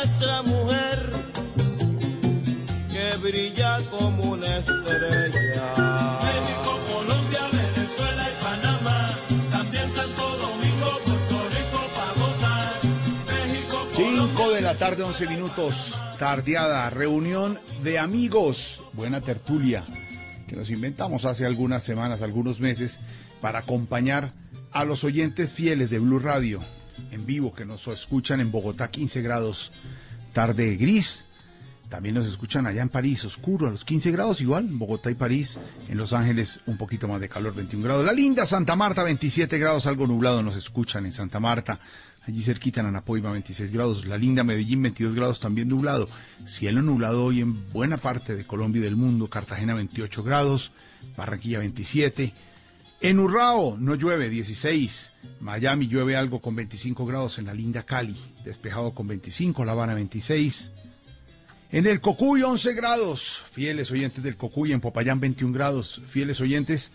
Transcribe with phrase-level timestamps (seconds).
[0.00, 1.12] Nuestra mujer
[2.90, 5.74] que brilla como una estrella.
[6.24, 9.10] México, Colombia, Venezuela y Panamá,
[9.50, 12.72] también Santo Domingo, Puerto Rico para gozar.
[13.26, 19.84] México, 5 de la tarde, 11 minutos, tardeada, reunión de amigos, buena tertulia,
[20.48, 23.00] que nos inventamos hace algunas semanas, algunos meses,
[23.42, 24.32] para acompañar
[24.72, 26.60] a los oyentes fieles de Blue Radio,
[27.10, 29.72] en vivo, que nos escuchan en Bogotá, 15 grados,
[30.32, 31.26] tarde gris.
[31.88, 35.58] También nos escuchan allá en París, oscuro, a los 15 grados igual, Bogotá y París.
[35.88, 38.06] En Los Ángeles, un poquito más de calor, 21 grados.
[38.06, 41.80] La linda Santa Marta, 27 grados, algo nublado, nos escuchan en Santa Marta.
[42.26, 44.06] Allí cerquita en Anapoima, 26 grados.
[44.06, 46.08] La linda Medellín, 22 grados, también nublado.
[46.44, 49.28] Cielo nublado hoy en buena parte de Colombia y del mundo.
[49.28, 50.72] Cartagena, 28 grados.
[51.16, 52.32] Barranquilla, 27.
[53.02, 55.12] En Urrao no llueve, 16.
[55.40, 57.38] Miami llueve algo con 25 grados.
[57.38, 59.64] En la linda Cali, despejado con 25.
[59.64, 60.70] La Habana, 26.
[61.72, 63.42] En el Cocuy, 11 grados.
[63.52, 64.72] Fieles oyentes del Cocuy.
[64.72, 66.02] En Popayán, 21 grados.
[66.08, 66.92] Fieles oyentes.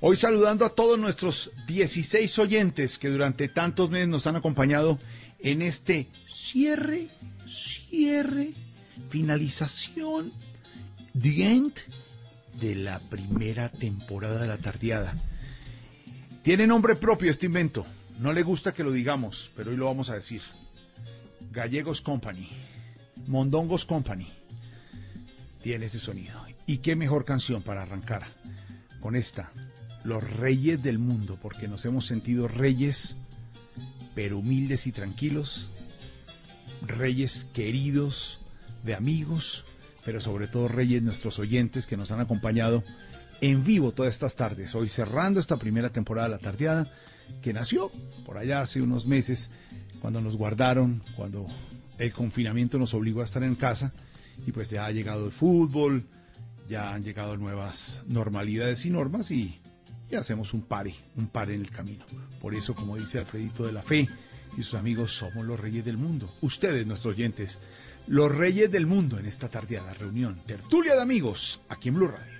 [0.00, 4.98] Hoy saludando a todos nuestros 16 oyentes que durante tantos meses nos han acompañado
[5.38, 7.08] en este cierre,
[7.46, 8.52] cierre,
[9.10, 10.32] finalización
[11.18, 11.72] The End
[12.60, 15.14] de la primera temporada de la tardeada.
[16.42, 17.86] Tiene nombre propio este invento.
[18.18, 20.42] No le gusta que lo digamos, pero hoy lo vamos a decir.
[21.52, 22.48] Gallegos Company,
[23.26, 24.28] Mondongos Company.
[25.62, 26.44] Tiene ese sonido.
[26.66, 28.26] Y qué mejor canción para arrancar
[29.00, 29.52] con esta.
[30.04, 33.16] Los reyes del mundo, porque nos hemos sentido reyes,
[34.14, 35.68] pero humildes y tranquilos.
[36.86, 38.40] Reyes queridos
[38.84, 39.64] de amigos,
[40.06, 42.84] pero sobre todo reyes nuestros oyentes que nos han acompañado
[43.40, 44.72] en vivo todas estas tardes.
[44.76, 46.88] Hoy cerrando esta primera temporada de La Tardeada,
[47.42, 47.90] que nació
[48.24, 49.50] por allá hace unos meses,
[50.00, 51.44] cuando nos guardaron, cuando
[51.98, 53.92] el confinamiento nos obligó a estar en casa,
[54.46, 56.06] y pues ya ha llegado el fútbol,
[56.68, 59.58] ya han llegado nuevas normalidades y normas y,
[60.08, 62.04] y hacemos un pare, un pare en el camino.
[62.40, 64.08] Por eso, como dice Alfredito de la Fe
[64.56, 66.32] y sus amigos, somos los reyes del mundo.
[66.42, 67.60] Ustedes, nuestros oyentes,
[68.06, 72.36] los reyes del mundo en esta tardeada reunión, tertulia de amigos, aquí en Blue Radio.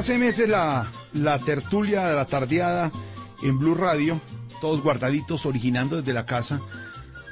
[0.00, 2.90] Hace meses la, la tertulia de la tardeada
[3.42, 4.18] en Blue Radio,
[4.62, 6.58] todos guardaditos, originando desde la casa,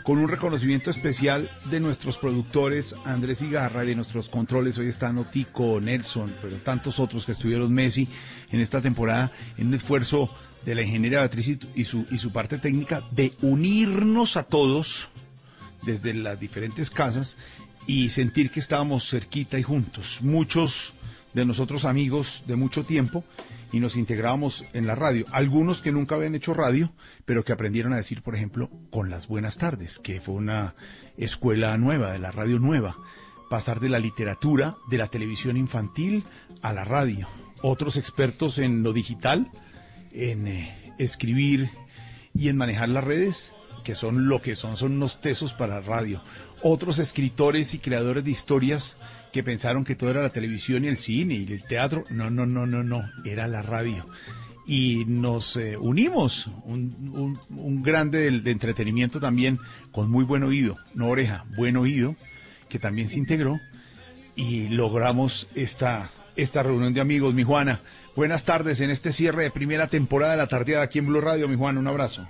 [0.03, 4.77] con un reconocimiento especial de nuestros productores Andrés Igarra y de nuestros controles.
[4.77, 8.07] Hoy están Otico, Nelson, pero tantos otros que estuvieron Messi
[8.51, 10.29] en esta temporada, en un esfuerzo
[10.67, 15.09] de la ingeniera Beatriz y, su, y su parte técnica de unirnos a todos
[15.81, 17.39] desde las diferentes casas
[17.87, 20.19] y sentir que estábamos cerquita y juntos.
[20.21, 20.93] Muchos
[21.39, 23.25] de nosotros amigos de mucho tiempo
[23.73, 25.25] y nos integrábamos en la radio.
[25.31, 26.93] Algunos que nunca habían hecho radio,
[27.25, 30.75] pero que aprendieron a decir, por ejemplo, con las buenas tardes, que fue una
[31.17, 32.97] escuela nueva, de la radio nueva.
[33.51, 36.25] Pasar de la literatura, de la televisión infantil
[36.61, 37.29] a la radio.
[37.63, 39.49] Otros expertos en lo digital,
[40.13, 41.71] en eh, escribir
[42.35, 43.53] y en manejar las redes,
[43.85, 46.21] que son lo que son, son unos tesos para radio.
[46.63, 48.97] Otros escritores y creadores de historias
[49.33, 52.05] que pensaron que todo era la televisión y el cine y el teatro.
[52.11, 54.07] No, no, no, no, no, era la radio.
[54.67, 59.59] Y nos eh, unimos, un, un- grande de entretenimiento también,
[59.93, 62.17] con muy buen oído, no oreja, buen oído,
[62.69, 63.59] que también se integró
[64.37, 67.33] y logramos esta, esta reunión de amigos.
[67.33, 67.81] Mi Juana,
[68.15, 71.49] buenas tardes en este cierre de primera temporada de la tardeada aquí en Blue Radio.
[71.49, 72.29] Mi Juana, un abrazo.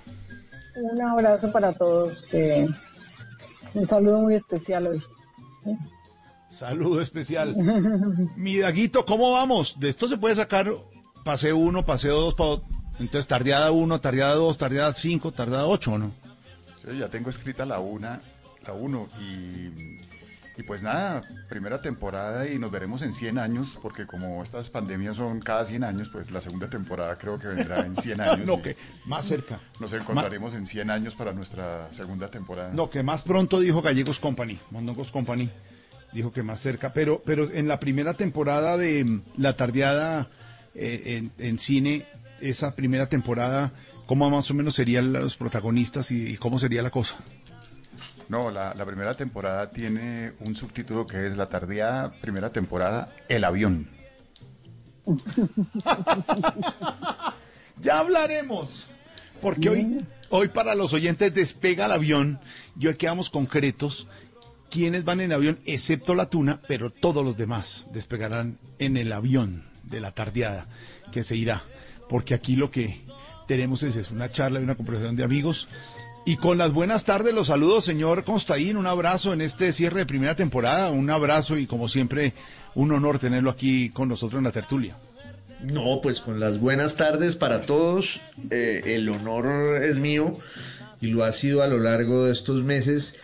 [0.75, 2.33] Un abrazo para todos.
[2.33, 2.65] eh,
[3.73, 5.03] un saludo muy especial hoy.
[6.49, 7.55] Saludo especial.
[8.35, 9.79] Mi Daguito, ¿cómo vamos?
[9.79, 10.71] De esto se puede sacar
[11.23, 12.61] paseo 1, paseo 2, pa-
[12.99, 16.11] entonces tardeada 1, tardeada 2, tardeada 5, tardeada 8, ¿no?
[16.85, 18.19] Yo ya tengo escrita la una,
[18.65, 19.99] la uno y,
[20.59, 25.17] y pues nada, primera temporada y nos veremos en 100 años, porque como estas pandemias
[25.17, 28.47] son cada 100 años, pues la segunda temporada creo que vendrá en 100 años.
[28.47, 29.59] no, que más cerca.
[29.79, 32.71] Nos encontraremos en 100 años para nuestra segunda temporada.
[32.73, 35.47] No, que más pronto dijo Gallegos Company, Mondongos Company,
[36.13, 40.27] dijo que más cerca, pero, pero en la primera temporada de mm, la tardeada
[40.75, 42.05] eh, en, en cine,
[42.41, 43.71] esa primera temporada,
[44.05, 47.17] ¿cómo más o menos serían los protagonistas y, y cómo sería la cosa?
[48.29, 53.43] No, la, la primera temporada tiene un subtítulo que es la tardía primera temporada, El
[53.43, 53.89] avión.
[57.81, 58.87] Ya hablaremos.
[59.41, 62.39] Porque hoy, hoy para los oyentes despega el avión
[62.77, 64.07] y hoy quedamos concretos.
[64.69, 69.63] Quienes van en avión, excepto la tuna, pero todos los demás despegarán en el avión
[69.83, 70.67] de la tardeada
[71.11, 71.63] que se irá.
[72.07, 73.01] Porque aquí lo que
[73.47, 75.69] tenemos es, una charla y una conversación de amigos.
[76.25, 78.77] Y con las buenas tardes los saludos, señor Constaín.
[78.77, 80.91] Un abrazo en este cierre de primera temporada.
[80.91, 82.33] Un abrazo y como siempre,
[82.75, 84.95] un honor tenerlo aquí con nosotros en la tertulia.
[85.63, 88.21] No, pues con las buenas tardes para todos.
[88.51, 90.37] Eh, el honor es mío
[91.01, 93.15] y lo ha sido a lo largo de estos meses.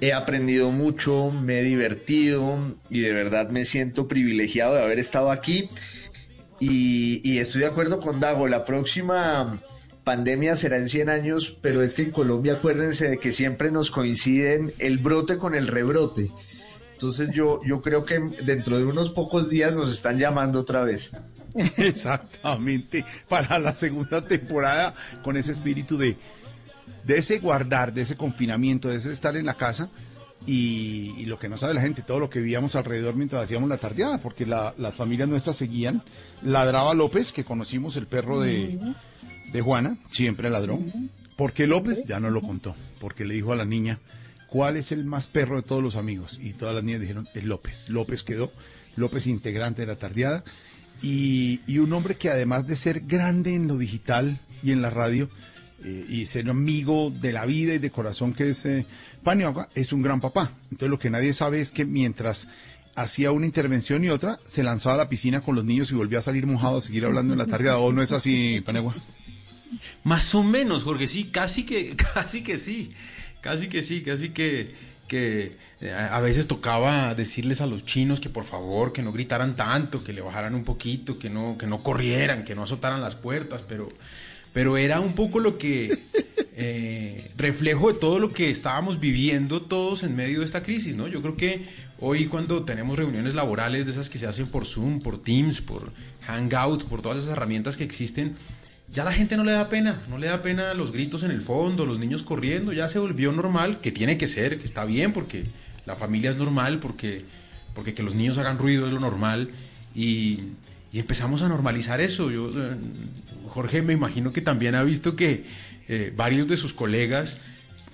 [0.00, 5.30] He aprendido mucho, me he divertido y de verdad me siento privilegiado de haber estado
[5.30, 5.68] aquí.
[6.58, 9.58] Y, estoy de acuerdo con Dago, la próxima
[10.04, 13.90] pandemia será en 100 años, pero es que en Colombia acuérdense de que siempre nos
[13.90, 16.30] coinciden el brote con el rebrote.
[16.92, 21.12] Entonces yo, yo creo que dentro de unos pocos días nos están llamando otra vez.
[21.76, 26.16] Exactamente, para la segunda temporada con ese espíritu de,
[27.04, 29.90] de ese guardar, de ese confinamiento, de ese estar en la casa
[30.46, 33.68] y, y lo que no sabe la gente, todo lo que vivíamos alrededor mientras hacíamos
[33.68, 36.02] la tardeada, porque la- las familias nuestras seguían.
[36.42, 38.78] Ladraba López, que conocimos el perro de,
[39.52, 40.78] de Juana, siempre ladró.
[41.36, 42.06] porque López?
[42.06, 43.98] Ya no lo contó, porque le dijo a la niña,
[44.48, 46.38] ¿cuál es el más perro de todos los amigos?
[46.40, 47.88] Y todas las niñas dijeron, es López.
[47.90, 48.50] López quedó,
[48.96, 50.42] López integrante de la tardeada.
[51.02, 54.90] Y, y un hombre que además de ser grande en lo digital y en la
[54.90, 55.30] radio,
[55.84, 58.86] eh, y ser amigo de la vida y de corazón que es eh,
[59.22, 60.52] Paniagua, es un gran papá.
[60.64, 62.48] Entonces lo que nadie sabe es que mientras
[62.94, 66.18] hacía una intervención y otra, se lanzaba a la piscina con los niños y volvía
[66.18, 67.70] a salir mojado a seguir hablando en la tarde.
[67.70, 68.94] ¿O no es así, Paniagua?
[70.04, 72.92] Más o menos, Jorge, sí, casi que, casi que sí,
[73.40, 74.74] casi que sí, casi que,
[75.08, 79.12] que eh, a a veces tocaba decirles a los chinos que por favor, que no
[79.12, 83.00] gritaran tanto, que le bajaran un poquito, que no, que no corrieran, que no azotaran
[83.00, 83.88] las puertas, pero,
[84.52, 85.98] pero era un poco lo que
[86.56, 91.08] eh, reflejo de todo lo que estábamos viviendo todos en medio de esta crisis, ¿no?
[91.08, 91.66] Yo creo que
[91.98, 95.92] hoy cuando tenemos reuniones laborales de esas que se hacen por Zoom, por Teams, por
[96.26, 98.34] Hangout, por todas esas herramientas que existen,
[98.92, 101.42] ya la gente no le da pena, no le da pena los gritos en el
[101.42, 105.12] fondo, los niños corriendo, ya se volvió normal, que tiene que ser, que está bien,
[105.12, 105.44] porque
[105.86, 107.24] la familia es normal, porque,
[107.74, 109.50] porque que los niños hagan ruido es lo normal,
[109.94, 110.40] y,
[110.92, 112.30] y empezamos a normalizar eso.
[112.30, 112.76] Yo, eh,
[113.48, 115.44] Jorge, me imagino que también ha visto que
[115.88, 117.38] eh, varios de sus colegas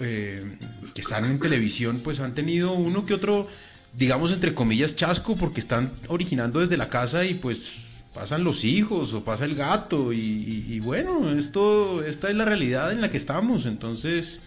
[0.01, 0.57] eh,
[0.95, 3.49] que están en televisión, pues han tenido uno que otro,
[3.97, 9.13] digamos, entre comillas, chasco, porque están originando desde la casa y pues pasan los hijos
[9.15, 13.11] o pasa el gato y, y- y bueno, esto, esta es la realidad en la
[13.11, 14.41] que estamos, entonces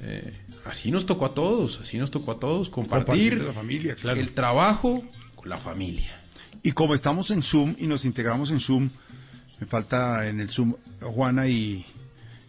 [0.00, 0.32] eh,
[0.64, 4.20] así nos tocó a todos, así nos tocó a todos compartir, la familia, claro.
[4.20, 5.04] el trabajo
[5.36, 6.10] con la familia.
[6.66, 8.88] Y como estamos en Zoom y nos integramos en Zoom,
[9.60, 11.84] me falta en el Zoom Juana y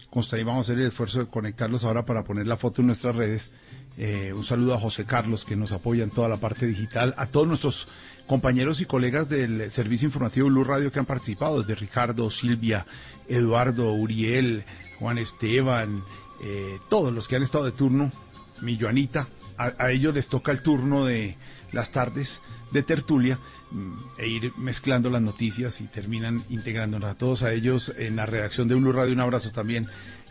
[0.08, 2.86] Consta, y vamos a hacer el esfuerzo de conectarlos ahora para poner la foto en
[2.86, 3.52] nuestras redes.
[3.98, 7.26] Eh, un saludo a José Carlos que nos apoya en toda la parte digital, a
[7.26, 7.88] todos nuestros
[8.26, 12.86] compañeros y colegas del Servicio Informativo Blue Radio que han participado, desde Ricardo, Silvia,
[13.28, 14.64] Eduardo, Uriel,
[14.98, 16.02] Juan Esteban,
[16.42, 18.10] eh, todos los que han estado de turno,
[18.62, 21.36] mi Joanita, a, ellos les toca el turno de
[21.72, 22.40] las tardes
[22.72, 23.38] de tertulia
[24.18, 28.68] e ir mezclando las noticias y terminan integrándonos a todos a ellos en la redacción
[28.68, 29.12] de Blue Radio.
[29.14, 29.86] Un abrazo también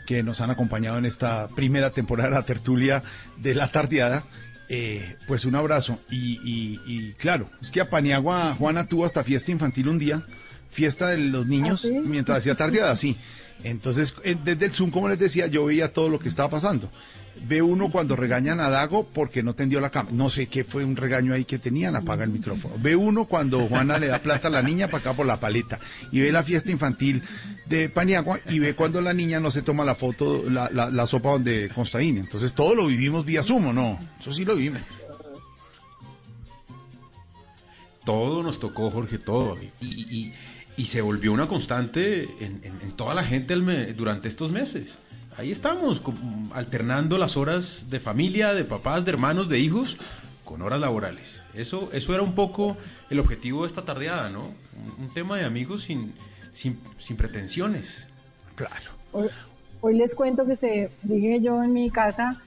[0.07, 3.03] que nos han acompañado en esta primera temporada de la tertulia
[3.37, 4.23] de la tardeada.
[4.69, 5.99] Eh, pues un abrazo.
[6.09, 10.23] Y, y- y claro, es que a Paniagua Juana tuvo hasta fiesta infantil un día,
[10.71, 12.01] fiesta de los niños, ¿Ah, sí?
[12.03, 13.15] mientras hacía tardeada, sí.
[13.63, 16.91] Entonces, eh, desde el Zoom, como les decía, yo veía todo lo que estaba pasando.
[17.47, 20.09] Ve uno cuando regañan a Dago porque no tendió la cama.
[20.11, 22.75] No sé qué fue un regaño ahí que tenían, apaga el micrófono.
[22.79, 25.79] Ve uno cuando Juana le da plata a la niña para acá por la paleta.
[26.11, 27.21] Y ve la fiesta infantil
[27.67, 31.05] de Paniagua y ve cuando la niña no se toma la foto, la, la, la
[31.07, 32.17] sopa donde Constaín.
[32.17, 33.99] Entonces todo lo vivimos vía Zoom, ¿o no?
[34.19, 34.81] Eso sí lo vivimos.
[38.05, 39.57] Todo nos tocó, Jorge, todo.
[39.81, 40.33] Y, y-
[40.77, 44.97] y- se volvió una constante en, en- toda la gente me- durante estos meses.
[45.37, 46.01] Ahí estamos,
[46.53, 49.97] alternando las horas de familia, de papás, de hermanos, de hijos,
[50.45, 51.43] con horas laborales.
[51.53, 52.77] Eso, eso era un poco
[53.09, 54.43] el objetivo de esta tardeada, ¿no?
[54.43, 56.13] Un, un tema de amigos sin,
[56.53, 58.07] sin, sin pretensiones.
[58.55, 58.91] Claro.
[59.11, 59.27] Hoy,
[59.81, 62.41] hoy les cuento que se dije yo en mi casa,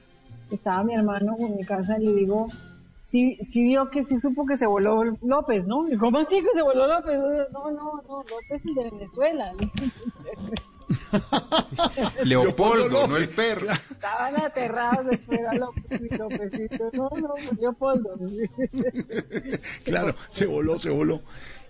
[0.50, 2.46] estaba mi hermano en mi casa y le digo,
[3.04, 5.86] sí, sí vio que sí supo que se voló López, ¿no?
[5.90, 7.18] Y ¿cómo así que se voló López?
[7.52, 9.52] No, no, no, López es de Venezuela.
[12.24, 13.66] Leopoldo, Leopoldo no el perro.
[13.90, 16.90] Estaban aterrados de Lópezito.
[16.94, 18.18] No, no, Leopoldo.
[19.84, 21.22] Claro, se voló, se voló.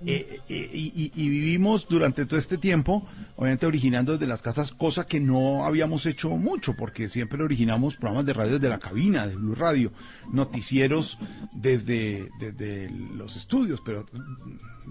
[0.07, 3.07] Eh, eh, y, y- y vivimos durante todo este tiempo,
[3.37, 8.27] obviamente originando desde las casas, cosa que no habíamos hecho mucho, porque siempre originamos programas
[8.27, 9.93] de radio desde la cabina de Blue Radio,
[10.33, 11.19] noticieros
[11.53, 14.07] desde, desde los estudios, pero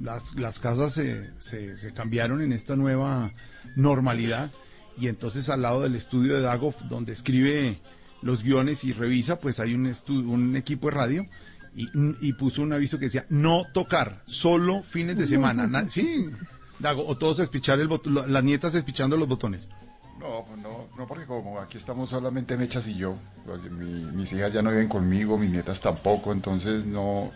[0.01, 3.31] las, las casas se, se, se cambiaron en esta nueva
[3.77, 4.51] normalidad
[4.99, 7.79] y entonces al lado del estudio de Dago, donde escribe
[8.21, 11.25] los guiones y revisa, pues hay un, un equipo de radio
[11.75, 11.87] y,
[12.19, 15.67] y puso un aviso que decía no tocar, solo fines de semana.
[15.67, 16.25] Na- sí,
[16.79, 19.69] Dago, o todos espichar el botón, las nietas espichando los botones.
[20.19, 23.15] No, pues no, no, porque como aquí estamos solamente Mechas y yo,
[23.45, 27.31] porque mi- mis hijas ya no viven conmigo, mis nietas tampoco, entonces no...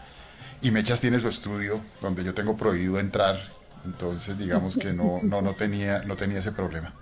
[0.64, 3.40] Y Mechas tiene su estudio donde yo tengo prohibido entrar,
[3.86, 6.94] entonces digamos que no, no, no, tenía, no tenía ese problema.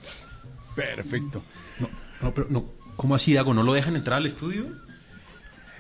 [0.76, 1.42] Perfecto.
[1.80, 1.90] No,
[2.22, 3.54] no, pero no, ¿cómo así, Dago?
[3.54, 4.66] ¿No lo dejan entrar al estudio?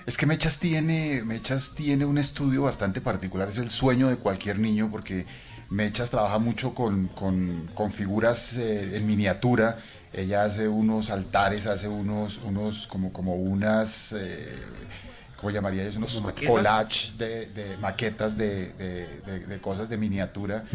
[0.06, 4.58] Es que Mechas tiene, Mechas tiene un estudio bastante particular, es el sueño de cualquier
[4.60, 5.26] niño porque
[5.70, 9.78] Mechas trabaja mucho con, con- con figuras eh, en miniatura.
[10.12, 14.56] Ella hace unos altares, hace unos, unos como, como unas, eh,
[15.40, 15.96] ¿cómo llamaría ellos?
[15.98, 16.52] Unos ¿Como maquetas?
[16.56, 20.66] collage de, de maquetas de, de- de- de cosas de miniatura.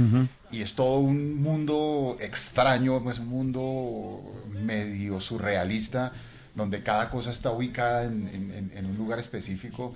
[0.50, 6.12] Y es todo un mundo extraño, es un mundo medio surrealista,
[6.54, 9.94] donde cada cosa está ubicada en, en- en- en un lugar específico.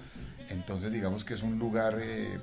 [0.51, 2.39] Entonces digamos que es un lugar eh,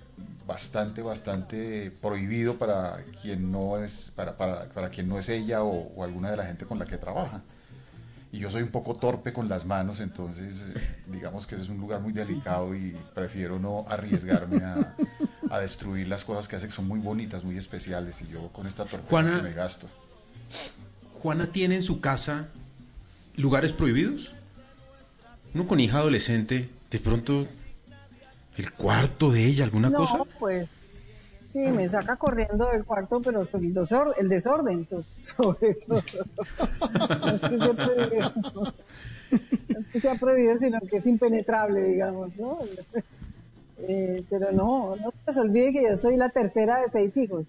[0.48, 5.92] bastante, bastante prohibido para quien no es, para, para, para quien no es ella o,
[5.96, 7.42] o alguna de la gente con la que trabaja.
[8.36, 11.70] Y yo soy un poco torpe con las manos, entonces eh, digamos que ese es
[11.70, 14.94] un lugar muy delicado y prefiero no arriesgarme a,
[15.50, 18.68] a destruir las cosas que hace que son muy bonitas, muy especiales y yo con
[18.68, 19.88] esta torpeza Juana- que me gasto.
[21.22, 22.48] Juana tiene en su casa
[23.38, 24.34] lugares prohibidos.
[25.54, 27.48] Uno con hija adolescente, de pronto
[28.58, 30.20] el cuarto de ella, alguna no, cosa.
[30.40, 30.68] pues
[31.56, 34.86] sí, me saca corriendo del cuarto, pero el, desor- el desorden,
[35.22, 36.02] sobre todo.
[37.34, 38.32] Es que sea prohibido,
[39.70, 42.60] no es que sea prohibido, sino que es impenetrable, digamos, ¿no?
[43.88, 47.48] Eh, pero no, no se olvide que yo soy la tercera de seis hijos.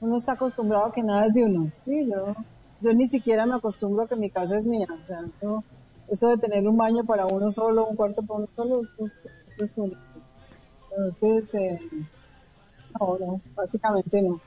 [0.00, 1.70] Uno está acostumbrado a que nada es de uno.
[1.84, 2.34] Sí, yo,
[2.80, 4.86] yo ni siquiera me acostumbro a que mi casa es mía.
[4.90, 5.64] O sea, eso,
[6.08, 9.18] eso de tener un baño para uno solo, un cuarto para uno solo, eso es,
[9.52, 10.00] eso es único.
[10.90, 11.78] Entonces, eh,
[12.98, 14.40] no, no, básicamente no.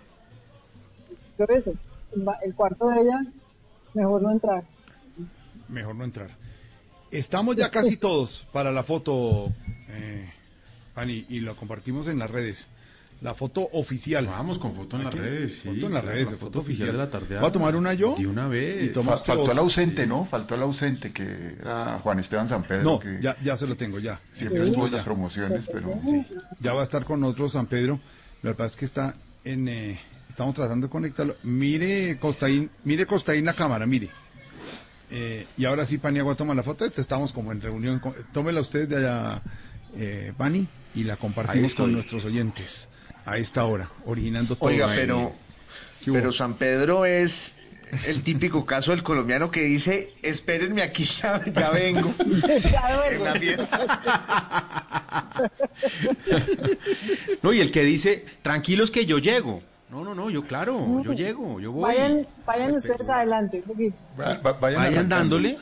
[1.38, 1.74] Pero eso,
[2.44, 3.26] el, cuarto de ella,
[3.94, 4.64] mejor no entrar.
[5.68, 6.30] Mejor no entrar.
[7.12, 9.52] Estamos ya casi todos para la foto,
[9.90, 10.30] eh,
[10.94, 12.68] Pani, y lo compartimos en las redes.
[13.22, 14.28] La foto oficial.
[14.28, 15.68] Vamos con foto en las redes, sí.
[15.68, 16.92] Foto en las claro, redes, la foto oficial.
[16.92, 17.38] de la tarde.
[17.38, 18.16] ¿Voy a tomar una yo?
[18.18, 18.90] De una vez.
[18.90, 20.24] Y faltó el ausente, ¿no?
[20.24, 23.76] Faltó el ausente que era Juan Esteban San Pedro, No, que ya, ya se lo
[23.76, 24.22] tengo, ya.
[24.32, 26.00] siempre Sí, estuvo en las promociones, pero
[26.62, 28.00] Ya va a estar con nosotros San Pedro.
[28.42, 29.68] Lo que pasa es que está en.
[29.68, 31.36] eh, estamos tratando de conectarlo.
[31.44, 34.10] Mire, Costaín, mire, Costaín, la cámara, mire.
[35.12, 36.86] Eh, y ahora sí, Paniagua toma la foto.
[36.86, 38.00] Estamos como en reunión.
[38.00, 39.42] con- Tómela usted de allá,
[39.98, 42.88] eh, Pani, y la compartimos con nuestros oyentes
[43.26, 44.70] a esta hora, originando todo.
[44.70, 45.34] Oiga, pero,
[46.06, 47.56] pero San Pedro es
[48.08, 52.14] el típico caso del colombiano que dice, espérenme aquí, ya, ya vengo.
[53.12, 55.50] En la fiesta.
[57.42, 59.62] No, y el que dice, tranquilos que yo llego.
[59.90, 61.84] No, no, no, yo claro, yo llego, yo voy.
[61.96, 63.64] Vayan, vayan ustedes adelante.
[64.20, 65.58] Va- va- vayan, dándole.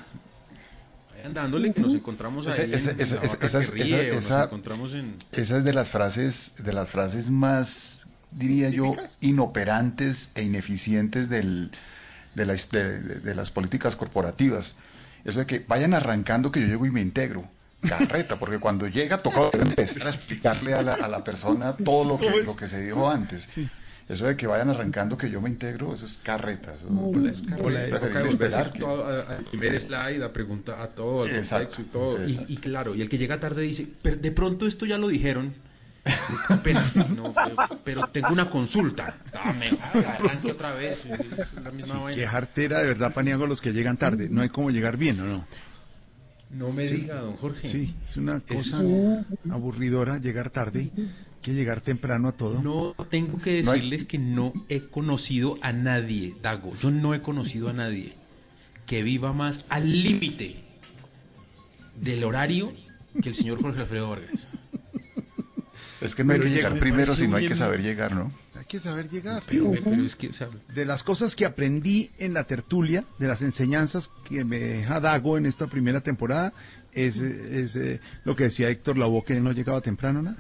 [1.16, 2.66] Vayan dándole que nos encontramos ahí.
[2.66, 2.96] En- en esa-
[3.38, 5.16] que esa- ríe, o esa- nos encontramos en.
[5.32, 11.72] Esa es de las frases, de las frases más, diría yo, inoperantes e ineficientes del,
[12.38, 14.76] de, la de- de- de las políticas corporativas.
[15.26, 17.44] Eso de que vayan arrancando que yo llego y me integro.
[17.82, 22.18] Carreta, porque cuando llega toca empezar a explicarle a la, a la persona todo lo
[22.20, 23.48] que, lo que se dijo antes.
[24.10, 26.74] Eso de que vayan arrancando que yo me integro, eso es carreta.
[26.76, 26.88] Eso
[27.28, 28.00] es carreta.
[28.72, 32.46] Que- al primer slide, a preguntar a todo, al Exacto, contexto y todo.
[32.54, 35.54] Y, claro, y el que llega tarde dice, pero de pronto esto ya lo dijeron.
[36.50, 39.18] Espérate, no, pero, pero tengo una consulta.
[39.32, 41.04] Dame, ay, arranque otra vez.
[41.64, 42.16] La misma Sí, vaina.
[42.22, 44.28] qué jartera de verdad, Paniagua, los que llegan tarde.
[44.30, 45.46] No hay como llegar bien, ¿o no?
[46.52, 47.68] No me diga, don Jorge.
[47.68, 48.82] Sí, es una Es- cosa
[49.52, 50.90] aburridora llegar tarde,
[51.42, 52.62] que llegar temprano a todo.
[52.62, 56.74] No tengo que No hay- decirles que no he conocido a nadie, Dago.
[56.78, 58.14] Yo no he conocido a nadie
[58.86, 60.64] que viva más al límite
[62.00, 62.72] del horario
[63.22, 64.32] que el señor Jorge Alfredo Vargas.
[66.02, 68.32] Es que no hay que llega- llegar me primero, sino hay que saber llegar, ¿no?
[68.58, 69.44] Hay que saber llegar.
[69.48, 73.28] Pero, pero es que, o sea, De las cosas que aprendí en la tertulia, de
[73.28, 76.54] las enseñanzas que me deja Dago en esta primera temporada,
[76.94, 80.38] es, es, eh, lo que decía Héctor Lavoe, que no llegaba temprano nada.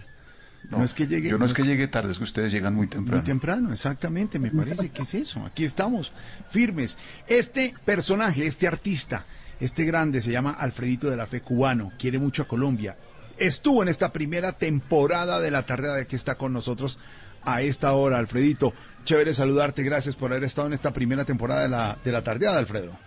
[0.69, 1.29] No, es que llegue.
[1.29, 3.21] Yo no es que llegue tarde, es que ustedes llegan muy temprano.
[3.21, 5.45] Muy temprano, exactamente, me parece que es eso.
[5.45, 6.11] Aquí estamos,
[6.51, 6.97] firmes.
[7.27, 9.25] Este personaje, este artista,
[9.61, 12.97] este grande, se llama Alfredito de la Fe Cubano, quiere mucho a Colombia.
[13.39, 16.99] Estuvo en esta primera temporada de la tarde de que está con nosotros
[17.43, 18.73] a esta hora, Alfredito.
[19.05, 22.59] Chévere saludarte, gracias por haber estado en esta primera temporada de la, de la tardeada,
[22.59, 22.97] Alfredo.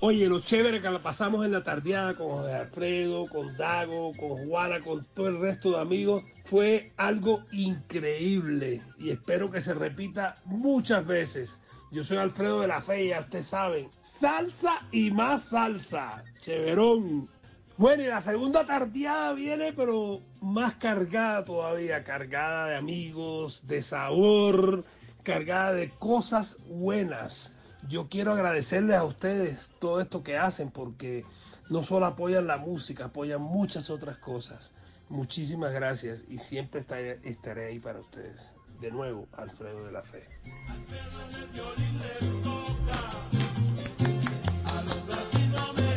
[0.00, 4.46] Oye, lo chévere que la pasamos en la tardeada con José Alfredo, con Dago, con
[4.46, 10.36] Juana, con todo el resto de amigos, fue algo increíble y espero que se repita
[10.44, 11.58] muchas veces.
[11.90, 13.88] Yo soy Alfredo de la Fe, ya ustedes saben.
[14.20, 16.22] Salsa y más salsa.
[16.42, 17.30] Chéverón.
[17.76, 24.84] Bueno, y la segunda tardeada viene, pero más cargada todavía, cargada de amigos, de sabor,
[25.24, 27.52] cargada de cosas buenas.
[27.88, 31.24] Yo quiero agradecerles a ustedes todo esto que hacen porque
[31.68, 34.72] no solo apoyan la música, apoyan muchas otras cosas.
[35.08, 38.54] Muchísimas gracias y siempre estaré, estaré ahí para ustedes.
[38.80, 40.28] De nuevo, Alfredo de la Fe.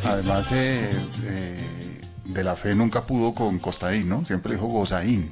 [0.08, 0.89] Además, eh,
[1.26, 4.26] eh, de la fe nunca pudo con Costaín, ¿no?
[4.26, 5.30] Siempre dijo Gozaín.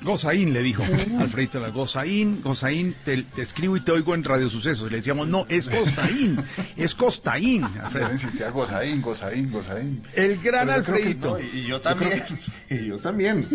[0.00, 0.84] Gozaín le dijo
[1.18, 4.86] Alfredito, la Gozaín, Gozaín, te, te escribo y te oigo en Radio Sucesos.
[4.86, 6.38] Y le decíamos, no, es Costaín,
[6.76, 7.64] es Costaín.
[7.64, 8.12] Alfredo.
[8.12, 10.04] Insistía Gozaín, Gozaín, Gozaín.
[10.14, 11.36] El gran Alfredito.
[11.36, 12.22] no, Y yo también.
[12.70, 13.48] Y yo también.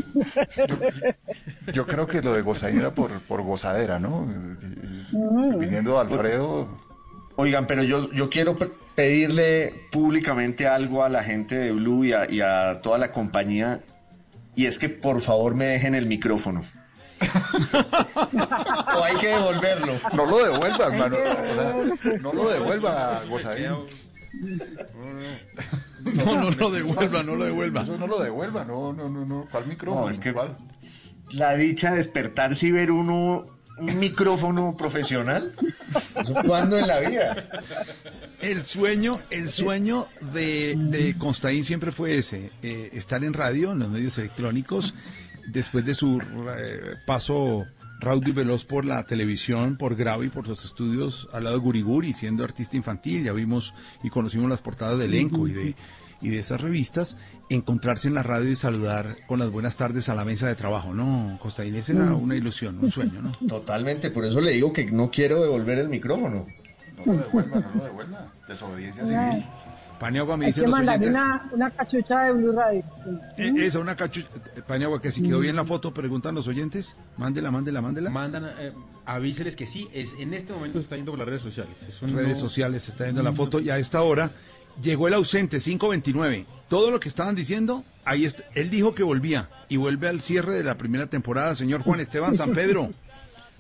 [1.72, 4.28] Yo creo que lo de Gozaín era por, por gozadera, ¿no?
[4.30, 6.68] Y- Viniendo de Alfredo,
[7.36, 12.14] Oigan, pero yo, yo quiero pe- pedirle públicamente algo a la gente de Blue y
[12.14, 13.82] a, y a toda la compañía,
[14.56, 16.64] y es que por favor me dejen el micrófono.
[18.98, 19.94] o hay que devolverlo.
[20.16, 21.16] no lo devuelva, hermano.
[21.16, 23.72] O sea, no lo devuelva, Gozaín.
[26.04, 27.82] No, no lo devuelva, no lo devuelva.
[27.84, 29.48] Eso no lo devuelva, no, no, no, no.
[29.50, 30.06] ¿Cuál micrófono?
[30.06, 30.58] No, es que- ¿Cuál?
[31.32, 33.46] La dicha de despertarse y ver uno
[33.78, 35.54] un micrófono profesional.
[36.20, 37.50] ¿Eso ¿Cuándo en la vida?
[38.42, 43.80] El sueño, el sueño de, de Constaín siempre fue ese, eh, estar en radio, en
[43.80, 44.94] los medios electrónicos,
[45.48, 46.22] después de su
[46.58, 47.66] eh, paso
[48.00, 51.64] raudo y veloz por la televisión, por Grave y por los estudios al lado de
[51.64, 55.76] Guriguri, siendo artista infantil, ya vimos y conocimos las portadas de elenco y de,
[56.24, 57.18] y de esas revistas,
[57.50, 60.94] encontrarse en la radio y saludar con las buenas tardes a la mesa de trabajo.
[60.94, 63.32] No, Constaín, esa era una ilusión, un sueño, ¿no?
[63.48, 66.48] Totalmente, por eso le digo que no quiero devolver el micrófono.
[67.06, 68.32] No lo devuelva, no lo devuelva.
[68.48, 69.46] Desobediencia civil.
[70.00, 71.22] Paniagua me que los mandarle oyentes.
[71.24, 72.84] una, una cachucha de Blue Radio.
[73.38, 74.28] Eh, Esa, una cachucha.
[74.68, 76.98] Paniagua, que si quedó bien la foto, preguntan los oyentes.
[77.16, 78.10] Mándela, mándela, mándela.
[78.10, 78.74] Mandan, eh,
[79.06, 81.78] avíseles que sí, es, en este momento está yendo por las redes sociales.
[81.88, 84.32] Eso no- redes sociales se está viendo la foto y a esta hora
[84.82, 89.50] llegó el ausente 529 todo lo que estaban diciendo ahí está él dijo que volvía
[89.70, 92.92] y vuelve al cierre de la primera temporada señor Juan Esteban San Pedro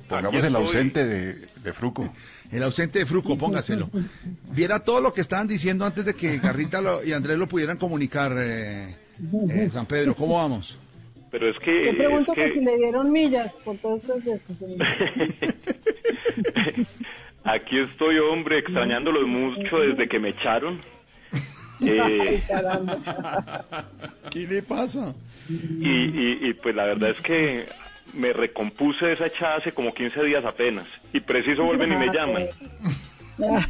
[0.10, 2.14] Pongamos el ausente de, de Fruco.
[2.52, 3.90] el ausente de Fruco póngaselo
[4.52, 7.78] viera todo lo que estaban diciendo antes de que Garrita lo- y Andrés lo pudieran
[7.78, 8.96] comunicar eh,
[9.50, 10.78] eh, San Pedro cómo vamos
[11.32, 11.86] Pero es que...
[11.86, 12.60] Yo pregunto es que...
[12.60, 14.64] si le dieron millas por todos estos veces.
[17.44, 20.80] Aquí estoy, hombre, extrañándolos mucho desde que me echaron.
[21.86, 22.44] Eh.
[24.32, 25.14] ¿qué le pasa?
[25.50, 27.66] y, y- y, pues la verdad es que
[28.14, 30.86] me recompuse de esa echada hace como 15 días apenas.
[31.14, 32.44] Y preciso vuelven y me llaman.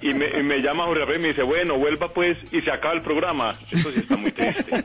[0.00, 2.70] Y me, y me llama Jorge Rafael y me dice, bueno, vuelva pues y se
[2.70, 3.54] acaba el programa.
[3.70, 4.82] Eso sí está muy triste.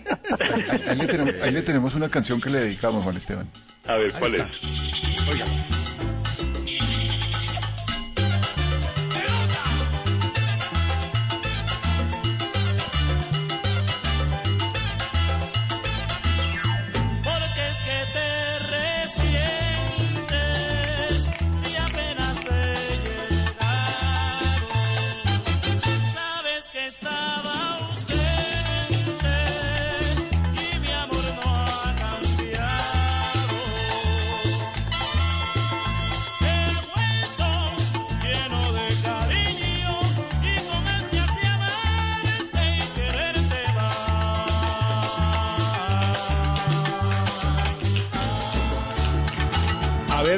[0.89, 3.47] Ahí le, tenemos, ahí le tenemos una canción que le dedicamos, Juan Esteban.
[3.87, 4.43] A ver, ¿cuál es?
[5.25, 5.43] Porque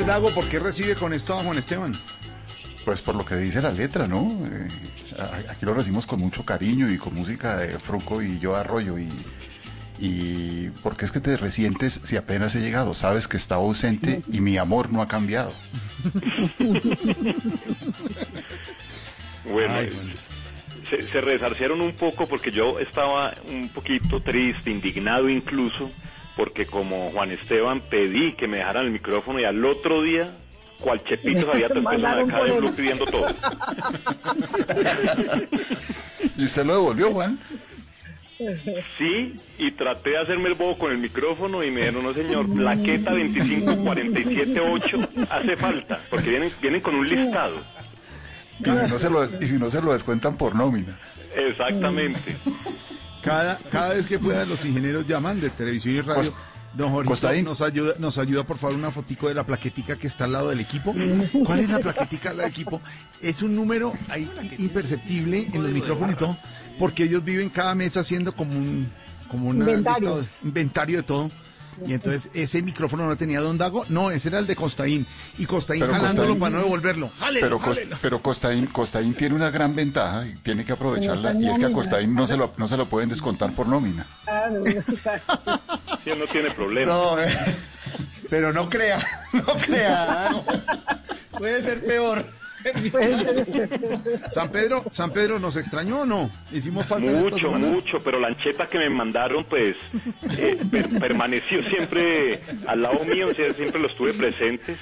[0.05, 1.93] Dago ¿por qué recibe con esto a Juan Esteban?
[2.83, 4.39] Pues por lo que dice la letra, ¿no?
[4.45, 4.67] Eh,
[5.49, 9.09] aquí lo recibimos con mucho cariño y con música de Fruco y yo Arroyo y,
[9.99, 14.41] y porque es que te resientes si apenas he llegado, sabes que estaba ausente y
[14.41, 15.51] mi amor no ha cambiado.
[19.51, 20.13] Bueno, Ay, bueno.
[20.89, 25.89] se, se resarcieron un poco porque yo estaba un poquito triste, indignado incluso,
[26.35, 30.29] porque como Juan Esteban pedí que me dejaran el micrófono y al otro día,
[30.79, 33.27] cual chepito había tres personas acá de Blue pidiendo todo.
[36.37, 37.39] ¿Y usted lo devolvió, Juan?
[38.97, 42.53] Sí, y traté de hacerme el bobo con el micrófono y me dijeron, no señor,
[42.53, 44.97] plaqueta 25478
[45.29, 47.55] hace falta, porque vienen, vienen con un listado.
[48.59, 50.99] Y si no se lo, y si no se lo descuentan por nómina.
[51.33, 52.35] Exactamente.
[53.25, 56.31] Cada, cada vez que puedan los ingenieros llaman de televisión y radio.
[56.75, 60.25] Don Jorge, nos ayuda, nos ayuda por favor una fotico de la plaquetica que está
[60.25, 60.93] al lado del equipo.
[61.45, 62.81] ¿Cuál es la plaquetica del equipo?
[63.21, 66.37] Es un número ahí imperceptible en los micrófonos y todo,
[66.77, 68.89] porque ellos viven cada mes haciendo como un
[69.29, 70.23] como una Inventario.
[70.43, 71.29] inventario de todo.
[71.85, 75.05] Y entonces ese micrófono no tenía Don Dago, no, ese era el de Costaín.
[75.37, 77.09] Y Costaín Pero jalándolo Costaín- para no devolverlo.
[77.19, 81.33] ¡Jálelo, Pero, pero Costaín, Costaín tiene una gran ventaja y tiene que aprovecharla.
[81.33, 81.71] Y es que a.
[81.71, 84.05] Costaín no se lo, no se lo pueden descontar por nómina.
[84.23, 85.59] Claro, exacto.
[86.03, 86.91] Sí, no tiene problema.
[86.91, 87.27] No, eh,
[88.29, 90.29] pero no crea, no crea.
[91.37, 92.25] Puede ser peor.
[94.31, 96.31] San Pedro, San Pedro, ¿nos extrañó o no?
[96.51, 99.75] Hicimos falta Mucho, mucho, pero la ancheta que me mandaron, pues,
[100.37, 104.77] eh, per- permaneció siempre al lado mío, siempre los tuve presentes.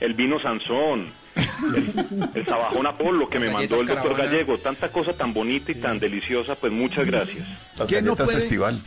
[0.00, 4.24] El vino Sansón, el, el Sabajón Apolo que me mandó el doctor Caravana.
[4.30, 7.44] Gallego, tanta cosa tan bonita y tan deliciosa, pues muchas gracias.
[7.76, 8.34] Las ¿Quién no puede?
[8.36, 8.80] festival.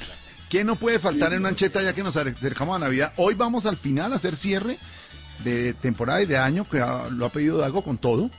[0.49, 3.13] ¿Qué no puede faltar en una ancheta ya que nos acercamos a Navidad?
[3.17, 4.77] Hoy vamos al final a hacer cierre
[5.43, 6.79] de temporada y de año, que
[7.11, 8.29] lo ha pedido Dago con todo.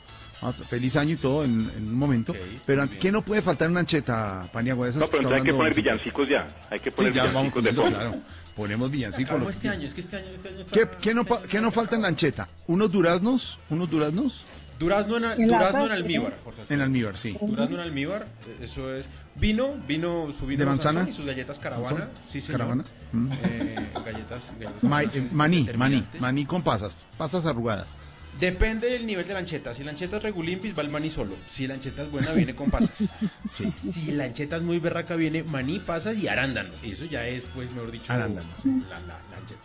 [0.44, 2.34] Ah, Feliz año y todo en, en un momento.
[2.66, 4.88] Pero ¿qué no puede faltar en una ancheta, Paniagua?
[4.90, 7.30] de No, pero que entonces hay que poner villancicos ya, hay que Sí, poner vamos
[7.32, 7.98] villancicos de poniendo, fondo.
[7.98, 8.24] claro.
[8.56, 9.30] Ponemos villancicos.
[9.32, 10.72] Como lo- este año, es que este año, este año está...
[10.74, 12.48] ¿Qué, qué no, qué no falta en la ancheta?
[12.66, 13.60] ¿Unos duraznos?
[13.70, 14.42] ¿Unos duraznos?
[14.82, 16.36] Durazno en, En durazno en almíbar.
[16.44, 16.62] Jorge.
[16.68, 17.36] En almíbar, sí.
[17.40, 18.26] Durazno en almíbar,
[18.60, 19.06] eso es.
[19.36, 21.06] Vino, vino, su vino ¿De manzana?
[21.08, 21.88] Y sus galletas caravana.
[21.88, 22.08] ¿Sansón?
[22.22, 22.58] Sí, señor.
[22.60, 22.84] ¿Caravana?
[23.12, 23.28] Mm.
[23.44, 27.96] Eh, galletas, galletas Ma- eh, maní, maní, maní con pasas, pasas arrugadas.
[28.40, 29.74] Depende del nivel de la ancheta.
[29.74, 31.34] Si la ancheta es regulimpis, va el maní solo.
[31.46, 33.10] Si la ancheta es buena, viene con pasas.
[33.48, 33.70] Sí.
[33.76, 36.70] Si la ancheta es muy berraca, viene maní, pasas y arándano.
[36.82, 39.60] Eso ya es, pues, mejor dicho, Arándano, la, la- la ancheta.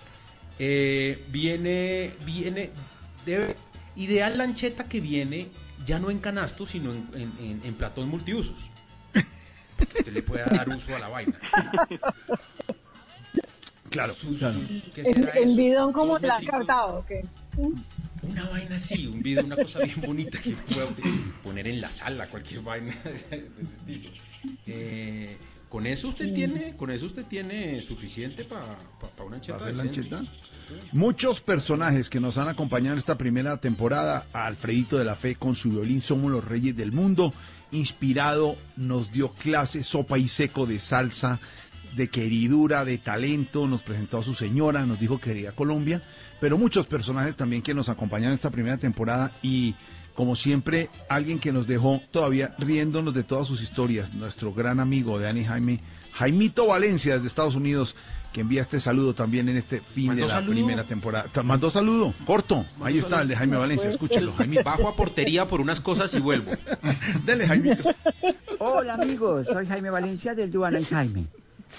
[0.60, 2.72] Eh, viene, viene,
[3.26, 3.56] debe,
[3.98, 5.48] ideal la ancheta que viene
[5.86, 8.70] ya no en canasto, sino en, en, en- en platón multiusos.
[9.78, 11.38] Porque usted le pueda dar uso a la vaina.
[13.90, 14.60] Claro, Sus- claro.
[14.60, 15.56] sus- ¿qué En, será en eso?
[15.58, 17.12] bidón como la cartado, ¿ok?
[18.24, 20.90] Una vaina así, un video, una cosa bien bonita que puedo
[21.44, 24.10] poner en la sala, cualquier vaina de ese estilo.
[24.66, 25.38] Eh,
[25.70, 28.78] con eso usted tiene, con eso usted tiene suficiente para
[29.26, 29.58] una ancheta.
[29.58, 30.26] ¿Va a ser la?
[30.92, 35.56] Muchos personajes que nos han acompañado en esta primera temporada, Alfredito de la Fe con
[35.56, 37.34] su violín Somos los Reyes del Mundo,
[37.72, 41.40] inspirado, nos dio clase sopa y seco de salsa,
[41.96, 46.02] de queridura, de talento, nos presentó a su señora, nos dijo que quería Colombia,
[46.40, 49.76] pero muchos personajes también que nos acompañaron en esta primera temporada y
[50.18, 55.20] como siempre, alguien que nos dejó todavía riéndonos de todas sus historias, nuestro gran amigo
[55.20, 55.80] de Ani Jaime,
[56.14, 57.96] Jaimito Valencia desde Estados Unidos,
[58.38, 60.52] que envía este saludo también en este fin ¿Mandó de la saludo?
[60.54, 61.28] primera temporada.
[61.44, 64.64] Mandó saludo, corto, ahí está el de Jaime Valencia, escúchelo, Jaimito.
[64.64, 66.52] Bajo a portería por unas cosas y vuelvo.
[67.26, 67.90] Dele, Jaimito.
[68.60, 71.26] Hola amigos, soy Jaime Valencia del Duana y Jaime.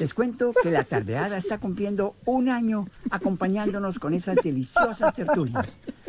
[0.01, 5.68] Les cuento que la tardeada está cumpliendo un año acompañándonos con esas deliciosas tertulias.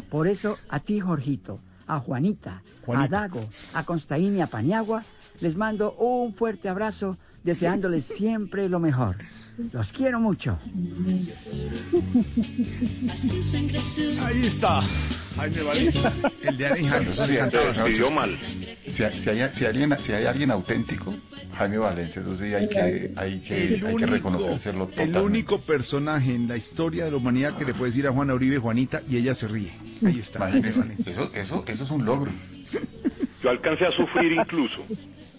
[0.09, 3.05] Por eso a ti, Jorgito, a Juanita, Juanita.
[3.05, 5.03] a Dago, a Constaín y a Paniagua,
[5.41, 9.15] les mando un fuerte abrazo deseándoles siempre lo mejor.
[9.73, 10.57] Los quiero mucho.
[14.21, 14.81] Ahí está,
[15.35, 17.11] Jaime Valencia, el de Jaime.
[17.11, 18.31] Eso sí, decidió mal.
[18.31, 21.13] Si, si hay, si, alguien, si hay alguien auténtico,
[21.57, 25.19] Jaime Valencia, eso sí hay que, hay que, El hay que único, reconocérselo el totalmente.
[25.21, 28.59] único personaje en la historia de la humanidad que le puede decir a Juana Uribe
[28.59, 29.71] Juanita y ella se ríe.
[30.05, 31.11] Ahí está, Jaime Imagínese, Valencia.
[31.11, 32.31] eso, eso, eso es un logro.
[33.43, 34.83] Yo alcancé a sufrir incluso.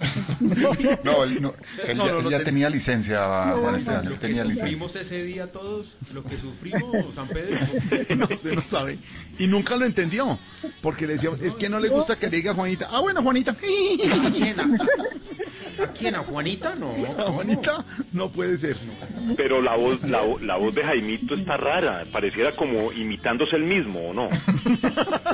[1.05, 1.53] No, él, no,
[1.87, 4.27] él No, ya, no, él no ya ten- tenía licencia, Juan Esteban, él Lo que
[4.27, 4.65] tenía licencia.
[4.67, 7.59] sufrimos ese día todos, lo que sufrimos, San Pedro.
[8.17, 8.99] No, usted no sabe.
[9.39, 10.39] Y nunca lo entendió.
[10.83, 12.89] Porque le decía, es que no le gusta que le diga Juanita.
[12.91, 13.53] Ah, bueno, Juanita.
[13.53, 14.61] ¿A quién?
[14.61, 14.65] ¿A,
[15.85, 16.15] a quién?
[16.15, 16.75] ¿A Juanita?
[16.75, 16.89] No.
[16.93, 18.77] Juanita no puede ser.
[19.37, 24.01] Pero la voz, la, la voz de Jaimito está rara, pareciera como imitándose el mismo,
[24.07, 24.29] ¿o no?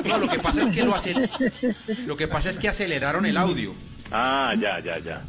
[0.05, 1.29] No, lo que pasa es que lo acel-
[2.05, 3.73] lo que pasa es que aceleraron el audio.
[4.11, 5.21] Ah, ya, ya, ya.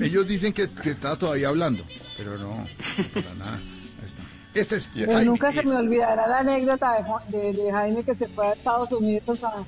[0.00, 1.84] Ellos dicen que, que está todavía hablando,
[2.16, 2.64] pero no,
[3.12, 3.56] para nada.
[3.56, 4.22] Ahí está.
[4.54, 4.90] Este es.
[4.94, 6.92] Pero nunca se me olvidará la anécdota
[7.28, 9.64] de- de Jaime que se fue a Estados Unidos a,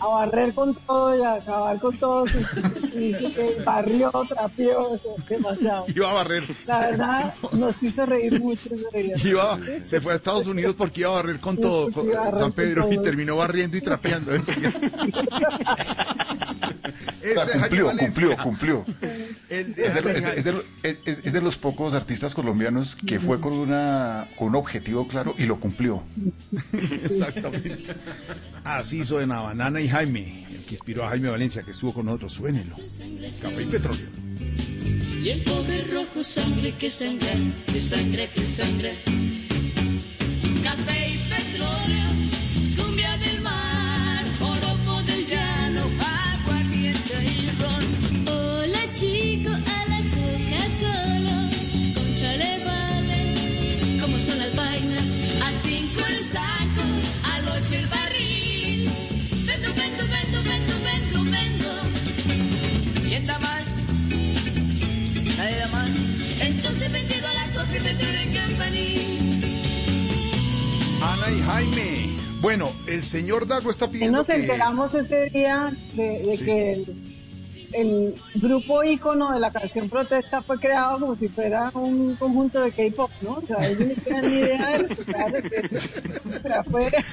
[0.00, 2.24] a barrer con todo y a acabar con todo.
[2.94, 3.14] Y,
[3.64, 5.84] barrió, trapeó, eso, demasiado.
[5.94, 6.44] Iba a barrer.
[6.66, 9.16] La verdad, nos hizo reír mucho ese día.
[9.24, 12.52] Iba, se fue a Estados Unidos porque iba a barrer con todo, con San con
[12.52, 14.32] Pedro, y terminó barriendo y trapeando.
[17.18, 18.84] O sea, cumplió, cumplió, cumplió.
[19.48, 21.92] El de Es de, Jaime es de- es de- es- es- es de los pocos
[21.94, 26.02] artistas colombianos que fue con, una, con un objetivo claro y lo cumplió.
[27.04, 27.94] Exactamente.
[28.64, 32.32] Así suena Banana y Jaime, el que inspiró a Jaime Valencia, que estuvo con nosotros.
[32.32, 32.74] Suénelo.
[33.42, 34.06] Café y petróleo.
[35.22, 37.32] Y el pobre rojo sangre que sangra,
[37.72, 38.90] que sangra, que sangra.
[72.40, 74.34] Bueno, el señor Dago está Y pidiendo nos que...
[74.34, 76.44] enteramos ese día de, de Sí.
[76.44, 76.86] que el,
[77.72, 82.70] el grupo ícono de la canción Protesta fue creado como si fuera un conjunto de
[82.72, 83.32] K-pop, ¿no?
[83.32, 87.04] O sea, ellos no tenían ni idea de que afuera.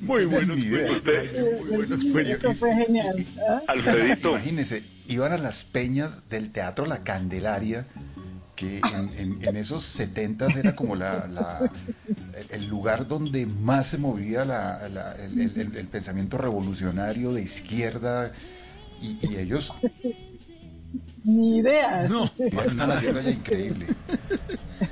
[0.00, 2.38] Muy buenos cuellos, muy buenos cuellos.
[2.38, 3.24] Eso fue genial.
[3.48, 3.60] ¿ah?
[3.68, 7.86] Alfredito, Imagínese, iban a las peñas del Teatro La Candelaria,
[8.56, 11.70] que en, en- en esos setentas era como la, la-
[12.08, 17.42] el- el lugar donde más se movía la- la- el, el- el- pensamiento revolucionario de
[17.42, 18.32] izquierda,
[19.00, 19.72] y, y ellos
[21.24, 22.06] Ni idea.
[22.08, 23.86] No, están haciendo allá increíble.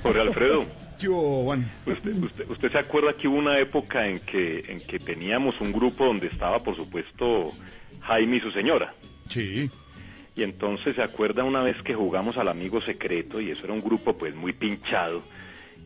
[0.03, 0.65] Jorge Alfredo,
[1.87, 5.73] usted, usted, usted se acuerda que hubo una época en que, en que teníamos un
[5.73, 7.53] grupo donde estaba, por supuesto,
[8.01, 8.95] Jaime y su señora.
[9.29, 9.71] Sí.
[10.35, 13.83] Y entonces se acuerda una vez que jugamos al amigo secreto y eso era un
[13.83, 15.23] grupo pues muy pinchado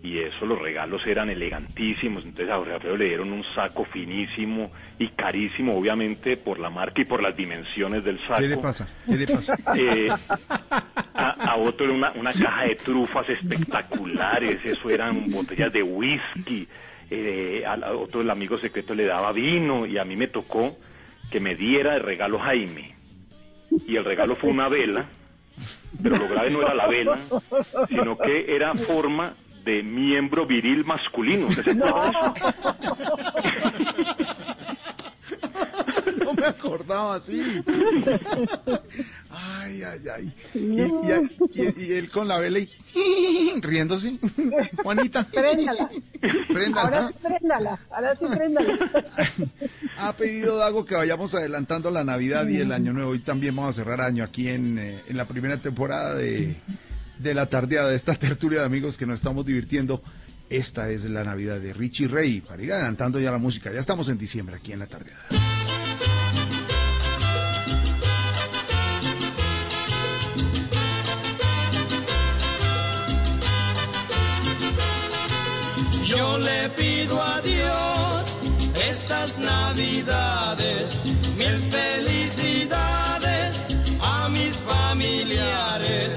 [0.02, 2.24] y eso los regalos eran elegantísimos.
[2.24, 7.00] Entonces a Jorge Alfredo le dieron un saco finísimo y carísimo, obviamente por la marca
[7.00, 8.40] y por las dimensiones del saco.
[8.40, 8.88] ¿Qué le pasa?
[9.04, 9.56] ¿Qué le pasa?
[9.76, 10.08] Eh,
[11.14, 16.68] a, a otro una, una caja de trufas espectaculares, eso eran botellas de whisky.
[17.10, 20.76] Eh, a, a otro el amigo secreto le daba vino y a mí me tocó
[21.30, 22.95] que me diera de regalo Jaime.
[23.86, 25.06] Y el regalo fue una vela,
[26.02, 27.18] pero lo grave no era la vela,
[27.88, 31.46] sino que era forma de miembro viril masculino.
[31.46, 31.74] ¿Usted se?
[31.74, 31.86] No
[36.46, 37.42] me acordaba así.
[39.30, 40.34] Ay, ay, ay.
[40.54, 42.68] Y, y- y- y él con la vela y
[43.60, 44.16] riéndose.
[44.82, 45.26] Juanita.
[45.26, 45.90] Préndala.
[46.48, 46.82] Préndala.
[46.82, 47.78] Ahora sí préndala.
[47.90, 48.78] Ahora sí préndala.
[49.98, 53.14] Ha pedido Dago que vayamos adelantando la Navidad y el Año Nuevo.
[53.14, 56.56] Y también vamos a cerrar año aquí en, eh, en la primera temporada de,
[57.18, 60.02] de la tardeada, de esta tertulia de amigos que nos estamos divirtiendo.
[60.48, 62.40] Esta es la Navidad de Richie Rey.
[62.40, 63.72] Para ir adelantando ya la música.
[63.72, 65.26] Ya estamos en diciembre aquí en la tardeada.
[76.16, 78.40] Yo le pido a Dios
[78.88, 81.02] estas navidades,
[81.36, 83.66] mil felicidades
[84.00, 86.15] a mis familiares.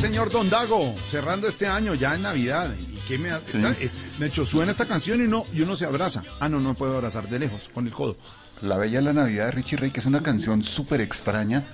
[0.00, 2.70] Señor Don Dago, cerrando este año ya en Navidad.
[2.78, 5.76] ¿Y qué me, ha- está- es- de hecho, suena esta canción y no y uno
[5.76, 6.22] se abraza.
[6.40, 8.16] Ah, no, no puedo abrazar de lejos, con el codo.
[8.62, 11.64] La Bella la Navidad de Richie Ray, que es una canción súper extraña,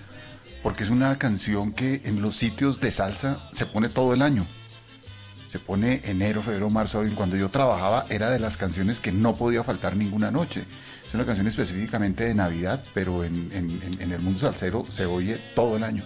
[0.62, 4.46] porque es una canción que en los sitios de salsa se pone todo el año.
[5.48, 7.14] Se pone enero, febrero, marzo, abril.
[7.14, 10.64] Cuando yo trabajaba era de las canciones que no podía faltar ninguna noche.
[11.08, 15.06] Es una canción específicamente de Navidad, pero en, en- en- en el mundo salsero se
[15.06, 16.04] oye todo el año.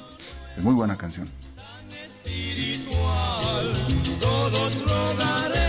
[0.56, 1.28] Es muy buena canción.
[2.24, 3.72] Espiritual,
[4.20, 5.59] todos rogaremos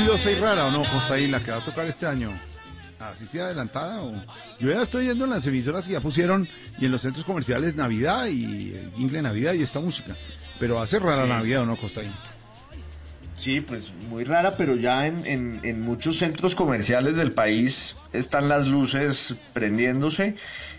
[0.00, 2.32] curiosa y rara, ¿o no, Costaín, la que va a tocar este año?
[2.98, 4.02] ¿Así sea adelantada?
[4.02, 4.12] O...
[4.58, 6.48] Yo ya estoy yendo en las emisoras y ya pusieron,
[6.78, 10.16] y en los centros comerciales, Navidad y el jingle Navidad y esta música.
[10.58, 11.28] Pero hace rara Sí.
[11.28, 12.12] Navidad, ¿o no, Costaín?
[13.36, 18.48] Sí, pues muy rara, pero ya en, en- en muchos centros comerciales del país están
[18.48, 20.36] las luces prendiéndose.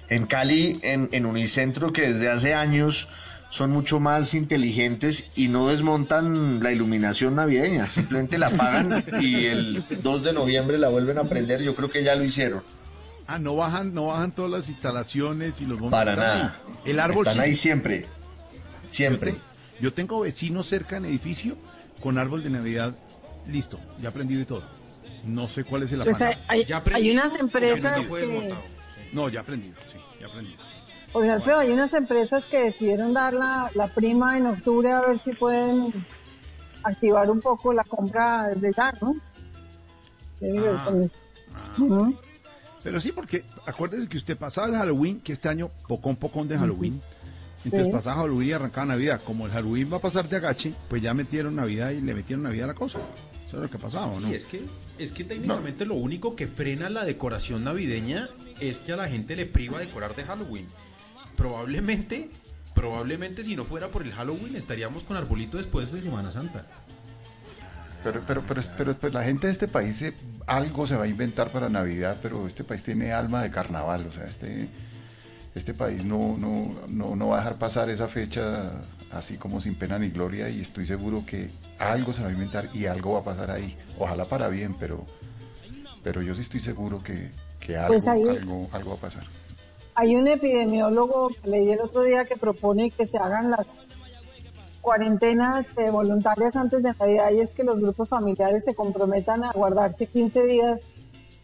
[0.09, 3.07] En Cali, en, en Unicentro, que desde hace años
[3.51, 9.83] son mucho más inteligentes y no desmontan la iluminación navideña, simplemente la apagan y el
[10.01, 11.61] 2 de noviembre la vuelven a prender.
[11.61, 12.63] Yo creo que ya lo hicieron.
[13.27, 16.17] Ah, no bajan, no bajan todas las instalaciones y los montan Para ahí.
[16.39, 16.55] nada.
[16.85, 17.49] El árbol Están sí.
[17.49, 18.05] ahí siempre.
[18.89, 19.35] Siempre.
[19.79, 21.57] Yo tengo vecinos cerca en edificio
[22.01, 22.95] con árbol de Navidad
[23.47, 24.63] listo, ya aprendido y todo.
[25.25, 26.39] No sé cuál es el Pues afán.
[26.47, 28.53] hay- hay unas empresas que,
[29.13, 30.57] No, ya aprendido, sí, ya aprendido.
[31.13, 35.17] Oye, Alfredo, hay unas empresas que decidieron dar la, la prima en octubre a ver
[35.19, 35.91] si pueden
[36.83, 39.15] activar un poco la compra desde ya, ¿no?
[40.41, 40.85] Ah.
[40.85, 41.19] con eso.
[41.77, 42.15] Ujú.
[42.83, 46.57] Pero sí, porque acuérdese que usted pasaba el Halloween, que este año pocón pocón de
[46.57, 46.99] Halloween.
[47.63, 47.91] Entonces Sí.
[47.93, 49.21] pasaba Halloween y arrancaba Navidad.
[49.23, 52.41] Como el Halloween va a pasar de agache, pues ya metieron Navidad y le metieron
[52.43, 52.97] Navidad a la cosa.
[53.47, 54.29] Eso es lo que pasaba, ¿o ¿no?
[54.29, 54.63] Y es que,
[54.97, 59.35] es que técnicamente lo único que frena la decoración navideña es que a la gente
[59.35, 60.65] le priva decorar de Halloween.
[61.37, 62.29] Probablemente,
[62.73, 66.65] probablemente si no fuera por el Halloween estaríamos con arbolito después de Semana Santa.
[68.03, 68.43] Pero, pero,
[68.77, 70.15] pero, pero, la gente de este país se-
[70.47, 74.11] algo se va a inventar para Navidad, pero este país tiene alma de carnaval, o
[74.11, 74.69] sea, este,
[75.53, 78.71] este país no, no, no, no va a dejar pasar esa fecha
[79.11, 82.69] así como sin pena ni gloria y estoy seguro que algo se va a inventar
[82.73, 83.77] y algo va a pasar ahí.
[83.99, 85.05] Ojalá para bien, pero,
[86.03, 87.29] pero yo sí estoy seguro que,
[87.59, 89.25] que algo, Pues ahí- algo, algo va a pasar.
[90.01, 93.67] Hay un epidemiólogo que leí el otro día que propone que se hagan las
[94.81, 99.51] cuarentenas eh, voluntarias antes de Navidad y es que los grupos familiares se comprometan a
[99.51, 100.81] guardarse 15 días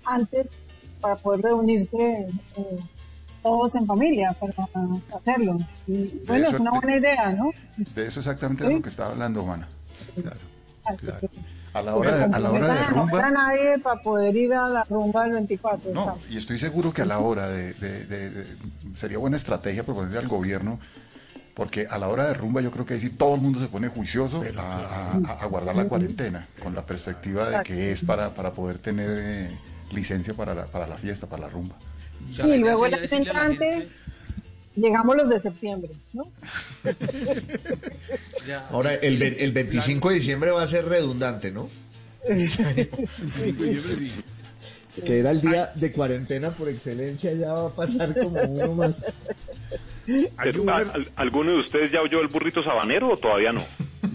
[0.03, 0.51] antes
[0.99, 2.79] para poder reunirse eh,
[3.43, 4.55] todos en familia para
[5.15, 5.57] hacerlo.
[5.85, 7.51] Y, bueno, eso es una buena idea, ¿no?
[7.93, 8.73] De eso exactamente Sí.
[8.73, 9.67] lo que estaba hablando, Juana.
[10.99, 11.29] Que
[11.78, 14.36] A la hora de, a la hora comprometan de a no rumba, nadie para poder
[14.36, 15.93] ir a la rumba del 24.
[15.93, 16.23] No, ¿sabes?
[16.30, 18.57] y estoy seguro que a la hora de, de- de- de-
[18.95, 20.80] sería buena estrategia proponerle al gobierno,
[21.53, 23.67] porque a la hora de rumba yo creo que ahí sí todo el mundo se
[23.67, 28.03] pone juicioso a, a- a- a guardar la cuarentena, con la perspectiva de que es
[28.03, 29.57] para, para poder tener eh,
[29.91, 31.75] licencia para la, para la fiesta, para la rumba.
[32.43, 33.89] y luego el entrante
[34.78, 36.23] llegamos los de septiembre, ¿no?
[38.69, 41.69] Ahora, el, ve- el 25 de diciembre va a ser redundante, ¿no?
[45.05, 49.03] Que era el día de cuarentena por excelencia, ya va a pasar como uno más.
[50.07, 53.61] Pero, ¿al- al- ¿Alguno de ustedes ya oyó el burrito sabanero o todavía no?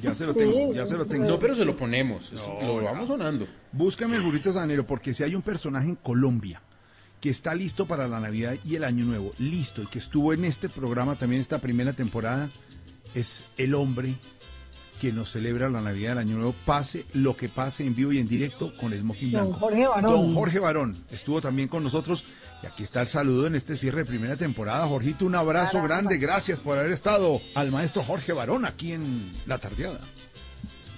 [0.02, 1.24] Ya se lo Sí, tengo, ya se lo tengo.
[1.26, 3.46] No, pero se lo ponemos, lo vamos sonando.
[3.70, 6.60] Búscame el burrito sanero, porque si hay un personaje en Colombia
[7.22, 10.44] que está listo para la Navidad y el Año Nuevo, listo, y que estuvo en
[10.44, 12.50] este programa también esta primera temporada,
[13.14, 14.16] es el hombre
[15.00, 18.18] que nos celebra la Navidad el Año Nuevo, pase lo que pase en vivo y
[18.18, 19.58] en directo con Smoking Don Blanco.
[19.60, 20.12] Jorge Barón.
[20.12, 22.24] Don Jorge Barón estuvo también con nosotros
[22.60, 24.84] y aquí está el saludo en este cierre de primera temporada.
[24.88, 25.94] Jorgito, un abrazo Caramba.
[25.94, 30.00] grande, gracias por haber estado al maestro Jorge Barón aquí en La Tardeada.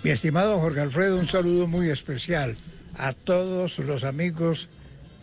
[0.03, 2.57] Mi estimado Jorge Alfredo, un saludo muy especial
[2.97, 4.69] a todos los amigos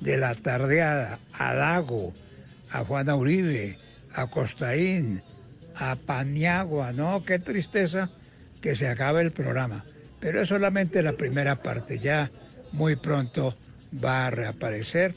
[0.02, 2.14] de la tardeada, a Dago,
[2.72, 3.78] a Juana Uribe,
[4.14, 5.22] a Costaín,
[5.76, 7.24] a Paniagua, ¿no?
[7.24, 8.10] Qué tristeza
[8.62, 9.86] que se acabe el programa.
[10.20, 12.30] Pero es solamente la primera parte, ya
[12.72, 13.56] muy pronto
[14.04, 15.14] va a reaparecer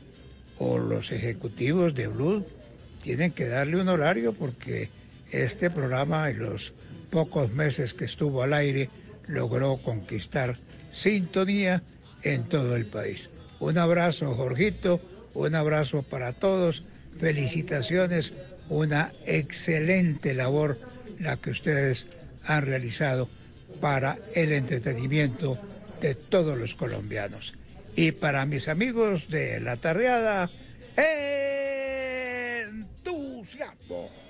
[0.59, 2.47] o los ejecutivos de Blue
[3.03, 4.89] tienen que darle un horario porque
[5.31, 6.73] este programa en los
[7.11, 8.89] pocos meses que estuvo al aire
[9.29, 10.57] logró conquistar
[11.03, 11.83] sintonía
[12.23, 13.29] en todo el país.
[13.61, 15.01] Un abrazo, Jorgito,
[15.35, 16.85] un abrazo para todos,
[17.19, 18.33] felicitaciones,
[18.69, 20.79] una excelente labor
[21.21, 22.07] la que ustedes
[22.45, 23.29] han realizado
[23.81, 25.59] para el entretenimiento
[26.01, 27.53] de todos los colombianos.
[27.97, 30.51] Y para mis amigos de la tardeada,
[32.67, 34.24] entusiasmo.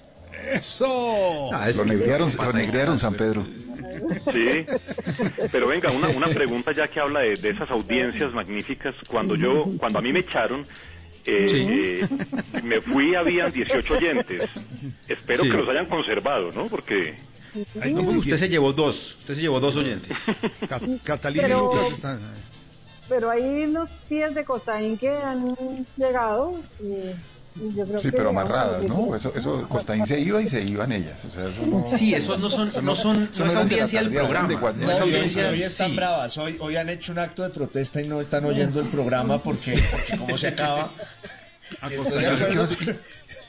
[0.53, 1.51] ¡Eso!
[1.77, 3.45] lo negrearon, lo negrearon San Pedro.
[4.33, 4.67] Sí,
[5.53, 8.95] pero venga, una, una pregunta ya que habla de, de esas audiencias magníficas.
[9.09, 10.63] Cuando yo, cuando a mí me echaron,
[11.27, 11.47] eh,
[12.07, 12.09] eh,
[12.63, 14.43] me fui, habían 18 oyentes.
[15.09, 15.51] Espero Sí.
[15.51, 16.67] que los hayan conservado, ¿no?
[16.67, 17.15] Porque
[17.81, 20.17] Ahí dice Usted se llevó dos, usted se llevó dos oyentes.
[20.69, 22.21] Ca- Catalina Pero- y Lucas están...
[23.09, 25.55] Pero hay unos tías de Costaín que han
[25.97, 27.15] llegado y, y
[27.55, 28.97] yo creo Sí, que pero amarradas, ¿no?
[29.07, 29.17] 18.
[29.17, 31.25] Eso, eso, Costaín se iba y se iban ellas.
[31.25, 31.85] O sea, eso no...
[31.87, 34.61] Sí, esos no son, no son, eso no es de audiencia del de programa.
[34.61, 35.49] cuatro- No es No, hoy, audiencia.
[35.51, 35.97] hoy están sí.
[35.97, 39.43] bravas, hoy, hoy han hecho un acto de protesta y no están oyendo el programa
[39.43, 40.91] porque, porque como se acaba.
[41.91, 42.77] Estoy de Yo sí acuerdo.
[42.77, 42.99] quiero-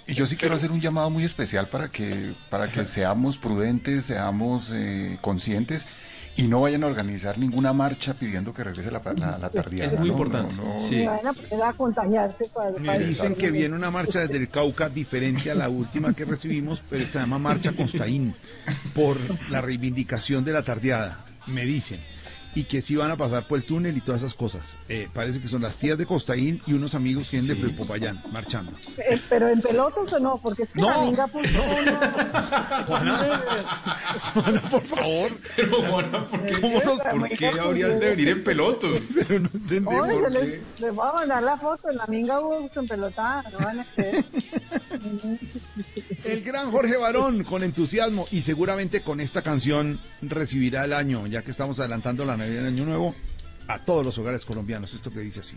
[0.08, 4.06] Y yo sí quiero hacer un llamado muy especial para que, para que seamos prudentes,
[4.06, 5.88] seamos eh, conscientes
[6.38, 9.94] y no vayan a organizar ninguna marcha pidiendo que regrese la, la, la tardeada.
[9.94, 10.14] Es muy ¿no?
[10.14, 10.96] importante, No, no, sí.
[10.98, 14.38] Y van a poner a contagiarse para, Me para- dicen que viene una marcha desde
[14.38, 18.34] el Cauca diferente a la última que recibimos, pero esta se llama Marcha Costaín,
[18.94, 19.18] por
[19.50, 22.00] la reivindicación de la tardeada, me dicen.
[22.56, 24.78] Y que sí van a pasar por el túnel y todas esas cosas.
[24.88, 28.24] Eh, parece que son las tías de Costaín y unos amigos que vienen de Popayán,
[28.32, 28.72] marchando.
[28.98, 30.90] Eh, pero en pelotos o no, porque es que No.
[30.90, 31.60] la minga puso
[34.34, 35.32] Juana, por favor.
[35.56, 39.00] Pero Juana, ¿por qué, ¿Cómo nos- ¿por qué habrías de venir en pelotos?
[39.14, 39.94] Pero no entendemos.
[40.02, 43.44] Oye, ¿por les, les voy a mandar la foto, en la minga hubo en pelotada,
[43.52, 44.26] no van a creer.
[46.24, 51.44] El gran Jorge Barón, con entusiasmo y seguramente con esta canción recibirá el año, ya
[51.44, 53.16] que estamos adelantando la Navidad del Año Nuevo,
[53.68, 54.94] a todos los hogares colombianos.
[54.94, 55.56] Esto que dice así.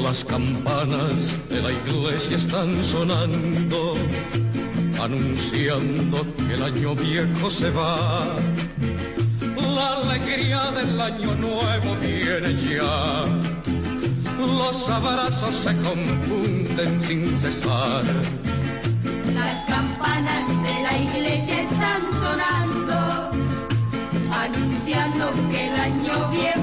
[0.00, 3.96] Las campanas de la iglesia están sonando,
[5.02, 8.36] anunciando que el año viejo se va.
[9.56, 13.47] La alegría del año nuevo viene ya.
[14.38, 18.04] Los abrazos se confunden sin cesar.
[19.34, 23.30] Las campanas de la iglesia están sonando,
[24.32, 26.57] anunciando que el año viejo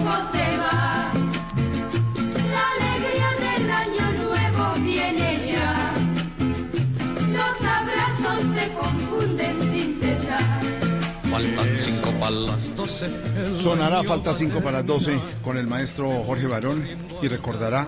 [12.26, 13.06] cinco para las doce.
[13.38, 16.88] el Sonará falta va 5 para las 12 con el maestro Jorge Barón
[17.22, 17.88] y recordará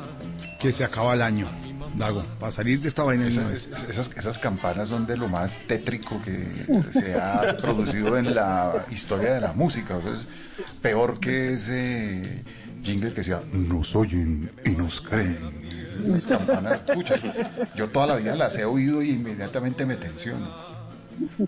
[0.59, 1.47] que se acaba el año.
[1.95, 3.89] Dago, para salir de esta vaina de una Esas, vez.
[3.89, 6.47] esas, esas campanas son de lo más tétrico que
[6.91, 9.97] se ha producido en la historia de la música.
[9.97, 10.27] O sea, es
[10.81, 12.43] peor que ese
[12.83, 15.67] jingle que decía, nos oyen y nos creen.
[16.03, 17.31] Las campanas, pucha, yo,
[17.75, 20.76] yo toda la vida las he oído y inmediatamente me tensiono.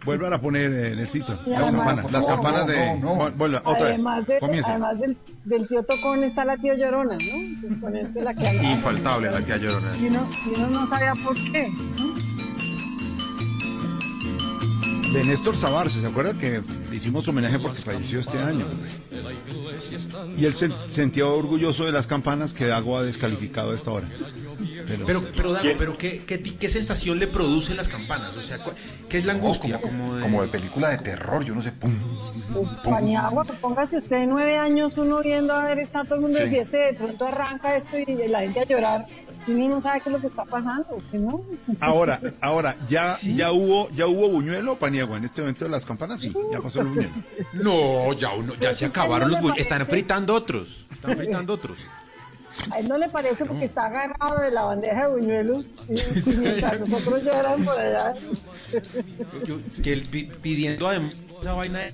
[0.05, 2.97] Vuelvan a poner eh, en el sitio las campanas, las campanas de.
[2.99, 3.31] no, no.
[3.31, 3.93] Vuelva, otra vez.
[3.95, 4.71] además de- Comience.
[4.71, 8.21] además del, del tío Tocón está la tía Llorona, ¿no?
[8.23, 8.55] La que.
[8.63, 9.95] Infaltable la tía Llorona.
[9.97, 11.69] Y uno, y uno no sabía por qué.
[11.97, 12.08] ¿no?
[15.13, 18.67] De Néstor Sabarce, ¿se acuerda que le hicimos homenaje porque falleció este año?
[20.37, 24.09] Y él se sentía orgulloso de las campanas que Dago ha descalificado a esta hora.
[24.87, 28.35] Pero, Pero, pero Dago, pero ¿qué, qué, ti- qué sensación le producen las campanas?
[28.37, 28.59] O sea,
[29.07, 29.79] ¿qué es la angustia?
[29.81, 31.95] como, de- como de película de terror, yo no sé, pum,
[32.53, 36.45] Pues, Paniagua, póngase usted nueve años, uno viendo a ver, está todo el mundo de
[36.45, 36.51] Sí.
[36.51, 39.05] fiesta y de pronto arranca esto y la gente a llorar.
[39.49, 41.41] Uno no sabe qué es lo que está pasando, ¿que no?
[41.79, 46.19] ahora, ahora, ya, ya hubo, ya hubo buñuelo, Paniagua, en este momento de las campanas,
[46.21, 47.13] sí, ya pasó el buñuelo.
[47.53, 49.61] No, ya uno, ya se acabaron ¿a los buñuelos.
[49.61, 50.85] Están fritando otros.
[50.91, 51.77] Están fritando otros.
[52.71, 56.79] A él no le parece porque está agarrado de la bandeja de buñuelos y, mientras
[56.81, 58.13] nosotros lloran por allá.
[59.45, 61.93] Yo- que él pi- pidiendo además esa vaina de-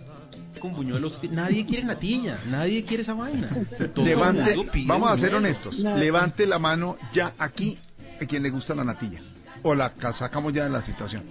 [0.67, 1.19] con buñuelos.
[1.31, 2.37] Nadie quiere natilla.
[2.49, 3.49] Nadie quiere esa vaina.
[3.93, 4.55] Todo Levante,
[4.85, 7.79] vamos a ser honestos, levante la mano ya aquí
[8.21, 9.21] a quien le gusta la natilla.
[9.63, 11.23] O la ca- sacamos ya de la situación.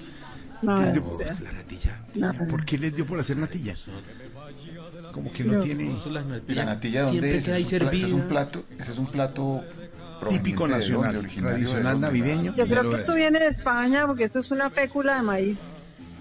[0.62, 2.00] No, ¿Qué les dio o por- sea, La natilla.
[2.14, 2.32] no.
[2.48, 3.74] ¿Por qué les dio por hacer natilla?
[5.12, 5.60] Como que no No.
[5.60, 6.52] tiene la natilla.
[6.52, 7.72] ¿Y la natilla dónde Siempre es?
[7.72, 9.64] es un pla- ese es un plato, ese es un plato
[10.28, 12.54] típico de nacional, de tradicional dónde, navideño.
[12.56, 15.62] Yo creo que eso viene de España porque esto es una fécula de maíz.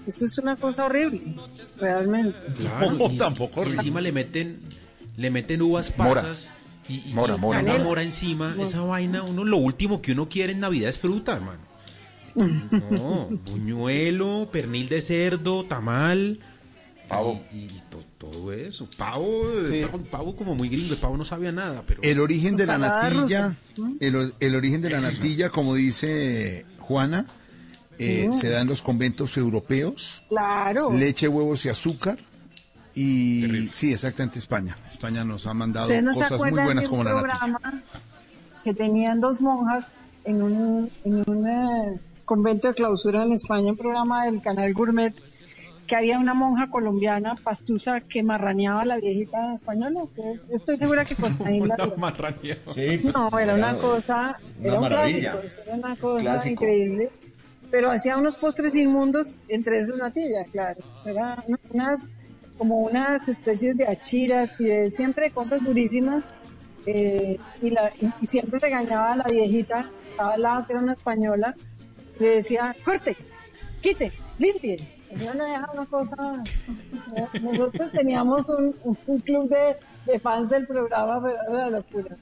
[0.06, 1.20] Esto es una cosa horrible,
[1.78, 2.36] realmente.
[2.58, 3.78] Claro, No, y- tampoco y horrible.
[3.78, 4.60] encima le meten,
[5.16, 6.22] le meten uvas Mora.
[6.22, 6.50] pasas
[6.88, 7.84] y, y- Mora, y mora, una mora.
[7.84, 8.54] mora encima.
[8.60, 11.60] Esa vaina, uno lo último que uno quiere en Navidad es fruta, hermano.
[12.34, 16.40] No, buñuelo, pernil de cerdo, tamal.
[17.08, 17.42] Pavo.
[17.52, 18.88] Y, y to- todo eso.
[18.96, 19.82] Pavo, Sí.
[19.90, 20.94] pavo, pavo como muy gringo.
[20.94, 22.02] El pavo no sabía nada, pero.
[22.02, 23.56] El origen de la natilla,
[24.00, 27.26] el, el origen de la natilla, como dice Juana,
[27.98, 30.92] eh, se da en los conventos europeos, Claro.
[30.92, 32.18] leche, huevos y azúcar.
[32.94, 34.76] Y sí, exactamente España.
[34.86, 37.36] España nos ha mandado ¿Ustedes no se cosas muy buenas como la natilla.
[37.38, 37.82] programa
[38.62, 43.76] que tenían dos monjas en un, en un eh, convento de clausura en España, un
[43.76, 45.12] programa del canal Gourmet,
[45.86, 50.02] que había una monja colombiana, pastusa, que marraneaba a la viejita española?
[50.16, 52.56] que es- Yo estoy segura que Constaín la Una.
[52.72, 55.32] Sí, pues, No, era una cosa, una era un maravilla.
[55.32, 56.64] clásico, eso era una cosa Clásico.
[56.64, 57.10] increíble.
[57.74, 60.80] Pero hacía unos postres inmundos, entre esos natilla, claro.
[60.94, 62.12] O sea, era unas,
[62.56, 66.22] como unas especies de achiras y de siempre cosas durísimas.
[66.86, 67.90] eh, y, la,
[68.28, 71.56] siempre regañaba a la viejita, estaba al lado, que era una española,
[72.20, 73.16] le decía, corte,
[73.80, 74.76] quite, limpie.
[75.10, 76.44] Ella no deja una cosa.
[77.42, 79.52] Nosotros teníamos un, club
[80.06, 82.16] de, fans del programa, pero era la locura.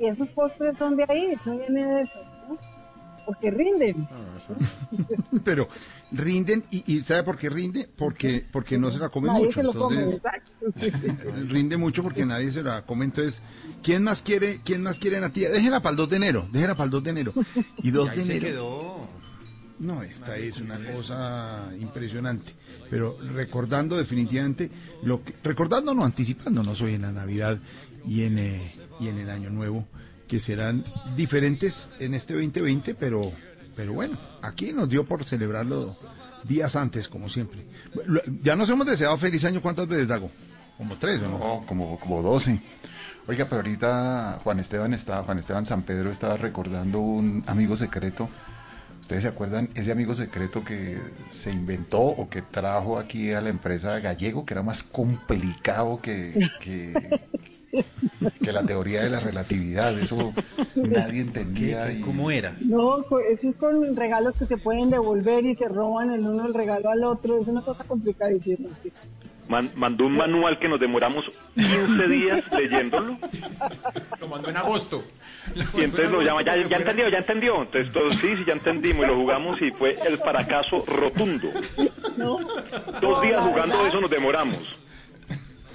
[0.00, 2.37] Y esos postres son de ahí, no viene de eso.
[3.28, 4.08] Porque rinden.
[5.44, 5.68] Pero
[6.12, 7.86] rinden, y, y ¿sabe por qué rinde?
[7.94, 9.52] Porque, porque no se la come Nadie mucho.
[9.60, 11.32] se lo come, entonces, exacto.
[11.46, 13.04] rinde mucho porque nadie se la come.
[13.04, 13.42] Entonces,
[13.82, 15.50] ¿quién más quiere, quién más quiere natilla?
[15.50, 17.34] Déjela para el 2 de enero, déjela para el 2 de enero.
[17.82, 18.46] Y 2 Ahí de se enero.
[18.48, 19.08] quedó.
[19.80, 22.52] No, esta es una cosa impresionante.
[22.88, 24.70] Pero recordando definitivamente,
[25.02, 27.58] lo que, recordando, no, anticipándonos hoy en la Navidad
[28.06, 29.86] y en, eh, y en el Año Nuevo,
[30.28, 30.84] que serán
[31.16, 33.32] diferentes en este 2020, pero,
[33.74, 35.96] pero bueno, aquí nos dio por celebrarlo
[36.44, 37.64] días antes, como siempre.
[38.42, 40.30] Ya nos hemos deseado feliz año, ¿cuántas veces, Dago?
[40.76, 41.38] Como tres, ¿o no?
[41.38, 42.60] No, como, como 12.
[43.26, 48.28] Oiga, pero ahorita Juan Esteban está, Juan Esteban San Pedro estaba recordando un amigo secreto.
[49.00, 50.98] ¿Ustedes se acuerdan ese amigo secreto que
[51.30, 56.48] se inventó o que trajo aquí a la empresa Gallego, que era más complicado que,
[56.60, 56.92] que,
[58.42, 59.98] que la teoría de la relatividad?
[59.98, 60.32] Eso
[60.76, 61.90] nadie entendía.
[61.92, 62.56] y- ¿Cómo era?
[62.60, 62.98] No,
[63.30, 66.90] eso es con regalos que se pueden devolver y se roban el uno el regalo
[66.90, 67.40] al otro.
[67.40, 68.68] Es una cosa complicadísima.
[69.48, 73.16] Man- mandó un manual que nos demoramos 15 días leyéndolo.
[74.20, 75.02] Lo mandó en agosto.
[75.74, 77.62] Y entonces lo llama, ya, ya entendió, ya entendió.
[77.62, 81.48] Entonces todos, sí, sí, ya entendimos y lo jugamos y fue el fracaso rotundo.
[82.18, 82.38] No,
[83.00, 84.58] Dos días jugando eso nos demoramos.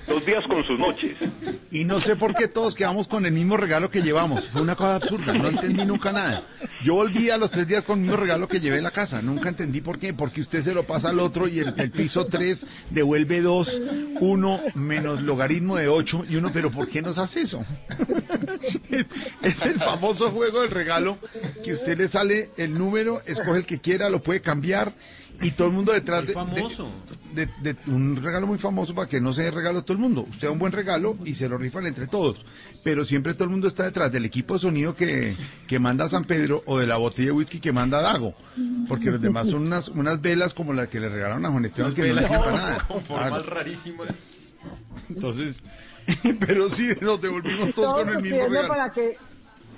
[0.08, 1.16] Dos días con sus noches.
[1.72, 4.46] Y no sé por qué todos quedamos con el mismo regalo que llevamos.
[4.50, 6.44] Fue una cosa absurda, no entendí nunca nada.
[6.84, 9.22] Yo volví a los tres días con el mismo regalo que llevé en la casa.
[9.22, 10.14] Nunca entendí por qué.
[10.14, 13.82] Porque usted se lo pasa al otro y el, el piso 3 devuelve 2,
[14.20, 17.64] 1 menos logaritmo de 8 y uno, pero ¿por qué nos hace eso?
[18.92, 19.06] Es,
[19.42, 21.18] es el famoso juego del regalo
[21.64, 24.94] que usted le sale el número, escoge el que quiera, lo puede cambiar
[25.42, 26.92] y todo el mundo detrás de, de- famoso.
[27.10, 30.00] de, de un regalo muy famoso para que no se dé regalo a todo el
[30.00, 30.26] mundo.
[30.30, 32.46] Usted da un buen regalo y se lo rifan entre todos.
[32.84, 35.36] Pero siempre todo el mundo está detrás del equipo de sonido que,
[35.68, 38.34] que manda San Pedro o de la botella de whisky que manda Dago.
[38.88, 41.94] Porque los demás son unas, unas velas como las que le regalaron a Juan Esteban
[41.94, 42.88] que no le sirven para nada.
[42.88, 43.44] Con formas Dago.
[43.50, 44.08] rarísimas.
[45.10, 45.62] Entonces,
[46.40, 48.68] pero sí, nos devolvimos todos Todos con el mismo regalo.
[48.68, 49.18] para que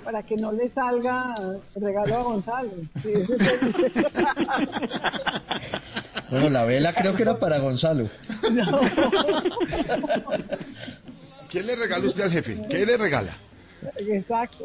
[0.04, 1.34] para que no le salga
[1.74, 2.70] regalo a Gonzalo.
[3.02, 3.74] Sí, ese es el-
[6.30, 8.08] Bueno, la vela creo que era para Gonzalo.
[11.48, 12.60] ¿Qué le regala usted al jefe?
[12.68, 13.30] ¿Qué le regala?
[13.98, 14.64] Exacto.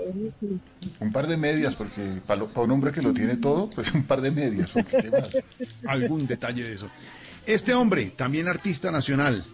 [1.00, 4.22] Un par de medias, porque para, un hombre que lo tiene todo, pues un par
[4.22, 4.72] de medias.
[4.72, 5.30] porque ¿qué más?
[5.88, 6.90] algún detalle de eso.
[7.46, 9.46] Este hombre, también artista nacional,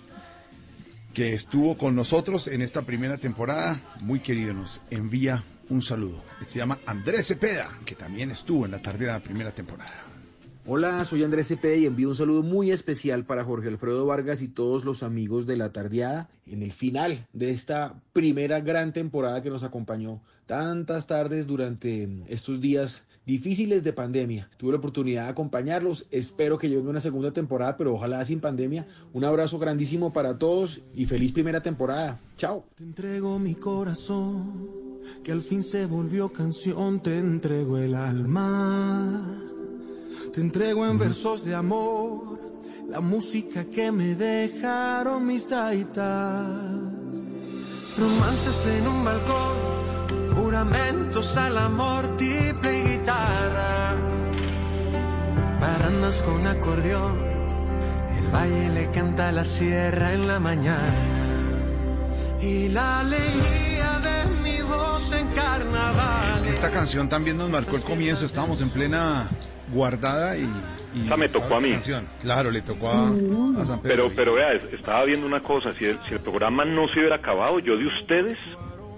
[1.14, 6.24] que estuvo con nosotros en esta primera temporada, muy querido, nos envía un saludo.
[6.40, 10.04] Él se llama Andrés Cepeda, que también estuvo en la tarde de la primera temporada.
[10.70, 14.50] Hola, soy Andrés Cepeda y envío un saludo muy especial para Jorge Alfredo Vargas y
[14.50, 19.50] todos los amigos de la tardeada en el final de esta primera gran temporada que
[19.50, 24.50] nos acompañó tantas tardes durante estos días difíciles de pandemia.
[24.58, 28.86] Tuve la oportunidad de acompañarlos, espero que lleven una segunda temporada, pero ojalá sin pandemia.
[29.14, 32.20] Un abrazo grandísimo para todos y feliz primera temporada.
[32.36, 32.66] Chao.
[32.76, 34.68] Te entrego mi corazón,
[35.24, 39.56] que al fin se volvió canción, te entrego el alma.
[40.38, 42.38] Te entrego en versos de amor,
[42.88, 46.46] la música que me dejaron mis taitas.
[47.98, 53.96] Romances en un balcón, juramentos al amor, triple y guitarra.
[55.60, 57.18] Barandas con acordeón,
[58.20, 60.94] el valle le canta a la sierra en la mañana.
[62.44, 66.36] Y la alegría de mi voz en carnaval.
[66.36, 69.32] Es que esta canción también nos marcó el comienzo, estábamos en plena
[69.72, 70.50] guardada y...
[70.96, 71.72] y Esa me tocó a mí.
[71.72, 72.06] canción.
[72.22, 73.82] Claro, le tocó a, a San Pedro.
[73.82, 77.00] Pero, pero vea, es- estaba viendo una cosa, si el, si el programa no se
[77.00, 78.38] hubiera acabado, yo de ustedes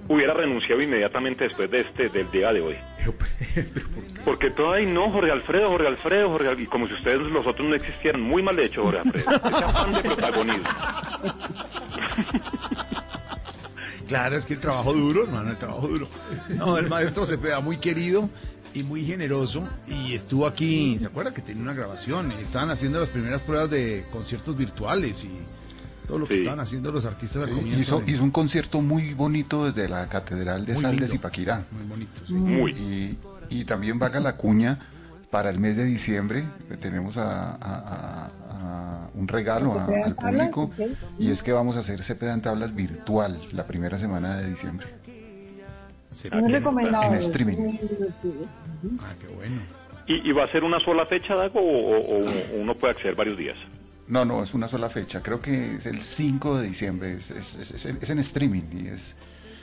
[0.08, 2.76] hubiera renunciado inmediatamente después de este, del día de hoy.
[4.26, 7.46] Porque todo ahí, no, Jorge Alfredo, Jorge Alfredo, Jorge Al- y como si ustedes los
[7.46, 9.30] otros no existieran, muy mal hecho Jorge Alfredo.
[9.36, 10.64] Ese afán de protagonismo.
[14.08, 16.08] Claro, es que el trabajo duro, hermano, el trabajo duro.
[16.50, 18.28] No, el maestro Cepeda, muy querido
[18.74, 19.64] y muy generoso.
[19.88, 22.32] Y estuvo aquí, ¿se acuerda que tenía una grabación?
[22.34, 25.30] Estaban haciendo las primeras pruebas de conciertos virtuales y
[26.08, 26.40] todo lo que Sí.
[26.42, 27.80] estaban haciendo los artistas al Sí, comienzo.
[27.82, 31.12] hizo, de- hizo un concierto muy bonito desde la Catedral de Muy Sal de lindo.
[31.12, 31.64] Zipaquirá.
[31.72, 32.22] Muy bonito.
[32.30, 32.72] Muy.
[32.72, 33.18] Y,
[33.50, 34.80] y también vaga la cuña
[35.30, 36.44] para el mes de diciembre.
[36.82, 40.72] Tenemos a, a- a- a un regalo al público
[41.20, 44.88] y es que vamos a hacer Cepeda en Tablas virtual la primera semana de diciembre.
[46.34, 47.14] Muy recomendado.
[47.14, 47.78] En streaming.
[49.02, 49.62] Ah, qué bueno.
[50.08, 53.16] ¿Y, y va a ser una sola fecha, Dago, o, o- o uno puede acceder
[53.16, 53.58] varios días?
[54.08, 55.22] No, no, es una sola fecha.
[55.22, 57.14] Creo que es el 5 de diciembre.
[57.14, 59.16] Es, es- es- es en- es en streaming y es...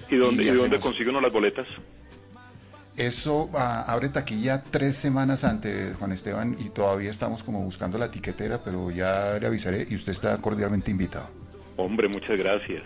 [0.09, 1.66] ¿Y dónde, y dónde hacemos- consigue uno las boletas?
[2.97, 8.11] Eso ah, abre taquilla tres semanas antes, Juan Esteban, y todavía estamos como buscando la
[8.11, 11.28] tiquetera, pero ya le avisaré y usted está cordialmente invitado.
[11.76, 12.82] Hombre, muchas gracias.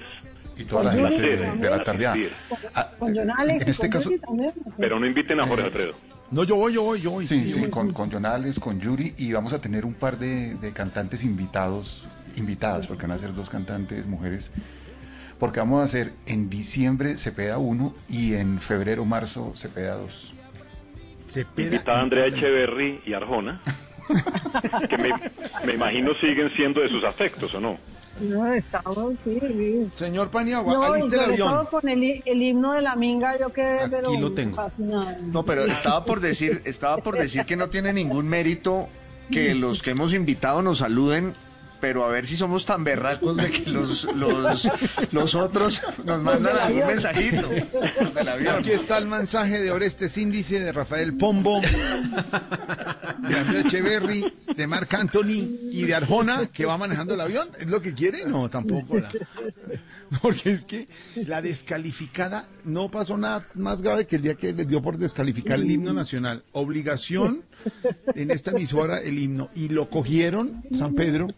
[0.56, 2.16] Y toda la gente de, de la tardeada.
[2.98, 4.52] Con John Alex en este con caso- Yuri también.
[4.78, 5.94] Pero no inviten a Jorge Alfredo.
[6.30, 7.26] No, yo voy, yo voy, yo voy.
[7.26, 7.70] Sí, sí, voy.
[7.70, 12.06] con, con Jonales, con Yuri, y vamos a tener un par de, de cantantes invitados,
[12.36, 14.52] invitadas, porque van a ser dos cantantes mujeres,
[15.40, 20.34] porque vamos a hacer en diciembre Cepeda 1 y en febrero, marzo Cepeda 2.
[21.56, 23.60] invitada Andrea Echeverry y Arjona,
[24.88, 25.10] que me,
[25.66, 27.76] me imagino siguen siendo de sus afectos, ¿o no?
[28.20, 29.90] No, estamos, sí, sí.
[29.94, 31.48] Señor Paniagua, No, el avión.
[31.48, 34.56] todo con el, hi- el himno de la minga, yo quedé, pero lo tengo.
[34.56, 35.18] fascinada.
[35.22, 38.88] No, pero estaba por decir, estaba por decir que no tiene ningún mérito
[39.30, 41.34] que los que hemos invitado nos saluden,
[41.80, 44.68] pero a ver si somos tan berracos de que los, los,
[45.12, 47.48] los otros nos mandan algún mensajito.
[48.00, 48.56] Los del avión.
[48.58, 54.92] Aquí está el mensaje de Orestes Índice, de Rafael Pombo, de Andrés Echeverry, de Marc
[54.94, 57.48] Anthony y de Arjona, que va manejando el avión.
[57.58, 58.24] ¿Es lo que quiere?
[58.24, 58.98] No, tampoco.
[58.98, 59.10] la-
[60.22, 60.88] Porque es que
[61.26, 65.58] la descalificada no pasó nada más grave que el día que le dio por descalificar
[65.58, 66.42] el himno nacional.
[66.52, 67.42] Obligación
[68.14, 69.50] en esta emisora el himno.
[69.54, 71.28] Y lo cogieron, San Pedro,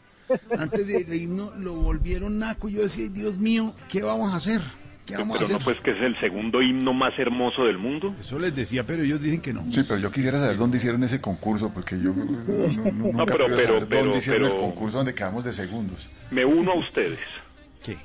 [0.59, 2.69] antes del himno lo volvieron naco.
[2.69, 4.61] Y yo decía, Dios mío, ¿qué vamos a hacer?
[5.07, 5.59] ¿Qué vamos a Pero hacer?
[5.59, 8.15] no, pues que es el segundo himno más hermoso del mundo.
[8.21, 9.65] Eso les decía, pero ellos dicen que no.
[9.73, 13.47] Sí, pero yo quisiera saber dónde hicieron ese concurso, porque yo no, no- no- pero-
[13.47, 16.09] pero- saber pero- dónde hicieron pero- el concurso donde quedamos de segundos.
[16.31, 17.19] Me uno a ustedes.
[17.85, 17.97] ¿Qué?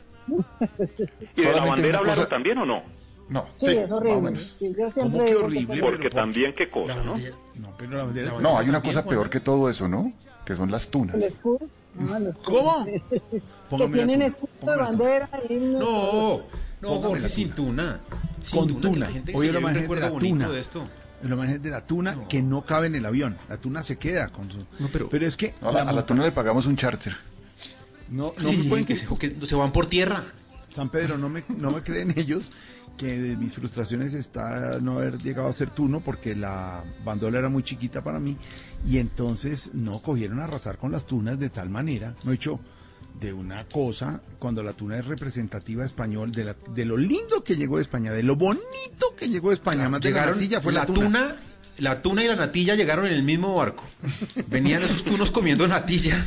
[1.36, 2.82] ¿Y de la bandera hablaron cosa- también o no?
[3.30, 3.46] No.
[3.58, 4.36] Sí, es horrible.
[4.58, 7.14] Sí, yo siempre digo que Porque también qué cosa, ¿no?
[7.56, 8.32] No, pero la bandera...
[8.40, 10.14] No, hay una cosa peor que todo eso, ¿no?
[10.46, 11.16] Que son las tunas.
[11.16, 11.60] El escudo.
[12.14, 12.86] Ah, los ¿Cómo?
[13.70, 15.30] que tienen escudo de bandera.
[15.50, 16.42] himno, No,
[16.82, 18.00] no, Jorge, la sin tuna.
[18.44, 19.06] Sin Con tuna, tuna.
[19.08, 19.60] la gente Hoy se es la
[20.20, 20.50] tuna.
[20.50, 20.88] de esto.
[21.24, 23.38] La imagen de la tuna que no cabe en el avión.
[23.50, 24.64] La tuna se queda con su...
[24.94, 25.56] pero, es que...
[25.62, 27.16] No, a la, a la monta- tuna le pagamos un charter.
[28.10, 30.24] No, no Sí, me pueden que se, que se van por tierra.
[30.78, 32.52] San Pedro, no me, no me creen ellos
[32.98, 37.50] que de mis frustraciones está no haber llegado a ser tuno porque la bandola era
[37.50, 38.38] muy chiquita para mí
[38.88, 42.60] y entonces no cogieron a arrasar con las tunas de tal manera, no he hecho
[43.20, 47.56] de una cosa, cuando la tuna es representativa español, de, la- de lo lindo que
[47.56, 50.22] llegó de España, de lo bonito que llegó de España, más de la
[50.62, 51.36] fue la, tuna.
[51.80, 53.84] La tuna y la natilla llegaron en el mismo barco.
[54.48, 56.24] Venían esos tunos comiendo natilla.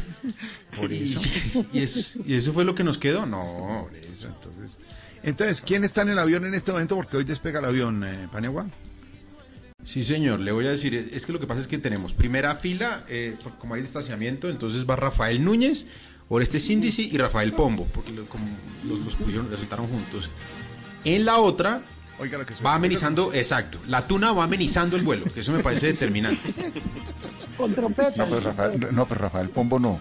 [0.76, 1.20] Por eso.
[1.72, 3.26] Y, es- y eso fue lo que nos quedó.
[3.26, 4.78] No, Por eso, entonces.
[5.22, 6.96] Entonces, ¿quién está en el avión en este momento?
[6.96, 8.66] Porque hoy despega el avión, eh, Paniagua.
[9.84, 12.55] Sí, señor, le voy a decir, es que lo que pasa es que tenemos primera
[12.55, 15.86] fila, eh, como hay distanciamiento, entonces va Rafael Núñez,
[16.28, 18.44] Oreste Síndice y Rafael Pombo, porque lo- como
[18.86, 20.30] los, los pusieron, los sentaron juntos.
[21.05, 21.80] En la otra
[22.20, 25.62] Oiga lo que va amenizando, exacto, la tuna va amenizando el vuelo, que eso me
[25.62, 26.52] parece determinante.
[27.56, 28.18] Con trompetas.
[28.18, 29.98] No, pero Rafael, no, pero Rafael Pombo no.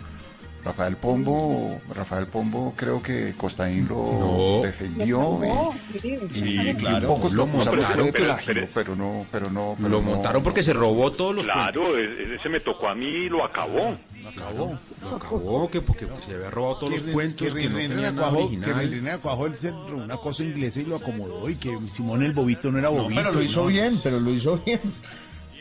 [0.64, 4.62] Rafael Pombo, Rafael Pombo creo que Costaín lo No.
[4.64, 5.18] defendió.
[5.18, 6.00] No, y-
[6.34, 9.50] sí, y, y claro, un poco lo lo montaron pero- plagio, pero- pero no, pero
[9.50, 11.72] no, pero Lo no- montaron porque se robó todos los cuentos.
[11.74, 13.96] Claro, e- ese me tocó a mí y lo acabó.
[14.28, 14.78] Acabó.
[15.02, 18.90] Lo acabó, que porque se había robado todos los que, cuentos, que, no que original.
[18.92, 22.34] René Acuajo, él se robó una cosa inglesa y lo acomodó y que Simón el
[22.34, 23.22] Bobito no era Bobito.
[23.22, 23.68] pero lo hizo ¿no?
[23.68, 24.82] bien, pero lo hizo bien.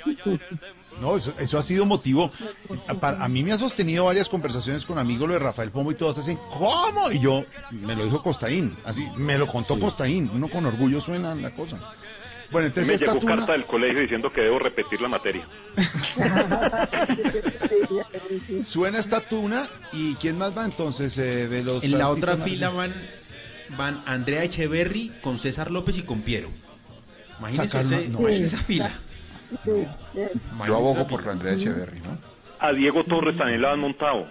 [1.01, 2.30] No, eso, eso ha sido motivo.
[2.88, 5.92] A, para- a mí me ha sostenido varias conversaciones con amigos lo de Rafael Pombo
[5.92, 7.11] y todos hacen, ¿cómo?
[7.12, 11.34] Y yo, me lo dijo Costaín, así, me lo contó Costaín, uno con orgullo suena
[11.34, 11.78] la cosa.
[12.51, 15.46] Bueno, entonces me esta llegó tuna, carta del colegio diciendo que debo repetir la materia.
[18.64, 22.70] suena esta tuna y ¿quién más va entonces eh, de los En la otra fila
[22.70, 22.94] van,
[23.76, 26.49] van Andrea Echeverry con César López y con Piero.
[27.38, 28.44] Imagínense, no, imagínense sí.
[28.57, 28.99] esa fila.
[29.64, 29.86] Sí.
[30.66, 31.32] Yo abogo por fila.
[31.32, 32.18] Andrea Echeverry, ¿no?
[32.61, 34.26] A Diego Torres también la han montado.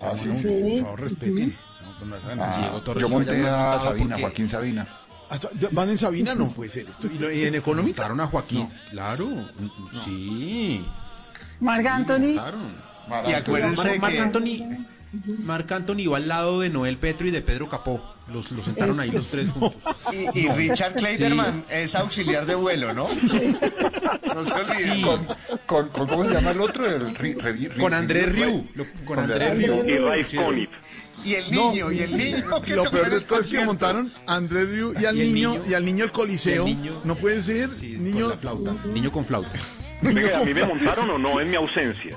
[0.00, 0.28] Ah, sí.
[0.28, 0.46] No, Sí.
[0.78, 1.48] por favor, respeten.
[1.82, 2.60] No, pues no Ah, así.
[2.62, 4.88] Diego Torres yo sí monté a Sabina, porque- Joaquín Sabina.
[5.30, 6.34] Ah, ¿ya ¿Van en Sabina?
[6.34, 7.06] No puede ser esto.
[7.08, 8.02] ¿Y, en Económica?
[8.02, 8.68] Montaron a Joaquín.
[8.90, 9.28] Claro,
[10.04, 10.84] sí.
[11.60, 12.34] Marc Anthony.
[12.34, 12.72] Montaron.
[13.28, 14.84] Y acuérdense Mar- Marc que Anthony,
[15.44, 18.00] Marc Anthony va al lado de Noel Petro y de Pedro Capó.
[18.32, 19.74] Los, los sentaron ahí los tres juntos.
[20.34, 23.08] y, y Richard Kleiderman es auxiliar de vuelo, ¿no?
[23.08, 24.94] No se olviden.
[24.94, 25.02] Sí.
[25.02, 25.26] Con,
[25.66, 26.86] con, con- ¿Cómo se llama el otro?
[26.86, 28.32] El Ri- Ri- Ri- Con Andrés Ri-
[28.74, 28.84] Riu.
[29.04, 29.84] Con Andrés Riu.
[29.88, 30.34] Y Raif.
[30.34, 30.70] Conniff.
[31.24, 32.62] Y el niño, y el niño.
[32.64, 35.50] que Lo peor de todo es que montaron a Andrés Riu y al Y niño,
[35.52, 35.62] niño.
[35.68, 36.66] y al niño el Coliseo.
[36.66, 36.92] Y el niño.
[37.04, 37.68] No puede ser.
[37.70, 38.20] Sí, niño.
[38.26, 38.74] con la flauta.
[38.86, 39.50] Niño con flauta.
[40.02, 42.16] Venga, ¿A mí me montaron o no en mi ausencia?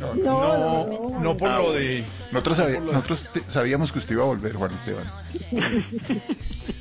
[0.00, 2.04] No, no, no por Ah, lo de.
[2.32, 5.04] Nosotros, sabe- nosotros te- sabíamos que usted iba a volver, Juan Esteban.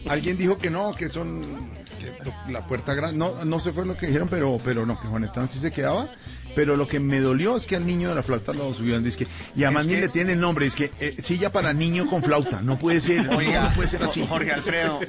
[0.10, 1.42] Alguien dijo que no, que son.
[2.12, 3.18] Que la puerta grande.
[3.18, 5.72] No, no sé fue lo que dijeron, pero, pero no, que Juan Esteban sí se
[5.72, 6.08] quedaba.
[6.56, 9.04] Pero lo que me dolió es que al niño de la flauta lo subieron.
[9.04, 10.66] Dice y además Es ni que- le tiene el nombre.
[10.66, 12.62] Es que eh, silla para niño con flauta.
[12.62, 13.28] No puede ser.
[13.30, 14.26] Oiga, no, no puede ser así.
[14.28, 15.00] Jorge Alfredo,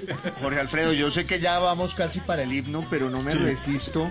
[0.43, 4.09] Jorge Alfredo, yo sé que ya vamos casi para el himno, pero no me resisto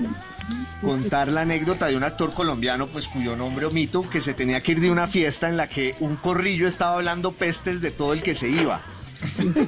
[0.81, 4.73] contar la anécdota de un actor colombiano, pues cuyo nombre omito, que se tenía que
[4.73, 8.21] ir de una fiesta en la que un corrillo estaba hablando pestes de todo el
[8.23, 8.81] que se iba.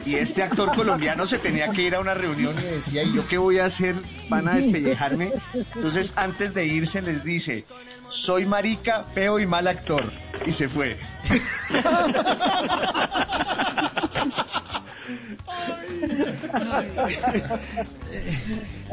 [0.06, 3.28] Y este actor colombiano se tenía que ir a una reunión y decía, ¿y yo
[3.28, 3.95] qué voy a hacer?
[4.30, 5.34] ¿Van a despellejarme?
[5.76, 7.66] Entonces, antes de irse, les dice,
[8.08, 10.12] soy marica, feo y mal actor.
[10.45, 10.97] Y se fue.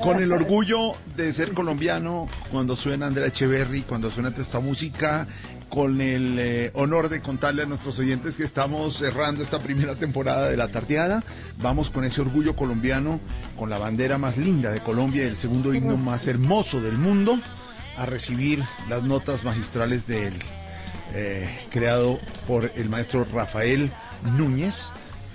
[0.03, 5.27] Con el orgullo de ser colombiano, cuando suena Andrea Echeverry, cuando suena esta música,
[5.69, 10.49] con el eh, honor de contarle a nuestros oyentes que estamos cerrando esta primera temporada
[10.49, 11.23] de La Tardeada,
[11.61, 13.21] vamos con ese orgullo colombiano,
[13.59, 17.39] con la bandera más linda de Colombia y el segundo himno más hermoso del mundo,
[17.97, 20.35] a recibir las notas magistrales del
[21.15, 23.93] eh, creado por el maestro Rafael
[24.37, 24.93] Núñez.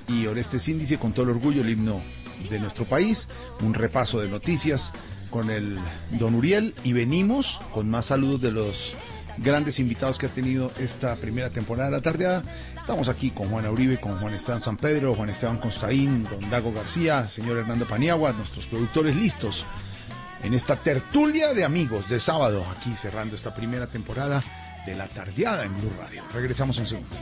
[0.08, 2.02] Y Oreste Síndice con todo el orgullo el himno
[2.50, 3.30] de nuestro país,
[3.62, 4.92] un repaso de noticias
[5.30, 5.80] con el
[6.20, 8.94] don Uriel y venimos con más saludos de los
[9.38, 12.44] grandes invitados que ha tenido esta primera temporada de la tardeada.
[12.78, 16.72] Estamos aquí con Juana Uribe, con Juan Esteban San Pedro, Juan Esteban Constaín, don Dago
[16.74, 19.66] García, señor Hernando Paniagua, nuestros productores listos
[20.44, 24.44] en esta tertulia de amigos de sábado, aquí cerrando esta primera temporada
[24.86, 26.24] de la tardeada en Blue Radio.
[26.34, 27.18] Regresamos en segundos.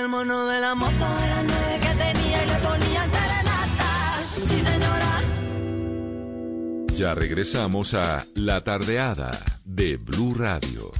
[0.00, 4.22] El mono de la moto de las nueve que tenía y le ponía serenata.
[4.46, 5.22] Sí, señora.
[6.96, 9.30] Ya regresamos a La Tardeada
[9.64, 10.99] de Blue Radio.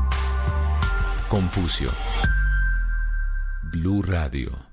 [1.31, 1.93] Confucio.
[3.61, 4.70] Blue Radio.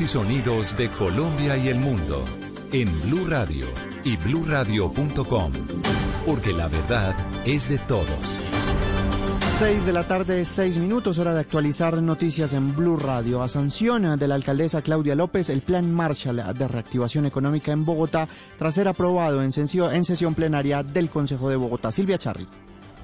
[0.00, 2.24] Y sonidos de Colombia y el mundo
[2.72, 3.66] en Blue Radio
[4.04, 5.52] y bluradio.com,
[6.24, 7.14] porque la verdad
[7.44, 8.40] es de todos.
[9.58, 13.42] 6 de la tarde, 6 minutos, hora de actualizar noticias en Blue Radio.
[13.42, 18.26] A sanción de la alcaldesa Claudia López, el plan Marshall de reactivación económica en Bogotá,
[18.56, 21.92] tras ser aprobado en sesión plenaria del Consejo de Bogotá.
[21.92, 22.48] Silvia Charri.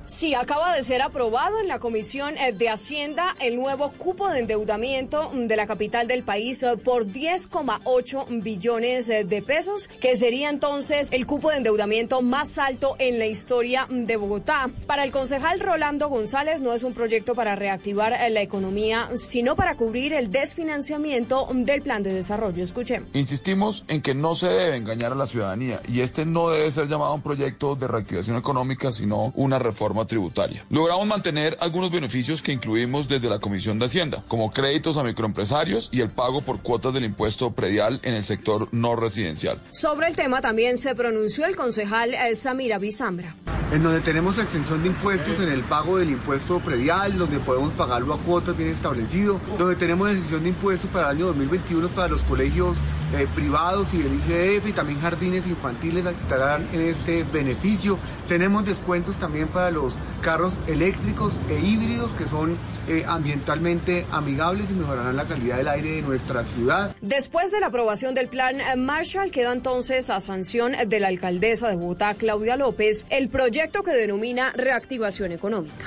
[0.09, 4.39] Sí, acaba de ser aprobado en la Comisión eh, de Hacienda el nuevo cupo de
[4.39, 10.17] endeudamiento mm, de la capital del país eh, por 10,8 billones eh, de pesos, que
[10.17, 14.71] sería entonces el cupo de endeudamiento más alto en la historia mm, de Bogotá.
[14.87, 19.77] Para el concejal Rolando González no es un proyecto para reactivar la economía, sino para
[19.77, 22.65] cubrir el desfinanciamiento mm, del plan de desarrollo.
[22.65, 23.11] Escuchemos.
[23.13, 26.89] Insistimos en que no se debe engañar a la ciudadanía y este no debe ser
[26.89, 30.65] llamado un proyecto de reactivación económica, sino una reforma tributaria.
[30.71, 35.89] Logramos mantener algunos beneficios que incluimos desde la Comisión de Hacienda, como créditos a microempresarios
[35.93, 39.61] y el pago por cuotas del impuesto predial en el sector no residencial.
[39.71, 43.35] Sobre el tema también se pronunció el concejal eh, Samira Bizambra.
[43.73, 48.15] en donde tenemos exención de impuestos en el pago del impuesto predial, donde podemos pagarlo
[48.15, 52.23] a cuotas bien establecido, donde tenemos exención de impuestos para el año 2021 para los
[52.23, 52.79] colegios
[53.15, 57.99] eh, privados y del ICDF y también jardines infantiles estarán en este beneficio.
[58.29, 59.88] Tenemos descuentos también para los
[60.22, 62.57] carros eléctricos e híbridos que son
[62.89, 66.95] eh, ambientalmente amigables y mejorarán la calidad del aire de nuestra ciudad.
[67.01, 71.76] Después de la aprobación del plan Marshall, queda entonces a sanción de la alcaldesa de
[71.76, 75.86] Bogotá, Claudia López, el proyecto que denomina reactivación económica.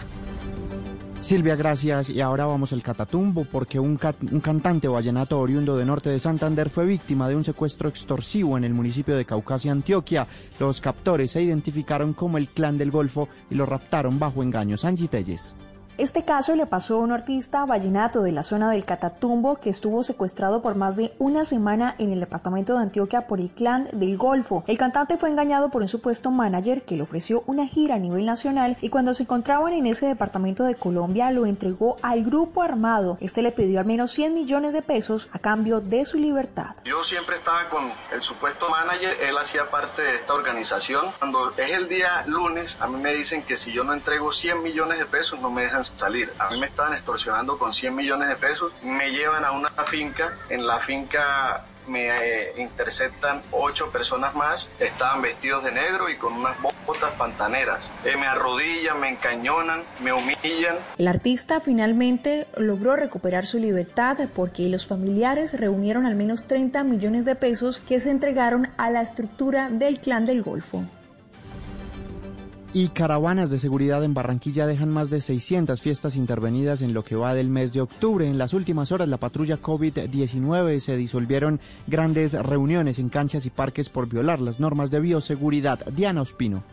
[1.21, 2.09] Silvia, gracias.
[2.09, 6.19] Y ahora vamos al Catatumbo porque un, ca- un cantante vallenato oriundo de norte de
[6.19, 10.27] Santander fue víctima de un secuestro extorsivo en el municipio de Caucasia, Antioquia.
[10.59, 14.83] Los captores se identificaron como el Clan del Golfo y lo raptaron bajo engaños.
[14.83, 15.09] Angie.
[16.01, 20.01] Este caso le pasó a un artista vallenato de la zona del Catatumbo que estuvo
[20.01, 24.17] secuestrado por más de una semana en el departamento de Antioquia por el clan del
[24.17, 24.63] Golfo.
[24.65, 28.25] El cantante fue engañado por un supuesto manager que le ofreció una gira a nivel
[28.25, 33.19] nacional y cuando se encontraban en ese departamento de Colombia lo entregó al grupo armado.
[33.21, 36.77] Este le pidió al menos 100 millones de pesos a cambio de su libertad.
[36.83, 41.05] Yo siempre estaba con el supuesto manager, él hacía parte de esta organización.
[41.19, 44.63] Cuando es el día lunes, a mí me dicen que si yo no entrego 100
[44.63, 46.31] millones de pesos no me dejan salir.
[46.39, 50.33] A mí me estaban extorsionando con 100 millones de pesos, me llevan a una finca,
[50.49, 56.33] en la finca me eh, interceptan ocho personas más, estaban vestidos de negro y con
[56.33, 57.89] unas botas pantaneras.
[58.05, 60.75] Eh, me arrodillan, me encañonan, me humillan.
[60.97, 67.25] El artista finalmente logró recuperar su libertad porque los familiares reunieron al menos 30 millones
[67.25, 70.83] de pesos que se entregaron a la estructura del clan del Golfo.
[72.73, 77.17] Y caravanas de seguridad en Barranquilla dejan más de 600 fiestas intervenidas en lo que
[77.17, 78.25] va del mes de octubre.
[78.25, 83.89] En las últimas horas, la patrulla COVID-19 se disolvieron grandes reuniones en canchas y parques
[83.89, 85.85] por violar las normas de bioseguridad.
[85.87, 86.63] Diana Ospino.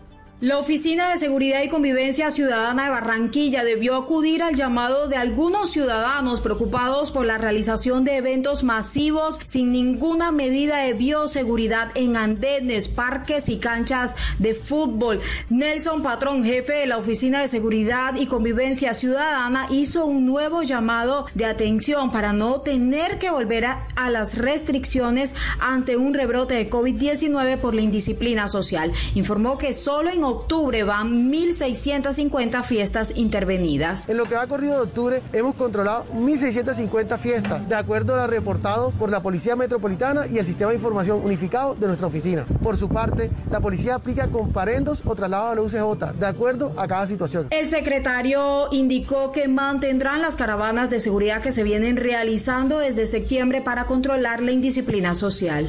[0.40, 5.72] La Oficina de Seguridad y Convivencia Ciudadana de Barranquilla debió acudir al llamado de algunos
[5.72, 12.86] ciudadanos preocupados por la realización de eventos masivos sin ninguna medida de bioseguridad en andenes,
[12.88, 15.18] parques y canchas de fútbol.
[15.50, 21.26] Nelson Patrón, jefe de la Oficina de Seguridad y Convivencia Ciudadana, hizo un nuevo llamado
[21.34, 26.70] de atención para no tener que volver a, a las restricciones ante un rebrote de
[26.70, 28.92] COVID-19 por la indisciplina social.
[29.16, 34.08] Informó que solo en octubre van 1.650 fiestas intervenidas.
[34.08, 38.26] En lo que va corrido de octubre hemos controlado 1.650 fiestas, de acuerdo a lo
[38.26, 42.44] reportado por la Policía Metropolitana y el Sistema de Información Unificado de nuestra oficina.
[42.62, 46.86] Por su parte, la policía aplica comparendos o traslado a la UCJ, de acuerdo a
[46.86, 47.48] cada situación.
[47.50, 53.60] El secretario indicó que mantendrán las caravanas de seguridad que se vienen realizando desde septiembre
[53.60, 55.66] para controlar la indisciplina social.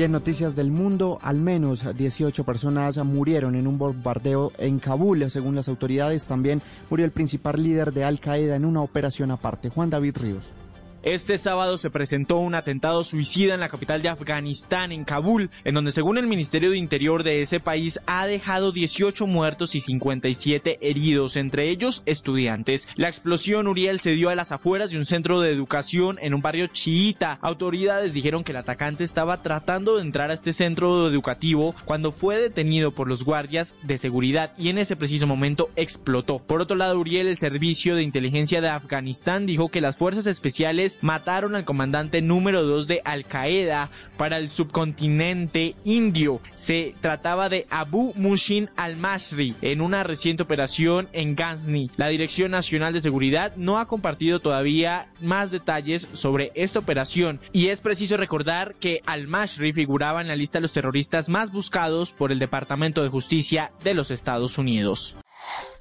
[0.00, 5.30] Y en noticias del mundo, al menos 18 personas murieron en un bombardeo en Kabul.
[5.30, 9.68] Según las autoridades, también murió el principal líder de Al Qaeda en una operación aparte,
[9.68, 10.59] Juan David Ríos.
[11.02, 15.74] Este sábado se presentó un atentado suicida en la capital de Afganistán, en Kabul, en
[15.74, 20.78] donde según el Ministerio de Interior de ese país ha dejado 18 muertos y 57
[20.82, 22.86] heridos, entre ellos estudiantes.
[22.96, 26.42] La explosión Uriel se dio a las afueras de un centro de educación en un
[26.42, 27.38] barrio chiita.
[27.40, 32.36] Autoridades dijeron que el atacante estaba tratando de entrar a este centro educativo cuando fue
[32.36, 36.40] detenido por los guardias de seguridad y en ese preciso momento explotó.
[36.40, 40.89] Por otro lado, Uriel, el servicio de inteligencia de Afganistán, dijo que las fuerzas especiales
[41.00, 46.40] mataron al comandante número 2 de Al Qaeda para el subcontinente indio.
[46.54, 51.90] Se trataba de Abu Mushin al-Mashri en una reciente operación en Ghazni.
[51.96, 57.68] La Dirección Nacional de Seguridad no ha compartido todavía más detalles sobre esta operación y
[57.68, 62.32] es preciso recordar que al-Mashri figuraba en la lista de los terroristas más buscados por
[62.32, 65.16] el Departamento de Justicia de los Estados Unidos.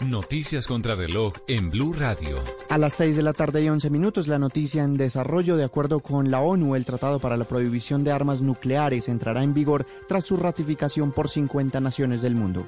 [0.05, 2.37] Noticias contra reloj en Blue Radio.
[2.69, 5.57] A las 6 de la tarde y 11 minutos, la noticia en desarrollo.
[5.57, 9.53] De acuerdo con la ONU, el Tratado para la Prohibición de Armas Nucleares entrará en
[9.53, 12.65] vigor tras su ratificación por 50 naciones del mundo.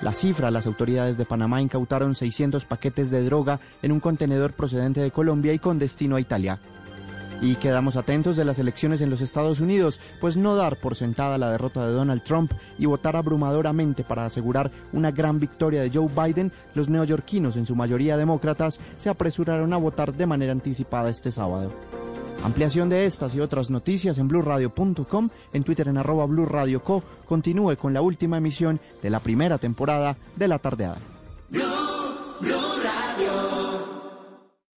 [0.00, 5.00] La cifra, las autoridades de Panamá incautaron 600 paquetes de droga en un contenedor procedente
[5.00, 6.60] de Colombia y con destino a Italia.
[7.42, 11.38] Y quedamos atentos de las elecciones en los Estados Unidos, pues no dar por sentada
[11.38, 16.08] la derrota de Donald Trump y votar abrumadoramente para asegurar una gran victoria de Joe
[16.08, 21.32] Biden, los neoyorquinos, en su mayoría demócratas, se apresuraron a votar de manera anticipada este
[21.32, 21.72] sábado.
[22.44, 27.02] Ampliación de estas y otras noticias en blurradio.com, en Twitter en arroba blurradioco.
[27.26, 30.98] Continúe con la última emisión de la primera temporada de La Tardeada.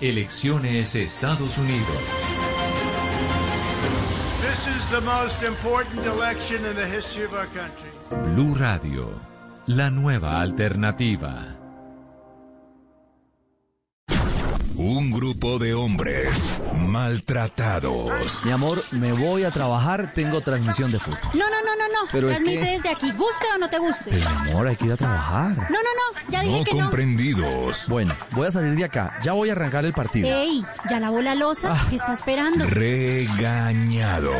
[0.00, 2.02] Elecciones Estados Unidos.
[4.42, 7.90] This is the most important election in the history of our country.
[8.34, 9.14] Blue Radio,
[9.66, 11.53] la nueva alternativa.
[14.76, 16.36] Un grupo de hombres
[16.76, 18.44] maltratados.
[18.44, 21.20] Mi amor, me voy a trabajar, tengo transmisión de fútbol.
[21.32, 22.08] No, no, no, no, no.
[22.10, 24.06] Pero es Transmite que- desde aquí, guste o no te guste.
[24.10, 25.50] Pero mi amor, hay que ir a trabajar.
[25.56, 26.80] No, no, no, ya dije No que no.
[26.80, 27.84] comprendidos.
[27.88, 29.16] Bueno, voy a salir de acá.
[29.22, 30.28] Ya voy a arrancar el partido.
[30.28, 31.86] Ey, ya lavó la losa, Ah.
[31.88, 32.66] ¿qué está esperando?
[32.66, 34.34] Regañados.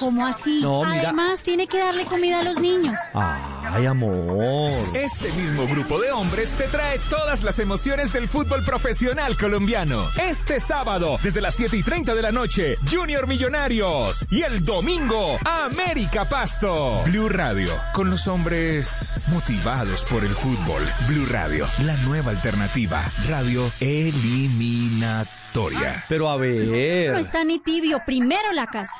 [0.00, 0.60] ¿Cómo así?
[0.60, 1.00] No, mira.
[1.04, 3.00] Además, tiene que darle comida a los niños.
[3.14, 4.70] Ay, amor.
[4.94, 9.77] Este mismo grupo de hombres te trae todas las emociones del fútbol profesional colombiano.
[9.78, 14.26] Este sábado, desde las 7 y 30 de la noche, Junior Millonarios.
[14.28, 17.00] Y el domingo, América Pasto.
[17.04, 20.82] Blue Radio, con los hombres motivados por el fútbol.
[21.06, 23.04] Blue Radio, la nueva alternativa.
[23.28, 26.02] Radio eliminatoria.
[26.08, 27.14] Pero a No ver.
[27.14, 28.98] está ni tibio, primero la casa.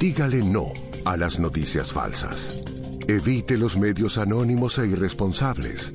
[0.00, 0.72] Dígale no
[1.04, 2.64] a las noticias falsas.
[3.06, 5.94] Evite los medios anónimos e irresponsables.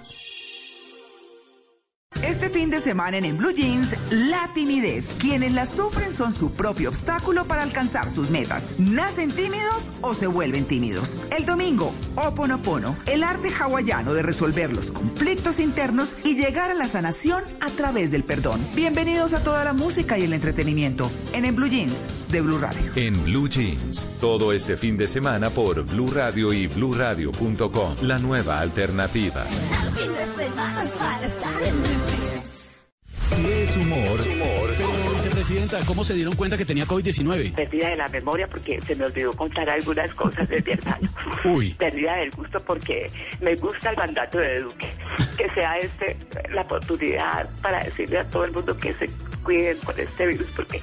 [2.41, 5.13] Este fin de semana en, En Blue Jeans, la timidez.
[5.19, 8.79] Quienes la sufren son su propio obstáculo para alcanzar sus metas.
[8.79, 11.19] ¿Nacen tímidos o se vuelven tímidos?
[11.29, 16.87] El domingo, Oponopono, el arte hawaiano de resolver los conflictos internos y llegar a la
[16.87, 18.59] sanación a través del perdón.
[18.73, 22.91] Bienvenidos a toda la música y el entretenimiento en, en Blue Jeans de Blue Radio.
[22.95, 28.61] En Blue Jeans, todo este fin de semana por Blue Radio y bluradio.com, la nueva
[28.61, 29.45] alternativa.
[33.31, 34.40] Si es humor.
[35.21, 37.53] Vicepresidenta, ¿cómo se dieron cuenta que tenía COVID-19?
[37.53, 41.07] Pérdida de la memoria porque se me olvidó contar algunas cosas de mi hermano.
[41.45, 41.75] Uy.
[41.75, 43.07] Pérdida del gusto porque
[43.39, 44.87] me gusta el mandato de Duque.
[45.37, 46.17] Que sea este
[46.51, 49.07] la oportunidad para decirle a todo el mundo que se
[49.43, 50.81] cuiden con este virus porque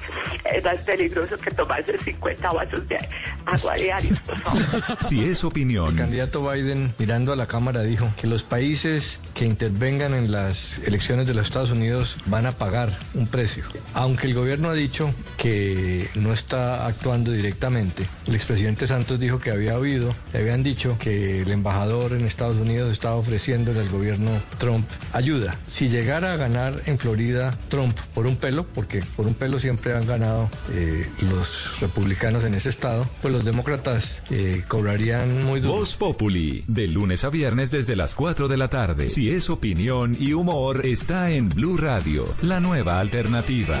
[0.53, 2.97] es más peligroso que tomarse 50 vasos de
[3.45, 4.59] agua diarios, por favor.
[5.01, 9.45] Si es opinión, El candidato Biden, mirando a la Cámara, dijo que los países que
[9.45, 13.63] intervengan en las elecciones de los Estados Unidos van a pagar un precio.
[13.93, 19.51] Aunque el gobierno ha dicho que no está actuando directamente, el expresidente Santos dijo que
[19.51, 24.31] había oído, le habían dicho que el embajador en Estados Unidos estaba ofreciéndole al gobierno
[24.57, 25.57] Trump ayuda.
[25.67, 29.95] Si llegara a ganar en Florida Trump por un pelo, porque por un pelo siempre
[29.95, 35.79] han ganado eh, los republicanos en ese estado, pues los demócratas eh, cobrarían muy duro.
[35.79, 39.09] Voz Populi, de lunes a viernes desde las 4 de la tarde.
[39.09, 43.79] Si es opinión y humor, está en Blue Radio, la nueva alternativa.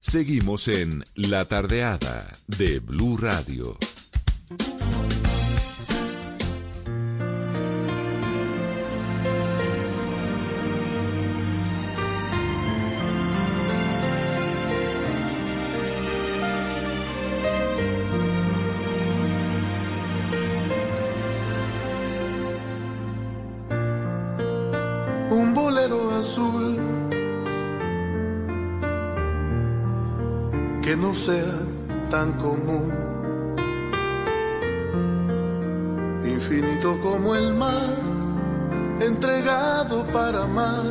[0.00, 3.78] Seguimos en La Tardeada de Blue Radio.
[30.92, 31.54] Que no sea
[32.10, 32.92] tan común.
[36.22, 37.96] infinito como el mar,
[39.00, 40.84] entregado para amar,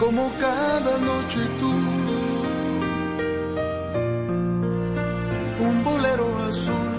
[0.00, 1.74] como cada noche tú.
[5.68, 6.92] Un bolero azul,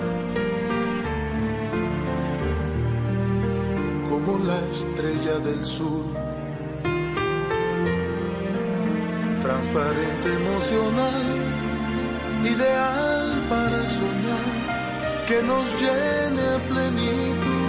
[4.09, 6.05] como la estrella del sur.
[9.43, 11.44] Transparente, emocional,
[12.45, 17.65] ideal para soñar, que nos llene a plenitud.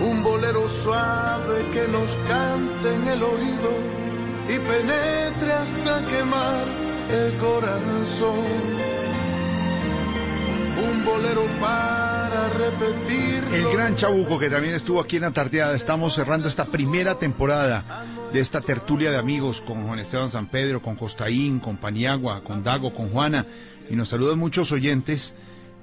[0.00, 3.72] Un bolero suave que nos cante en el oído
[4.48, 6.64] y penetre hasta quemar
[7.10, 8.86] el corazón.
[10.88, 13.44] Un bolero para repetir.
[13.52, 15.74] El gran Chabuco que también estuvo aquí en Antarteada.
[15.74, 17.84] Estamos cerrando esta primera temporada
[18.32, 22.62] de esta tertulia de amigos con Juan Esteban San Pedro, con Costaín, con Paniagua, con
[22.62, 23.46] Dago, con Juana.
[23.88, 25.34] Y nos saludan muchos oyentes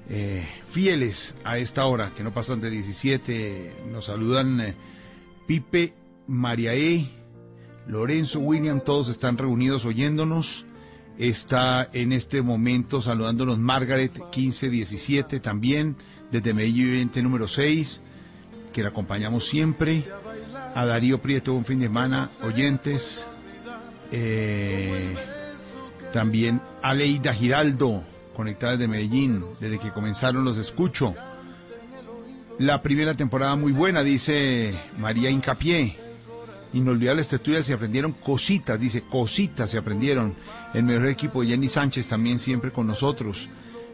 [0.08, 3.76] eh, fieles a esta hora, que no pasan de 17.
[3.90, 4.74] Nos saludan eh,
[5.46, 5.94] Pipe,
[6.26, 7.08] Mariae,
[7.86, 10.66] Lorenzo, William, todos están reunidos oyéndonos.
[11.18, 15.96] Está en este momento saludándonos Margaret 1517 también,
[16.30, 18.02] desde Medellín número 6,
[18.72, 20.04] que la acompañamos siempre.
[20.74, 23.24] A Darío Prieto, un fin de semana, oyentes.
[24.10, 25.14] Eh,
[26.12, 28.04] también a Leida Giraldo,
[28.36, 31.14] conectada desde Medellín, desde que comenzaron los escucho.
[32.58, 35.96] La primera temporada muy buena, dice María Incapié.
[36.72, 40.34] Inolvidables tertulias se aprendieron cositas, dice, cositas se aprendieron.
[40.72, 43.48] El mejor equipo de Jenny Sánchez también siempre con nosotros.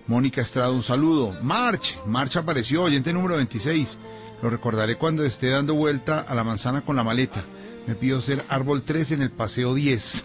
[0.07, 1.35] Mónica Estrada, un saludo.
[1.43, 3.98] March, March apareció, oyente número 26.
[4.43, 7.45] Lo recordaré cuando esté dando vuelta a la manzana con la maleta.
[7.87, 10.25] Me pido ser árbol 3 en el paseo 10.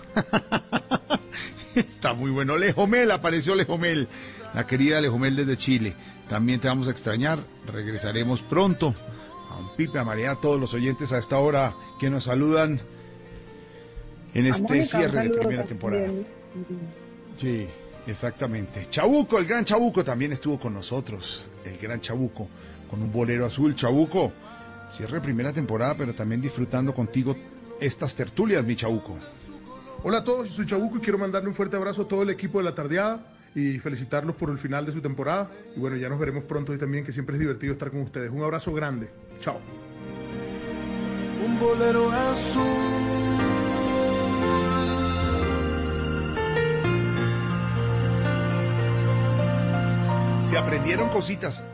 [1.76, 2.58] Está muy bueno.
[2.58, 4.08] Lejomel, apareció Lejomel.
[4.54, 5.96] La querida Lejomel desde Chile.
[6.30, 7.44] También te vamos a extrañar.
[7.68, 8.96] Regresaremos pronto.
[9.50, 12.82] A un Pipe, a María, a todos los oyentes a esta hora que nos saludan
[14.34, 16.10] en este cierre de primera temporada.
[17.38, 17.68] Sí,
[18.08, 18.88] exactamente.
[18.90, 21.48] Chabuco, el gran Chabuco también estuvo con nosotros.
[21.64, 22.48] El gran Chabuco,
[22.96, 23.76] con un bolero azul.
[23.76, 24.32] Chabuco,
[24.96, 27.36] cierre primera temporada, pero también disfrutando contigo
[27.82, 29.20] estas tertulias, mi Chabuco.
[30.04, 32.60] Hola a todos, soy Chabuco y quiero mandarle un fuerte abrazo a todo el equipo
[32.60, 35.52] de la tardeada y felicitarlos por el final de su temporada.
[35.76, 38.32] Y bueno, ya nos veremos pronto y también que siempre es divertido estar con ustedes.
[38.32, 39.10] Un abrazo grande.
[39.42, 39.60] Chao.
[41.46, 43.26] Un bolero azul.
[50.46, 51.66] Se aprendieron cositas.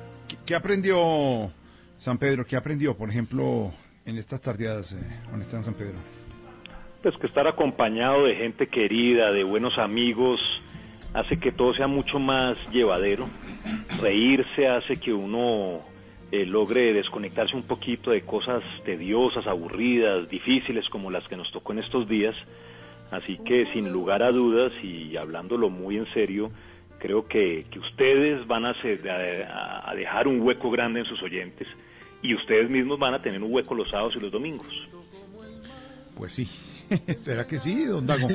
[0.52, 1.50] ¿Qué, aprendió
[1.96, 2.46] San Pedro?
[2.46, 3.72] ¿Qué aprendió, por ejemplo,
[4.06, 5.96] en estas tardeadas, eh, donde está en San Pedro?
[7.02, 10.42] Pues que estar acompañado de gente querida, de buenos amigos,
[11.14, 13.30] hace que todo sea mucho más llevadero.
[14.02, 15.84] Reírse hace que uno
[16.34, 21.72] eh, logre desconectarse un poquito de cosas tediosas, aburridas, difíciles como las que nos tocó
[21.72, 22.36] en estos días.
[23.10, 26.52] Así que sin lugar a dudas y hablándolo muy en serio,
[27.02, 31.22] creo que, que ustedes van a, hacer, a, a dejar un hueco grande en sus
[31.24, 31.68] oyentes
[32.22, 34.68] y ustedes mismos van a tener un hueco los sábados y los domingos.
[36.16, 36.48] Pues sí.
[37.18, 38.28] ¿Será que sí, don Dago?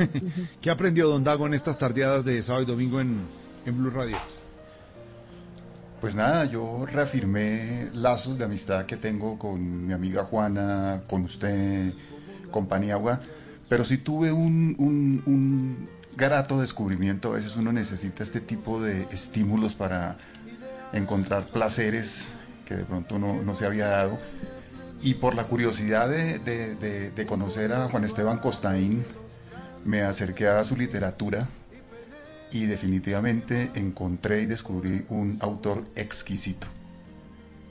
[0.60, 3.22] ¿Qué aprendió don Dago en estas tardeadas de sábado y domingo en,
[3.66, 4.18] en Blue Radio?
[6.00, 11.94] Pues nada, yo reafirmé lazos de amistad que tengo con mi amiga Juana, con usted,
[12.50, 13.20] con Paniagua,
[13.70, 17.32] pero sí tuve un, un, un grato descubrimiento.
[17.32, 20.16] A veces uno necesita este tipo de estímulos para
[20.92, 22.28] encontrar placeres
[22.64, 24.18] que de pronto no, no se había dado.
[25.02, 29.04] Y por la curiosidad de, de, de, conocer a Juan Esteban Costaín,
[29.84, 31.48] me acerqué a su literatura
[32.50, 36.66] y definitivamente encontré y descubrí un autor exquisito.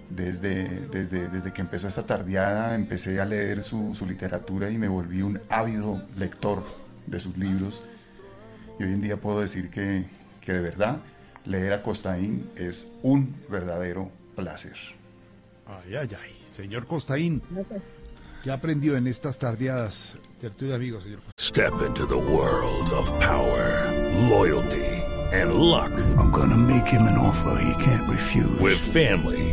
[0.09, 4.87] Desde, desde, desde que empezó esta tardeada empecé a leer su, su literatura y me
[4.87, 6.63] volví un ávido lector
[7.07, 7.81] de sus libros.
[8.79, 10.05] Y hoy en día puedo decir que,
[10.41, 10.99] que de verdad
[11.45, 14.75] leer a Costaín es un verdadero placer.
[15.65, 16.43] Ay, ay, ay.
[16.45, 17.41] Señor Costaín,
[18.43, 20.17] ¿qué ha aprendido en estas tardeadas?
[20.39, 23.91] Tertulia amigos, señor Step into the world of power,
[24.29, 24.83] loyalty,
[25.31, 25.91] and luck.
[26.17, 28.59] I'm gonna make him an offer he can't refuse.
[28.59, 29.52] With family,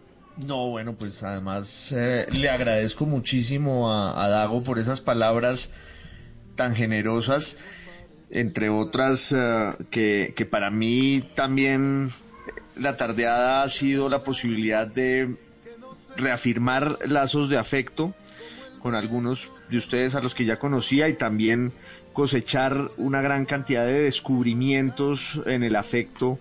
[0.37, 5.71] No, bueno, pues además eh, le agradezco muchísimo a, Dago por esas palabras
[6.55, 7.57] tan generosas,
[8.29, 12.11] entre otras uh, que, que para mí también
[12.75, 15.35] la tardeada ha sido la posibilidad de
[16.17, 18.13] reafirmar lazos de afecto
[18.79, 21.71] con algunos de ustedes a los que ya conocía y también
[22.13, 26.39] cosechar una gran cantidad de descubrimientos en el afecto,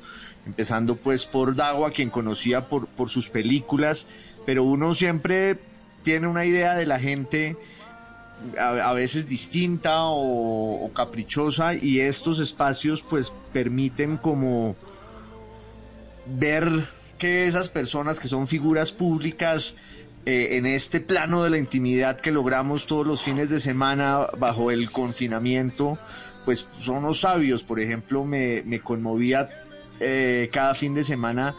[0.51, 4.09] empezando pues por Dago, a quien conocía por, por sus películas,
[4.45, 5.59] pero uno siempre
[6.03, 7.57] tiene una idea de la gente
[8.59, 14.75] a, a veces distinta o, caprichosa y estos espacios pues permiten como
[16.27, 16.85] ver
[17.17, 19.77] que esas personas que son figuras públicas
[20.27, 24.71] eh, en este plano de la intimidad que logramos todos los fines de semana bajo
[24.71, 25.99] el confinamiento,
[26.45, 27.63] pues son los sabios.
[27.63, 29.49] Por ejemplo, me, me conmovía
[30.01, 31.55] eh, cada fin de semana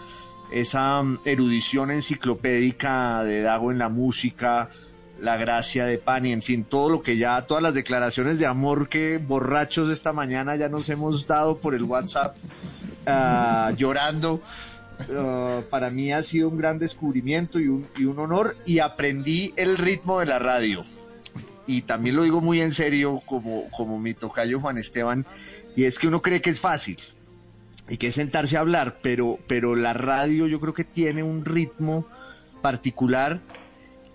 [0.51, 4.69] esa um, erudición enciclopédica de Dago en la música,
[5.19, 8.89] la gracia de Pani, en fin, todo lo que ya, todas las declaraciones de amor
[8.89, 12.35] que borrachos esta mañana ya nos hemos dado por el WhatsApp,
[13.07, 14.41] uh, llorando.
[15.09, 19.51] Uh, para mí ha sido un gran descubrimiento y un, y un, honor y aprendí
[19.55, 20.83] el ritmo de la radio.
[21.65, 25.25] Y también lo digo muy en serio como, como mi tocayo Juan Esteban,
[25.75, 26.97] y es que uno cree que es fácil
[27.91, 32.07] y que sentarse a hablar, pero, pero la radio yo creo que tiene un ritmo
[32.61, 33.41] particular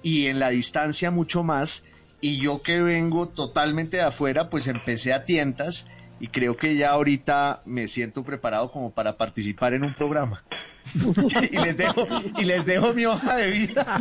[0.03, 1.85] y en la distancia mucho más.
[2.23, 5.87] Y yo que vengo totalmente de afuera, pues empecé a tientas
[6.19, 10.43] y creo que ya ahorita me siento preparado como para participar en un programa.
[11.51, 12.07] y, les dejo,
[12.39, 14.01] y les dejo mi hoja de vida.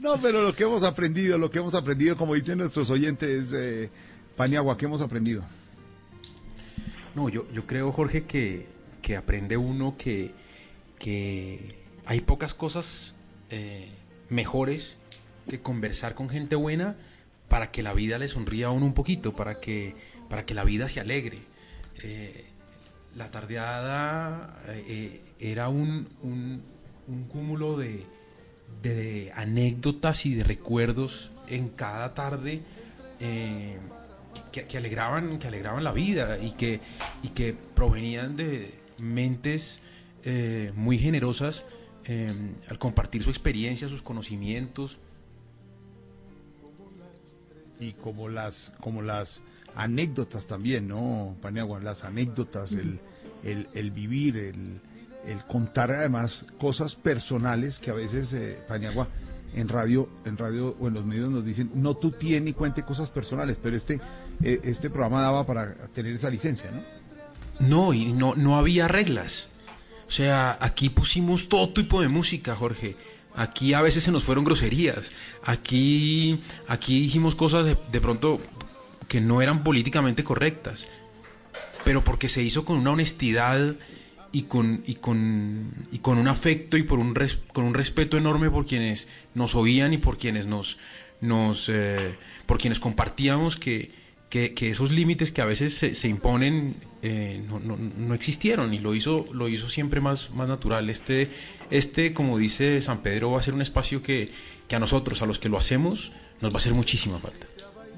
[0.00, 3.88] no, pero lo que hemos aprendido, lo que hemos aprendido, como dicen nuestros oyentes, eh,
[4.36, 5.44] Paniagua, ¿qué hemos aprendido?
[7.14, 8.66] No, yo, yo creo, Jorge, que,
[9.02, 10.32] que aprende uno que,
[10.98, 11.76] que
[12.06, 13.14] hay pocas cosas
[13.50, 13.88] eh,
[14.30, 14.98] mejores
[15.48, 16.96] que conversar con gente buena
[17.48, 19.94] para que la vida le sonría a uno un poquito, para que,
[20.30, 21.40] para que la vida se alegre.
[22.02, 22.46] Eh,
[23.14, 26.62] la tardeada eh, era un, un,
[27.08, 28.06] un cúmulo de,
[28.82, 32.62] de, anécdotas y de recuerdos en cada tarde
[34.50, 36.80] que, alegraban, que alegraban la vida y que,
[37.22, 39.80] y que provenían de mentes
[40.24, 41.64] eh, muy generosas
[42.68, 44.98] al compartir su experiencia, sus conocimientos,
[47.82, 49.42] y como las como las
[49.74, 51.80] anécdotas también, ¿no, Paniagua?
[51.80, 53.00] Las anécdotas, el,
[53.42, 54.80] el, el vivir, el,
[55.26, 59.08] el, contar además cosas personales que a veces, eh, Paniagua,
[59.54, 62.82] en radio, en radio o en los medios nos dicen, no tú tienes ni cuente
[62.82, 64.00] cosas personales, pero este,
[64.42, 66.82] eh, este programa daba para tener esa licencia, ¿no?
[67.60, 69.48] No, y no, no había reglas.
[70.08, 72.96] O sea, aquí pusimos todo tipo de música, Jorge.
[73.34, 75.10] Aquí a veces se nos fueron groserías.
[75.44, 78.40] Aquí, aquí dijimos cosas de, de, pronto
[79.08, 80.88] que no eran políticamente correctas.
[81.84, 83.74] Pero porque se hizo con una honestidad
[84.32, 88.16] y con, y con, y con un afecto y por un res, con un respeto
[88.16, 90.78] enorme por quienes nos oían y por quienes nos,
[91.20, 93.92] nos eh, por quienes compartíamos que,
[94.30, 98.72] que, que, esos límites que a veces se, se imponen eh, no, no, no, existieron
[98.72, 100.88] y lo hizo, lo hizo siempre más, más natural.
[100.88, 101.28] Este,
[101.70, 104.30] este, como dice San Pedro, va a ser un espacio que,
[104.68, 107.46] que a nosotros, a los que lo hacemos, nos va a hacer muchísima falta.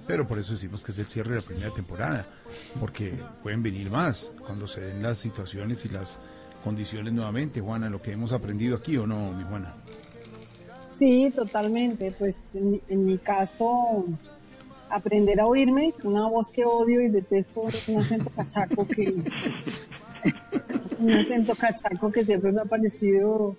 [0.06, 2.26] Pero por eso decimos que es el cierre de la primera temporada,
[2.78, 6.18] porque pueden venir más cuando se den las situaciones y las
[6.62, 9.74] condiciones nuevamente, Juana, lo que hemos aprendido aquí o no, mi Juana.
[10.92, 12.12] Sí, totalmente.
[12.18, 14.06] Pues en, en mi caso,
[14.90, 19.14] aprender a oírme, una voz que odio y detesto, un acento cachaco que
[20.98, 23.56] un acento cachaco que siempre me ha parecido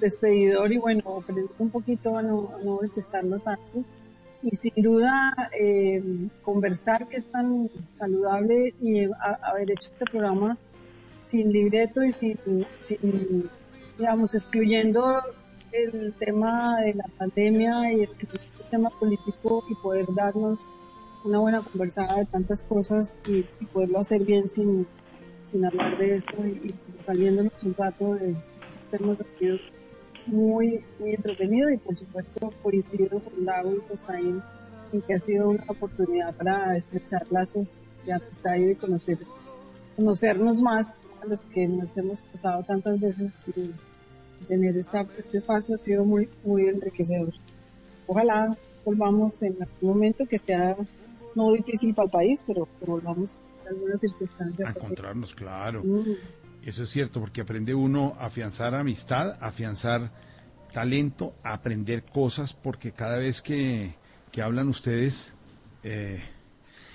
[0.00, 3.84] despedidor y bueno, aprender un poquito a no, a no detestarlo tanto.
[4.42, 6.02] Y sin duda, eh,
[6.42, 10.56] conversar que es tan saludable y a, haber hecho este programa
[11.26, 12.38] sin libreto y sin,
[12.78, 13.50] sin,
[13.98, 15.22] digamos, excluyendo
[15.72, 18.40] el tema de la pandemia y escribir
[18.70, 20.80] tema político y poder darnos
[21.24, 23.42] una buena conversada de tantas cosas y,
[23.72, 24.86] poderlo hacer bien sin,
[25.44, 29.58] sin hablar de eso y, saliéndonos un rato de esos temas sido
[30.30, 34.42] muy, muy entretenido y por supuesto coincido con Dago y Costaín
[34.92, 39.18] en que ha sido una oportunidad para estrechar lazos de amistad y de conocer,
[39.96, 43.74] conocernos más a los que nos hemos cruzado tantas veces y
[44.46, 47.32] tener esta, este espacio ha sido muy, muy enriquecedor
[48.10, 50.76] ojalá volvamos en algún momento que sea
[51.36, 54.68] no difícil para el país, pero que volvamos en algunas circunstancias.
[54.68, 55.82] A encontrarnos, claro.
[55.84, 56.16] Mm.
[56.64, 60.10] Eso es cierto, porque aprende uno a afianzar amistad, a afianzar
[60.72, 63.94] talento, a aprender cosas, porque cada vez que,
[64.30, 65.32] que hablan ustedes...
[65.82, 66.22] Eh,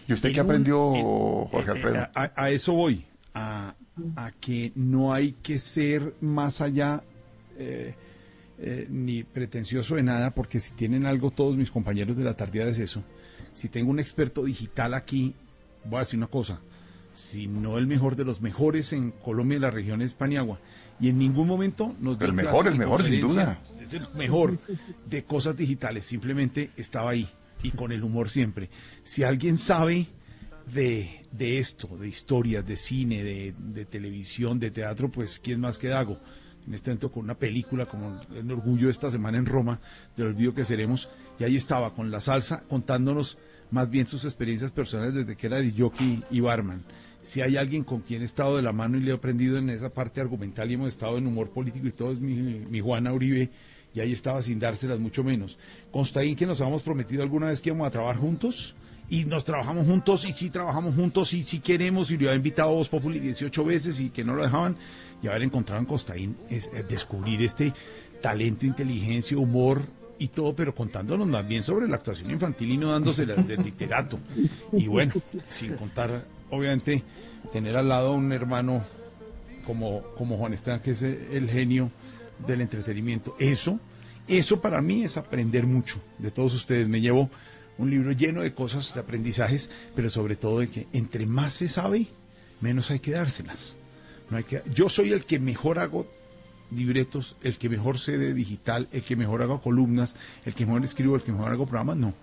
[0.07, 1.03] ¿Y usted qué un- aprendió, en-
[1.49, 1.95] Jorge eh, Alfredo?
[1.95, 3.73] eh, A, a eso voy, a,
[4.15, 7.03] a que no hay que ser más allá
[7.57, 7.95] eh,
[8.59, 12.65] eh, ni pretencioso de nada, porque si tienen algo todos mis compañeros de la tardía
[12.67, 13.03] es eso.
[13.51, 15.33] Si tengo un experto digital aquí,
[15.85, 16.61] voy a decir una cosa,
[17.15, 20.59] si no el mejor de los mejores en Colombia y la región es Paniagua.
[20.99, 23.59] Y en ningún momento nos dio El mejor, el mejor, sin conferencia.
[23.81, 24.57] Es el mejor
[25.09, 27.27] de cosas digitales, simplemente estaba ahí
[27.63, 28.69] y con el humor siempre.
[29.03, 30.07] Si alguien sabe
[30.73, 35.77] de, de esto, de historias, de cine, de, de televisión, de teatro, pues quién más
[35.77, 36.19] que Dago.
[36.67, 39.79] En este momento con una película como El Orgullo esta semana en Roma,
[40.17, 41.09] del olvido que seremos,
[41.39, 43.37] y ahí estaba con la salsa contándonos
[43.69, 46.83] más bien sus experiencias personales desde que era de jockey y barman.
[47.25, 49.69] Si hay alguien con quien he estado de la mano y le he aprendido en
[49.71, 53.11] esa parte argumental y hemos estado en humor político y todo es mi, mi Juana
[53.11, 53.49] Uribe,
[53.95, 55.57] y ahí estaba sin dárselas mucho menos.
[55.91, 58.75] Constaín que nos habíamos prometido alguna vez que íbamos a trabajar juntos,
[59.09, 62.69] y nos trabajamos juntos, y sí trabajamos juntos, y sí queremos, y lo había invitado
[62.69, 64.75] a Voz Populi 18 veces y que no lo dejaban,
[65.23, 67.73] y haber encontrado en Costaín es eh, descubrir este
[68.21, 69.81] talento, inteligencia, humor
[70.17, 74.19] y todo, pero contándonos más bien sobre la actuación infantil y no dándoselas del literato.
[74.71, 75.13] Y bueno,
[75.47, 77.03] sin contar, obviamente,
[77.51, 78.83] tener al lado un hermano
[79.65, 81.91] como, como Juan Esteban, que es el genio
[82.45, 83.35] del entretenimiento.
[83.39, 83.79] Eso,
[84.27, 86.87] eso para mí es aprender mucho de todos ustedes.
[86.87, 87.29] Me llevo
[87.77, 91.69] un libro lleno de cosas, de aprendizajes, pero sobre todo de que entre más se
[91.69, 92.07] sabe,
[92.61, 93.75] menos hay que dárselas.
[94.29, 96.07] No hay que, yo soy el que mejor hago
[96.71, 100.15] libretos, el que mejor sé de digital, el que mejor hago columnas,
[100.45, 101.97] el que mejor escribo, el que mejor hago programas.
[101.97, 102.13] No,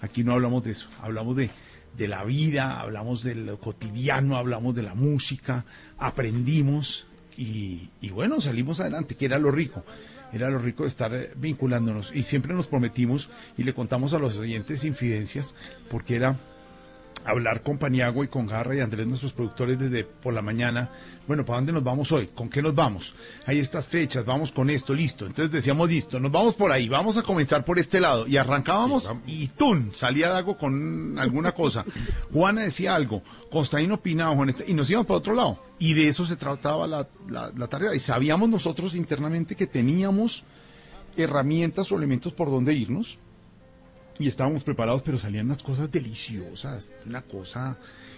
[0.00, 1.50] aquí no hablamos de eso, hablamos de,
[1.96, 5.64] de la vida, hablamos de lo cotidiano, hablamos de la música,
[5.98, 7.06] aprendimos
[7.36, 9.84] y, y bueno, salimos adelante, que era lo rico.
[10.32, 14.18] Era lo rico de estar eh, vinculándonos y siempre nos prometimos y le contamos a
[14.18, 15.56] los oyentes infidencias
[15.90, 16.38] porque era
[17.24, 20.90] hablar con Paniagua y con Garra y Andrés, nuestros productores, desde por la mañana.
[21.26, 22.26] Bueno, ¿para dónde nos vamos hoy?
[22.34, 23.14] ¿Con qué nos vamos?
[23.46, 25.26] Hay estas fechas, vamos con esto, listo.
[25.26, 28.26] Entonces decíamos, listo, nos vamos por ahí, vamos a comenzar por este lado.
[28.26, 29.92] Y arrancábamos y ¡tum!
[29.92, 31.84] Salía Dago con alguna cosa.
[32.32, 35.62] Juana decía algo, Constaín opinaba, Juan Est- y nos íbamos para otro lado.
[35.78, 37.94] Y de eso se trataba la, la, la tarea.
[37.94, 40.44] Y sabíamos nosotros internamente que teníamos
[41.16, 43.18] herramientas o elementos por donde irnos
[44.20, 47.76] y estábamos preparados, pero salían unas cosas deliciosas, una cosa,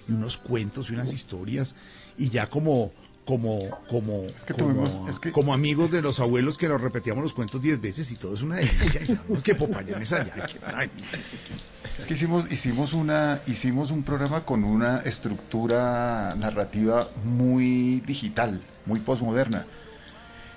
[0.08, 1.74] y unos cuentos y unas historias,
[2.18, 2.92] y ya como,
[3.24, 7.22] como, como, que como, tuvimos- es que- como amigos de los abuelos que nos repetíamos
[7.22, 10.34] los cuentos diez veces y todo es una delicia, y sabemos que Popayán es allá.
[11.98, 18.98] Es que hicimos, hicimos, una, hicimos un programa con una estructura narrativa muy digital, muy
[19.00, 19.66] posmoderna.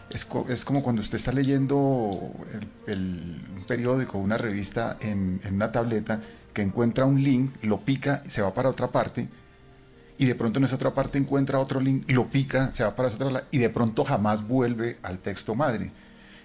[0.09, 2.09] Es, co- es como cuando usted está leyendo
[2.53, 6.21] el, el- un periódico, una revista en, en una tableta,
[6.53, 9.27] que encuentra un link, lo pica, se va para otra parte,
[10.17, 13.09] y de pronto en esa otra parte encuentra otro link, lo pica, se va para
[13.09, 15.91] esa otra, y de pronto jamás vuelve al texto madre.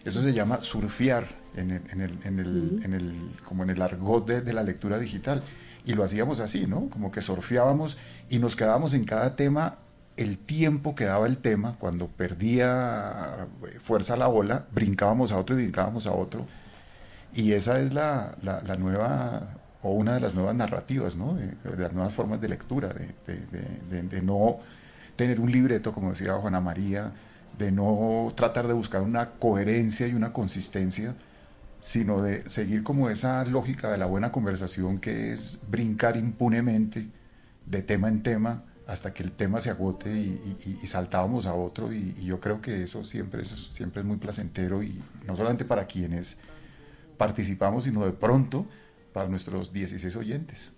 [0.04, 3.82] Eso se llama surfear en el, en el, en el, en el- como en el
[3.82, 5.42] argot de, de la lectura digital.
[5.84, 6.88] Y lo hacíamos así, ¿no?
[6.90, 7.96] Como que surfeábamos
[8.28, 9.76] y nos quedábamos en cada tema
[10.22, 15.56] el tiempo que daba el tema, cuando perdía eh, fuerza la ola, brincábamos a otro
[15.58, 16.48] y brincábamos a otro.
[17.30, 21.34] Y esa es la, la- nueva, o una de las nuevas narrativas, ¿no?
[21.34, 24.60] De, de las nuevas formas de lectura, de- de- de no
[25.16, 27.14] tener un libreto, como decía Juana María,
[27.52, 31.16] de no tratar de buscar una coherencia y una consistencia,
[31.80, 37.12] sino de seguir como esa lógica de la buena conversación que es brincar impunemente
[37.64, 41.54] de tema en tema hasta que el tema se agote y, y- y saltábamos a
[41.54, 45.36] otro y, y yo creo que eso siempre, eso siempre es muy placentero y no
[45.36, 46.38] solamente para quienes
[47.16, 48.66] participamos, sino de pronto
[49.12, 50.70] para nuestros 16 oyentes.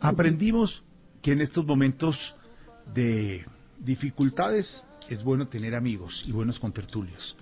[0.00, 0.84] Aprendimos
[1.22, 2.34] que en estos momentos
[2.94, 3.44] de
[3.78, 7.36] dificultades es bueno tener amigos y buenos contertulios.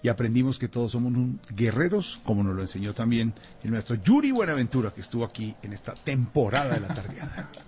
[0.00, 3.34] Y aprendimos que todos somos un- guerreros, como nos lo enseñó también
[3.64, 7.50] el maestro Yuri Buenaventura, que estuvo aquí en esta temporada de la tardeada.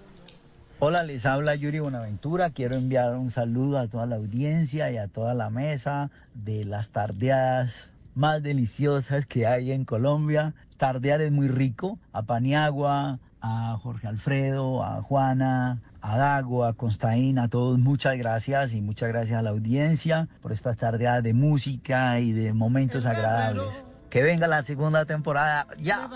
[0.82, 2.48] Hola, les habla Yuri Buenaventura.
[2.48, 6.88] Quiero enviar un saludo a toda la audiencia y a toda la mesa de las
[6.88, 7.70] tardeadas
[8.14, 10.54] más deliciosas que hay en Colombia.
[10.78, 11.98] Tardear es muy rico.
[12.14, 18.72] A Paniagua, a Jorge Alfredo, a Juana, a Dago, a Constaín, a todos muchas gracias
[18.72, 23.84] y muchas gracias a la audiencia por estas tardeadas de música y de momentos agradables.
[24.08, 26.08] Que venga la segunda temporada ya.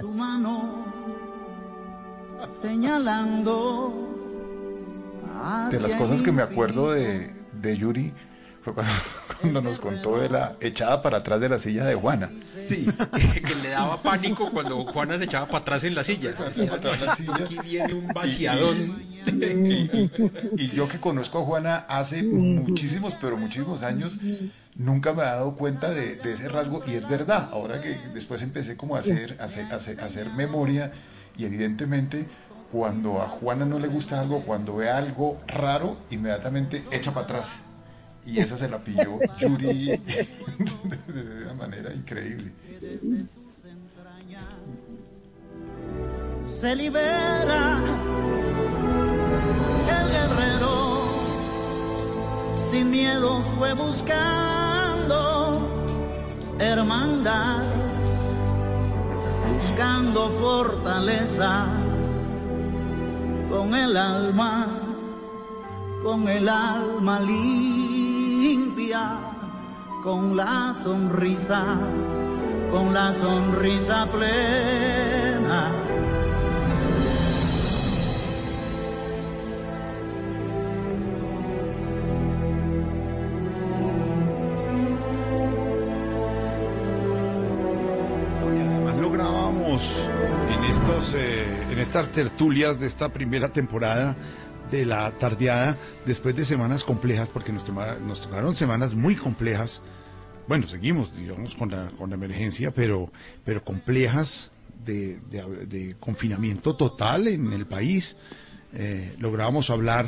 [0.00, 1.25] su mano
[2.44, 4.16] señalando
[5.70, 7.30] de las cosas que me acuerdo de,
[7.60, 8.12] de Yuri
[8.62, 8.92] fue cuando,
[9.40, 12.30] cuando nos contó de la echada para atrás de la silla de Juana.
[12.42, 16.34] Sí, que le daba pánico cuando Juana se echaba para atrás en la silla.
[17.34, 19.00] Aquí viene un vaciadón.
[19.26, 20.10] Y,
[20.56, 24.18] y yo que conozco a Juana hace muchísimos, pero muchísimos años,
[24.74, 27.48] nunca me he dado cuenta de, de ese rasgo y es verdad.
[27.52, 30.92] Ahora que después empecé como a hacer, a hacer, a hacer, a hacer memoria
[31.38, 32.26] y evidentemente
[32.72, 37.54] cuando a Juana no le gusta algo, cuando ve algo raro, inmediatamente echa para atrás.
[38.24, 42.52] Y esa se la pilló Yuri de una manera increíble.
[46.60, 47.78] se libera
[49.98, 51.04] el guerrero
[52.70, 55.26] sin miedo fue buscando
[56.58, 57.95] hermandad
[59.54, 61.66] buscando fortaleza
[63.50, 64.66] con el alma
[66.02, 69.02] con el alma limpia
[70.02, 71.62] con la sonrisa
[72.70, 75.85] con la sonrisa plena
[90.50, 94.16] en estos eh, en estas tertulias de esta primera temporada
[94.70, 95.76] de la tardeada,
[96.06, 97.64] después de semanas complejas, porque nos,
[98.06, 99.82] nos tocaron semanas muy complejas.
[100.48, 103.10] Bueno, seguimos, digamos, con la, con la emergencia, pero,
[103.44, 104.50] pero complejas
[104.84, 108.16] de, de- de confinamiento total en el país.
[108.72, 110.06] Eh, lográbamos hablar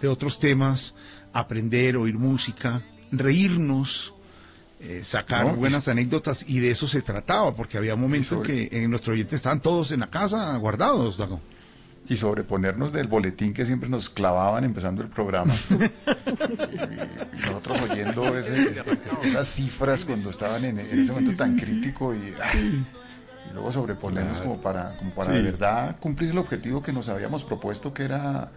[0.00, 0.94] de otros temas,
[1.32, 2.82] aprender, oír música,
[3.12, 4.13] reírnos,
[4.84, 8.90] eh, sacar No, buenas anécdotas y de eso se trataba, porque había momentos que en
[8.90, 11.40] nuestro oyente estaban todos en la casa guardados, Dago.
[12.06, 15.54] Y sobreponernos del boletín que siempre nos clavaban empezando el programa.
[15.70, 15.74] y,
[17.36, 18.82] y nosotros oyendo ese- ese-
[19.24, 22.84] esas cifras cuando estaban en, ese momento tan crítico y, ay,
[23.50, 24.50] y luego sobreponernos Claro.
[24.50, 25.36] como para, como para Sí.
[25.38, 28.50] de verdad cumplir el objetivo que nos habíamos propuesto que era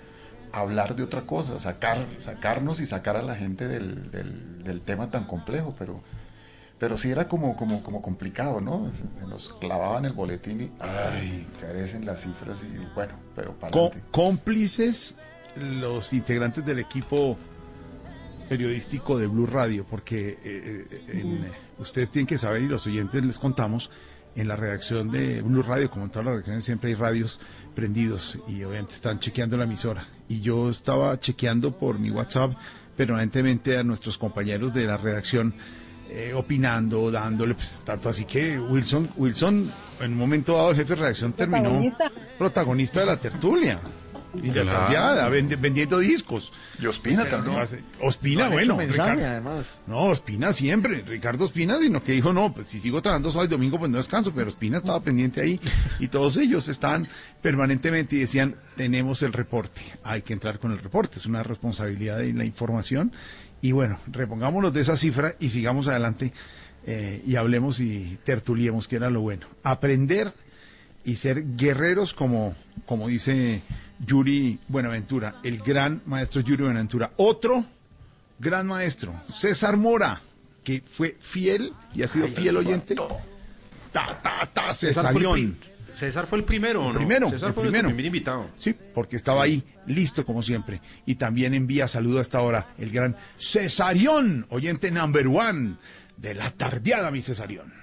[0.59, 5.09] hablar de otra cosa, sacar, sacarnos y sacar a la gente del, del, del tema
[5.09, 6.01] tan complejo, pero
[6.79, 8.91] pero sí era como, como, como complicado, ¿no?
[9.19, 13.91] Se nos clavaban el boletín y ay, carecen las cifras y bueno, pero para Có-
[14.11, 15.15] cómplices
[15.59, 17.35] los integrantes del equipo
[18.49, 22.85] periodístico de Blue Radio, porque eh, eh, en, eh, ustedes tienen que saber y los
[22.87, 23.91] oyentes les contamos,
[24.35, 27.39] en la redacción de Blue Radio, como en todas las redacciones, siempre hay radios
[27.75, 30.05] prendidos y obviamente están chequeando la emisora.
[30.29, 32.53] Y yo estaba chequeando por mi WhatsApp
[32.95, 35.53] permanentemente a nuestros compañeros de la redacción
[36.09, 39.69] eh, opinando, dándole, pues tanto así que Wilson, Wilson,
[40.01, 42.11] en un momento dado el jefe de redacción terminó Protagonista.
[42.37, 43.79] protagonista de la tertulia.
[44.43, 44.71] Y la Claro.
[44.79, 46.53] tardeada, vend- vendiendo discos.
[46.79, 47.57] Y Ospina también.
[48.01, 48.61] Ospina, bueno.
[48.61, 49.65] hecho mensaje, Ricardo- además.
[49.87, 51.01] No, Ospina siempre.
[51.01, 53.97] Ricardo Ospina, sino que dijo, no, pues si sigo trabajando sábado y domingo, pues no
[53.97, 54.31] descanso.
[54.33, 55.59] Pero Ospina estaba pendiente ahí.
[55.99, 57.07] Y todos ellos estaban
[57.41, 59.81] permanentemente y decían, tenemos el reporte.
[60.03, 61.19] Hay que entrar con el reporte.
[61.19, 63.11] Es una responsabilidad de la información.
[63.61, 66.33] Y bueno, repongámonos de esa cifra y sigamos adelante.
[66.89, 69.45] eh, y hablemos y tertuliemos, que era lo bueno.
[69.61, 70.31] Aprender
[71.03, 72.55] y ser guerreros como,
[72.85, 73.61] como dice
[74.05, 77.11] Yuri Buenaventura, el gran maestro Yuri Buenaventura.
[77.17, 77.65] Otro
[78.39, 80.21] gran maestro, César Mora,
[80.63, 82.95] que fue fiel y ha sido fiel oyente.
[83.91, 85.13] Ta, ta, ta, César
[85.93, 86.99] César fue el primero, ¿o El ¿no?
[86.99, 87.87] primero, César el fue primero.
[87.87, 88.49] primer invitado.
[88.53, 90.79] Sí, porque estaba ahí, listo como siempre.
[91.07, 95.73] Y también envía saludo a esta hora el gran Cesarión, oyente number one
[96.17, 97.73] de la tardeada, mi Cesarión.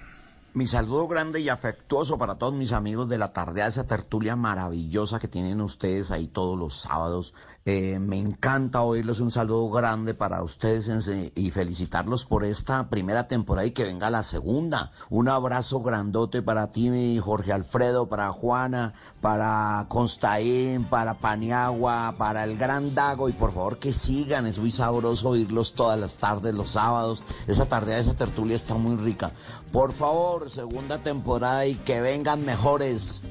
[0.56, 5.18] Mi saludo grande y afectuoso para todos mis amigos de la tarde, esa tertulia maravillosa
[5.18, 7.34] que tienen ustedes ahí todos los sábados.
[7.66, 13.66] Eh, me encanta oírles un saludo grande para ustedes y felicitarlos por esta primera temporada
[13.66, 14.92] y que venga la segunda.
[15.08, 18.92] Un abrazo grandote para ti, Jorge Alfredo, para Juana,
[19.22, 24.70] para Constaín, para Paniagua, para el Gran Dago y por favor que sigan, es muy
[24.70, 27.22] sabroso oírlos todas las tardes, los sábados.
[27.46, 29.32] Esa tarde, esa tertulia está muy rica.
[29.72, 33.22] Por favor, segunda temporada y que vengan mejores.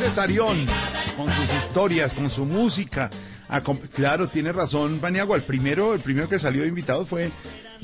[0.00, 0.66] Cesarión,
[1.16, 3.10] con sus historias, con su música.
[3.50, 5.36] Acom- Claro, tiene razón, Paniagua.
[5.36, 7.30] El primero, el primero que salió de invitado fue,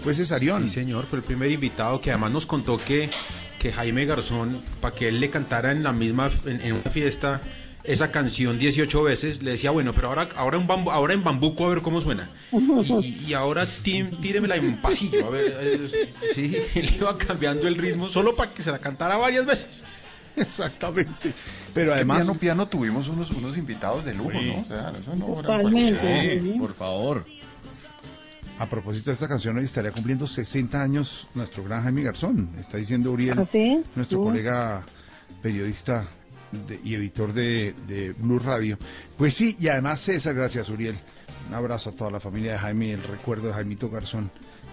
[0.02, 0.68] fue Cesarión.
[0.68, 3.10] Sí, señor, fue el primer invitado que además nos contó que,
[3.58, 7.42] que Jaime Garzón, para que él le cantara en la misma, en, en una fiesta,
[7.84, 11.66] esa canción 18 veces, le decía, bueno, pero ahora, ahora, en, bambu- ahora en bambuco
[11.66, 12.30] a ver cómo suena.
[13.02, 15.80] Y, y ahora tí- tíremela en pasillo, a ver.
[15.84, 15.98] es-
[16.34, 19.84] sí, él iba cambiando el ritmo solo para que se la cantara varias veces.
[20.42, 21.32] Exactamente.
[21.74, 24.52] Pero además- piano piano tuvimos unos, unos invitados de lujo, Sí.
[24.54, 24.60] ¿no?
[24.62, 26.54] O sea, eso no Totalmente, sí.
[26.58, 27.24] Por favor.
[28.58, 32.50] A propósito de esta canción, hoy estaría cumpliendo 60 años nuestro gran Jaime Garzón.
[32.58, 33.82] Está diciendo Uriel, ¿Ah, sí?
[33.94, 34.24] nuestro Mm.
[34.24, 34.86] colega
[35.42, 36.06] periodista
[36.66, 38.78] de- y editor de, de Blue Radio.
[39.18, 40.96] Pues sí, y además César, gracias Uriel.
[41.48, 44.30] Un abrazo a toda la familia de Jaime y el recuerdo de Jaimito Garzón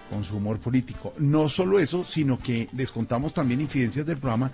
[0.09, 1.13] con su humor político.
[1.19, 4.49] No solo eso, sino que les contamos también infidencias del programa.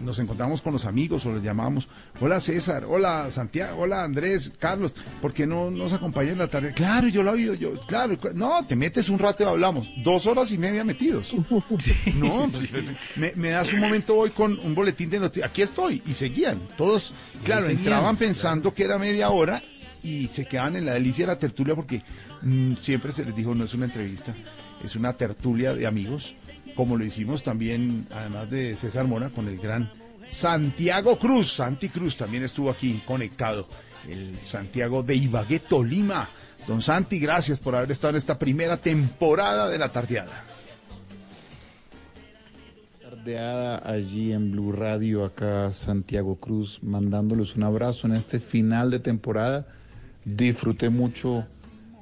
[0.00, 1.88] Nos encontramos con los amigos o los llamamos.
[2.20, 6.72] Hola César, hola Santiago, hola Andrés, Carlos, ¿por qué no nos acompañan en la tarde?
[6.74, 9.88] Claro, yo lo he oído, yo, claro, no, te metes un rato y hablamos.
[10.02, 11.34] Dos horas y media metidos.
[12.16, 12.46] No,
[13.16, 15.48] me, me das un momento hoy con un boletín de noticias.
[15.48, 16.02] Aquí estoy.
[16.06, 16.60] Y seguían.
[16.76, 17.14] Todos,
[17.44, 19.62] claro, seguían, entraban pensando que era media hora
[20.02, 22.02] y se quedaban en la delicia de la tertulia porque
[22.42, 24.34] mm, siempre se les dijo no es una entrevista,
[24.84, 26.34] es una tertulia de amigos,
[26.74, 29.90] como lo hicimos también, además de César Mora, con el gran
[30.28, 31.52] Santiago Cruz.
[31.52, 33.68] Santi Cruz también estuvo aquí conectado.
[34.08, 36.28] El Santiago de Ibagué, Tolima.
[36.66, 40.44] Don Santi, gracias por haber estado en esta primera temporada de la tardeada.
[43.02, 49.00] tardeada allí en Blue Radio, acá Santiago Cruz, mandándoles un abrazo en este final de
[49.00, 49.66] temporada.
[50.24, 51.46] Disfruté mucho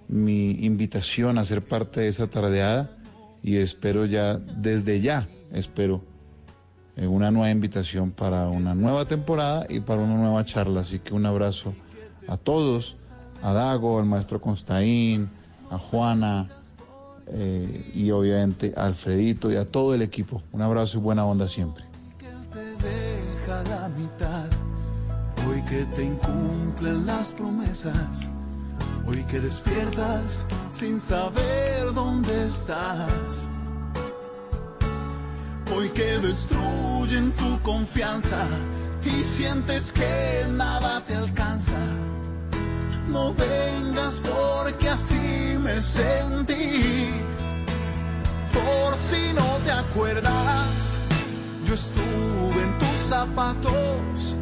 [0.08, 2.99] mi invitación a ser parte de esa tardeada
[3.42, 6.02] y espero ya, desde ya, espero
[6.96, 10.80] eh, una nueva invitación para una nueva temporada y para una nueva charla.
[10.80, 11.72] Así que un abrazo
[12.28, 12.96] a todos,
[13.42, 15.30] a Dago, al maestro Constaín,
[15.70, 16.48] a Juana,
[17.32, 20.42] eh, y obviamente a Alfredito y a todo el equipo.
[20.52, 21.84] Un abrazo y buena onda siempre.
[29.06, 33.48] Hoy que despiertas sin saber dónde estás.
[35.74, 38.46] Hoy que destruyen tu confianza
[39.04, 41.78] y sientes que nada te alcanza.
[43.08, 47.10] No vengas porque así me sentí.
[48.52, 50.98] Por si no te acuerdas,
[51.64, 54.36] yo estuve en tus zapatos.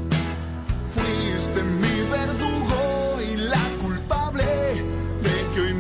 [0.93, 2.58] Fuiste mi verdugo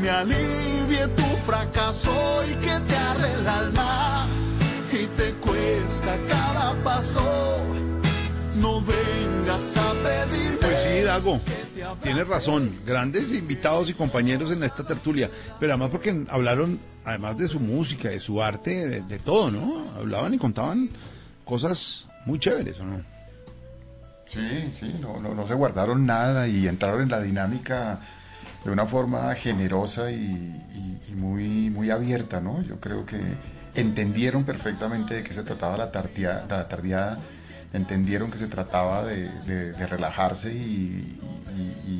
[0.08, 4.26] me alivie tu fracaso y que te arde el alma
[4.90, 7.22] y te cuesta cada paso.
[8.56, 10.58] No vengas a pedirme.
[10.60, 11.40] Pues sí, Dago,
[12.02, 12.74] tienes razón.
[12.86, 15.30] Grandes invitados y compañeros en esta tertulia,
[15.60, 19.84] pero además porque hablaron, además de su música, de su arte, de, de todo, ¿no?
[19.94, 20.88] Hablaban y contaban
[21.44, 23.02] cosas muy chéveres, ¿o no?
[24.24, 28.00] Sí, sí, no, no, no se guardaron nada y entraron en la dinámica
[28.68, 32.62] de una forma generosa y, y- y muy, muy abierta, ¿no?
[32.62, 33.18] Yo creo que
[33.74, 37.18] entendieron perfectamente de qué se trataba la, tardia- la tardeada,
[37.72, 41.18] entendieron que se trataba de, de- de relajarse y,
[41.56, 41.90] y-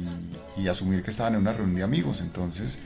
[0.59, 2.21] y- y asumir que estaban en una reunión de amigos.
[2.21, 2.79] Entonces,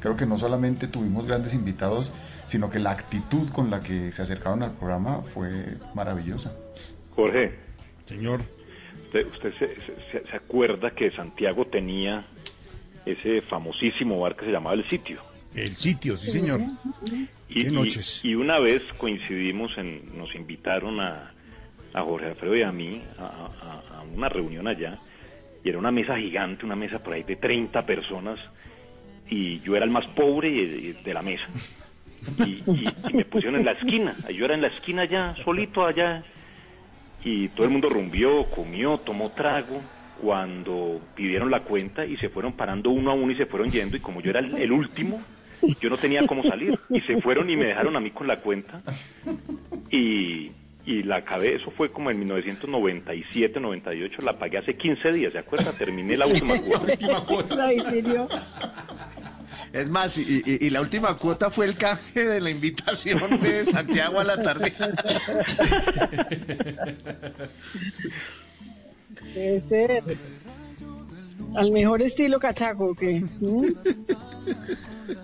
[0.00, 2.10] creo que no solamente tuvimos grandes invitados,
[2.48, 5.50] sino que la actitud con la que se acercaron al programa fue
[5.94, 6.52] maravillosa.
[7.16, 7.54] Jorge.
[8.08, 8.42] Señor.
[9.04, 9.68] ¿Usted, usted se,
[10.10, 12.26] se- se acuerda que Santiago tenía
[13.06, 15.18] ese famosísimo bar que se llamaba El Sitio?
[15.54, 16.60] El sitio, sí, señor.
[17.48, 18.20] Y, Qué noches.
[18.24, 21.32] y una vez coincidimos, en, nos invitaron a,
[21.92, 24.98] a Jorge Alfredo y a mí a, a- a una reunión allá,
[25.62, 28.38] y era una mesa gigante, una mesa por ahí de 30 personas,
[29.28, 31.44] y yo era el más pobre de, de la mesa.
[32.38, 35.84] Y, y- y me pusieron en la esquina, yo era en la esquina allá, solito
[35.84, 36.24] allá,
[37.24, 39.82] y todo el mundo rumbió, comió, tomó trago,
[40.22, 43.96] cuando pidieron la cuenta y se fueron parando uno a uno y se fueron yendo,
[43.96, 45.20] y como yo era el, el último,
[45.80, 48.38] yo no tenía cómo salir, y se fueron y me dejaron a mí con la
[48.38, 48.80] cuenta,
[49.90, 50.52] y,
[50.86, 55.38] y la acabé, eso fue como en 1997, 98, la pagué hace 15 días, ¿se
[55.40, 55.72] acuerda?
[55.72, 56.86] Terminé la última cuota.
[57.56, 58.28] La difirió.
[59.72, 63.64] Es más, y, y- y la última cuota fue el canje de la invitación de
[63.64, 64.72] Santiago a la tarde.
[69.34, 70.02] Debe ser.
[71.54, 73.22] Al mejor estilo cachaco, que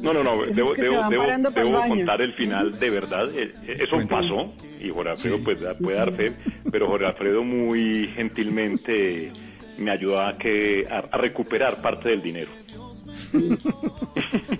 [0.00, 3.30] No, no, no, Esos debo, que debo, debo- el debo contar el final de verdad.
[3.34, 6.34] Eso pasó y Jorge Alfredo pues da- puede dar fe,
[6.70, 9.32] pero Jorge Alfredo muy gentilmente
[9.78, 12.50] me ayudó a, que, a, a recuperar parte del dinero.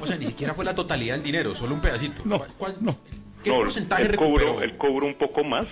[0.00, 2.22] O sea, ni siquiera fue la totalidad del dinero, solo un pedacito.
[2.24, 2.42] No,
[3.44, 4.46] ¿Qué No, porcentaje él recuperó?
[4.52, 5.66] cobró, él cobró un poco más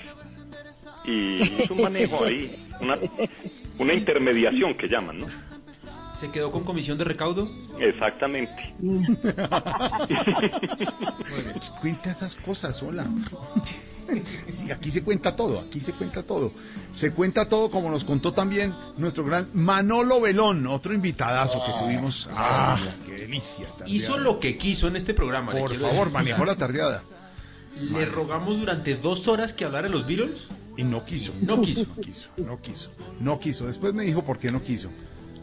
[1.04, 2.96] y hizo un manejo ahí, una,
[3.78, 5.26] una intermediación que llaman, ¿no?
[6.18, 7.48] ¿Se quedó con comisión de recaudo?
[7.78, 8.74] Exactamente.
[11.80, 13.04] Cuenta esas cosas, hola.
[14.52, 16.52] Sí, aquí se cuenta todo, aquí se cuenta todo.
[16.94, 22.28] Se cuenta todo como nos contó también nuestro gran Manolo Belón, otro invitadazo que tuvimos.
[22.32, 23.66] Ah, qué delicia.
[23.66, 23.90] tardeada.
[23.90, 25.52] Hizo lo que quiso en este programa.
[25.52, 27.02] le Por favor, manejó la tardeada.
[27.78, 30.46] Le rogamos durante dos horas que hablara de los Beatles.
[30.76, 31.32] Y no quiso.
[31.40, 31.86] No quiso.
[31.86, 32.90] No quiso, no quiso.
[33.20, 33.66] No quiso.
[33.66, 34.90] Después me dijo por qué no quiso.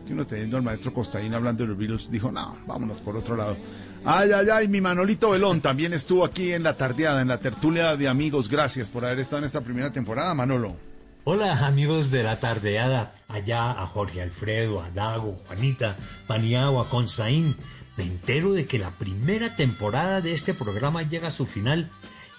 [0.05, 3.35] Que uno teniendo al maestro Costaín hablando de los Beatles, dijo, no, vámonos por otro
[3.35, 3.57] lado.
[4.05, 7.95] Ay, ay, ay, mi Manolito Belón también estuvo aquí en la tardeada, en la tertulia
[7.95, 8.49] de amigos.
[8.49, 10.76] Gracias por haber estado en esta primera temporada, Manolo.
[11.23, 15.95] Hola amigos de la tardeada, allá a Jorge Alfredo, a Dago, Juanita,
[16.27, 17.55] Paniagua, Consaín.
[17.95, 21.89] Me entero de que la primera temporada de este programa llega a su final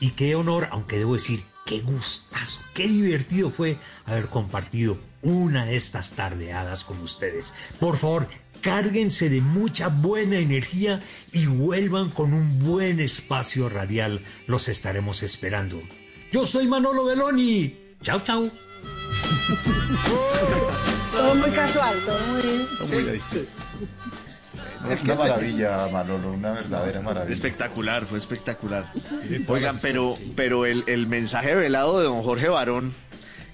[0.00, 5.76] y qué honor, aunque debo decir, qué gustazo, qué divertido fue haber compartido una de
[5.76, 7.54] estas tardeadas con ustedes.
[7.80, 8.28] Por favor,
[8.60, 14.20] cárguense de mucha buena energía y vuelvan con un buen espacio radial.
[14.46, 15.82] Los estaremos esperando.
[16.32, 17.94] Yo soy Manolo Beloni.
[18.02, 18.50] Chao, chao.
[21.12, 23.20] Todo muy casual, todo muy...
[24.90, 27.32] Es una maravilla, Manolo, una verdadera maravilla.
[27.32, 28.90] Espectacular, fue espectacular.
[29.48, 32.92] Oigan, pero, pero el, el mensaje velado de don Jorge Barón,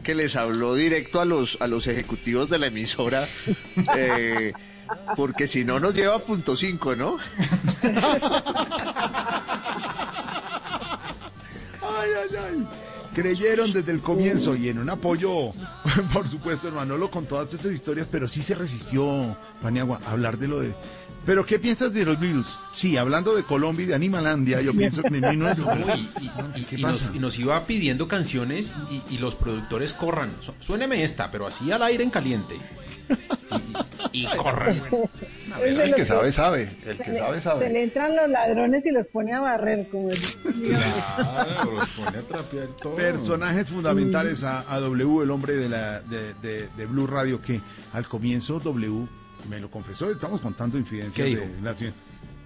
[0.03, 3.27] que les habló directo a los, a los ejecutivos de la emisora,
[3.97, 4.53] eh,
[5.17, 7.17] porque si no nos lleva a punto cinco, ¿no?
[11.83, 12.67] Ay, ay, ay.
[13.15, 15.51] Creyeron desde el comienzo y en un apoyo,
[16.13, 20.49] por supuesto, hermanolo, con todas estas historias, pero sí se resistió, Paniagua, a hablar de
[20.49, 20.75] lo de.
[21.31, 22.59] Pero, ¿qué piensas de los Beatles?
[22.73, 26.11] Sí, hablando de Colombia y de Animalandia, yo pienso que no, y,
[26.57, 27.13] y- ¿Qué y nos, pasa?
[27.15, 30.33] y nos iba pidiendo canciones y, y los productores corran.
[30.41, 32.57] Su- Suéneme esta, pero así al aire en caliente.
[34.13, 34.75] Y, y corran.
[35.61, 36.77] De El los que sabe, sabe.
[36.85, 37.69] El que se le- sabe, Se sabe.
[37.71, 40.37] le entran los ladrones y los pone a barrer, como es.
[42.97, 47.61] Personajes fundamentales a, a W, el hombre de, la, de, de- de Blue Radio, que
[47.93, 49.07] al comienzo W
[49.49, 51.63] me lo confesó, estamos contando infidencias ¿Qué de dijo?
[51.63, 51.95] Nación.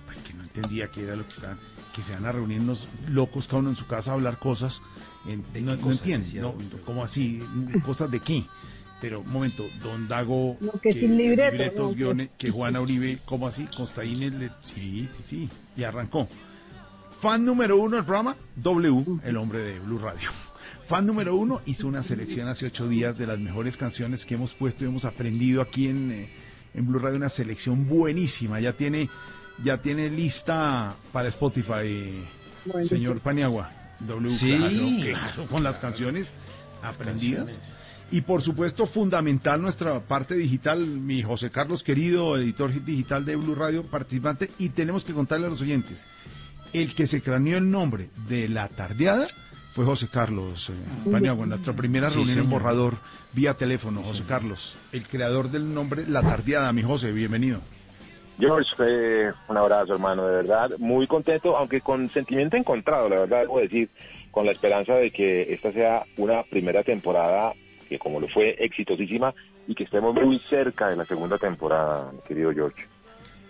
[0.07, 1.59] Pues que no entendía qué era lo que estaban,
[1.95, 4.83] que se van a reunirnos locos cada uno en su casa a hablar cosas.
[5.27, 6.79] en- no, no entiendo, no?
[6.85, 7.43] ¿cómo así?
[7.85, 8.45] ¿Cosas de qué?
[9.01, 10.57] Pero, un momento, Don Dago...
[10.61, 13.67] No, que sin libreto, libretos, no, que- guiones, que Juana Uribe, ¿cómo así?
[13.77, 16.29] Constaín, le- sí, sí, sí, y arrancó.
[17.21, 20.29] Fan número uno del programa, W, el hombre de Blue Radio.
[20.87, 24.53] Fan número uno hizo una selección hace ocho días de las mejores canciones que hemos
[24.55, 26.31] puesto y hemos aprendido aquí en, eh,
[26.75, 28.61] en Blue Radio, una selección buenísima.
[28.61, 29.09] Ya tiene,
[29.63, 32.25] ya tiene lista para Spotify,
[32.67, 33.21] Bueno, señor sí.
[33.23, 33.71] Paniagua.
[34.01, 34.57] W, Sí.
[34.57, 36.35] claro, claro, con las canciones
[36.83, 37.61] aprendidas.
[38.11, 43.55] Y por supuesto, fundamental nuestra parte digital, mi José Carlos querido, editor digital de Blue
[43.55, 46.07] Radio, participante, y tenemos que contarle a los oyentes,
[46.73, 49.27] el que se craneó el nombre de la tardeada
[49.75, 52.95] fue José Carlos eh, Paniagua, en nuestra primera Sí, reunión en borrador
[53.33, 57.61] vía teléfono, José Carlos, el creador del nombre La Tardeada, mi José, bienvenido.
[58.39, 60.71] George, eh, un abrazo, hermano, de verdad.
[60.79, 63.89] Muy contento, aunque con sentimiento encontrado, la verdad, debo decir,
[64.31, 67.53] con la esperanza de que esta sea una primera temporada
[67.89, 69.35] que, como lo fue, exitosísima
[69.67, 72.87] y que estemos muy cerca de la segunda temporada, mi querido George.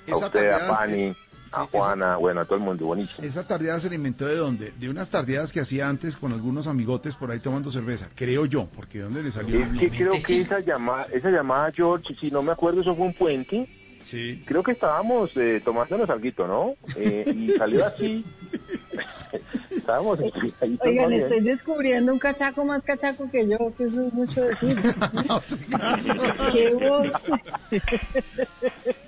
[0.06, 1.14] A Esa usted, a Pani,
[1.55, 3.26] a sí, Juana, bueno, a todo el mundo, buenísimo.
[3.26, 4.72] Esa tardeada se la inventó de dónde?
[4.78, 8.66] De unas tardeadas que hacía antes con algunos amigotes por ahí tomando cerveza, creo yo,
[8.66, 9.64] porque ¿de dónde le salió?
[9.64, 13.06] Es que creo que esa llamada, esa llamada, George, si no me acuerdo, eso fue
[13.06, 13.68] un puente.
[14.05, 14.43] Sí.
[14.44, 16.74] Creo que estábamos eh, tomándonos algo, ¿no?
[16.97, 18.24] Eh, y salió así.
[19.70, 24.43] estábamos ahí Oigan, estoy descubriendo un cachaco más cachaco que yo, que eso es mucho
[24.43, 24.76] decir.
[26.52, 27.12] ¿Qué voz?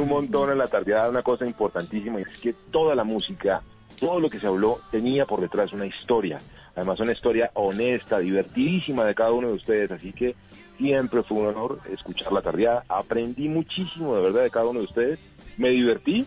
[0.00, 3.60] Un montón en la tardeada una cosa importantísima y es que toda la música,
[3.98, 6.40] todo lo que se habló tenía por detrás una historia.
[6.74, 10.34] Además una historia honesta, divertidísima de cada uno de ustedes, así que
[10.78, 12.82] siempre fue un honor escuchar la tardeada.
[12.88, 15.18] Aprendí muchísimo de verdad de cada uno de ustedes,
[15.58, 16.26] me divertí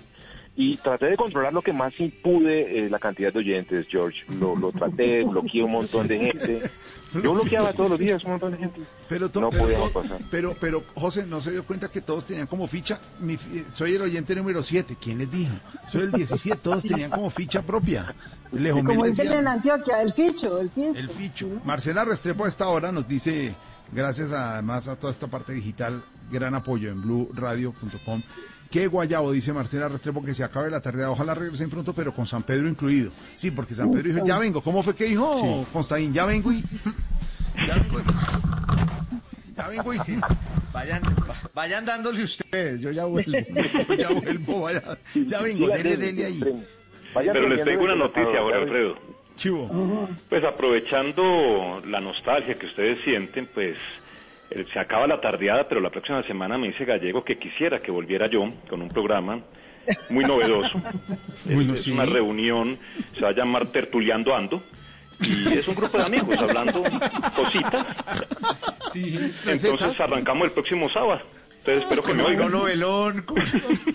[0.56, 4.20] y traté de controlar lo que más sí pude, eh, la cantidad de oyentes, George.
[4.40, 6.62] Lo, lo traté, bloqueé un montón de gente.
[7.24, 8.82] Yo bloqueaba todos los días un montón de gente.
[9.10, 10.20] Pero, to- no pero, podíamos pasar.
[10.30, 13.00] pero, pero, José, ¿no se dio cuenta que todos tenían como ficha?
[13.20, 14.96] Mi fi- soy el oyente número 7.
[15.02, 15.54] ¿Quién les dijo?
[15.92, 16.60] Soy el 17.
[16.62, 18.14] Todos tenían como ficha propia.
[18.52, 20.94] Como dicen decía- en Antioquia, el ficho, el ficho.
[21.00, 21.50] El ficho.
[21.66, 23.56] Marcela Restrepo a esta hora nos dice,
[23.92, 28.22] gracias además a toda esta parte digital, gran apoyo en blueradio.com.
[28.74, 31.06] Qué guayabo, dice Marcela Restrepo, que se acabe la tarde.
[31.06, 33.12] Ojalá regresen pronto, pero con San Pedro incluido.
[33.36, 34.64] Sí, porque San Pedro dijo, ya vengo.
[34.64, 35.68] ¿Cómo fue que dijo Sí.
[35.72, 36.12] Constaín?
[36.12, 36.64] Ya vengo y...
[37.68, 39.54] Ya vengo y...
[39.56, 39.98] Ya vengo y...
[40.74, 43.32] Vayan, va- vayan dándole ustedes, yo ya vuelvo.
[43.90, 44.82] Yo ya vuelvo, vaya.
[45.14, 46.40] Ya vengo, dele, dele ahí.
[47.14, 48.95] Pero les tengo una noticia ahora, Alfredo.
[49.36, 50.10] Chivo.
[50.30, 53.78] Pues aprovechando la nostalgia que ustedes sienten, pues
[54.72, 58.30] se acaba la tardeada, pero la próxima semana me dice Gallego que quisiera que volviera
[58.30, 59.40] yo con un programa
[60.10, 60.72] muy novedoso.
[61.46, 61.92] Es- Bueno, es sí.
[61.92, 62.78] una reunión,
[63.16, 64.64] se va a llamar Tertuliando Ando.
[65.22, 66.84] Y es un grupo de amigos hablando
[67.36, 67.86] cositas.
[68.96, 71.22] Entonces arrancamos el próximo sábado.
[71.60, 72.46] Entonces espero que me oigan.
[72.52, 73.38] Manolo Velón, con,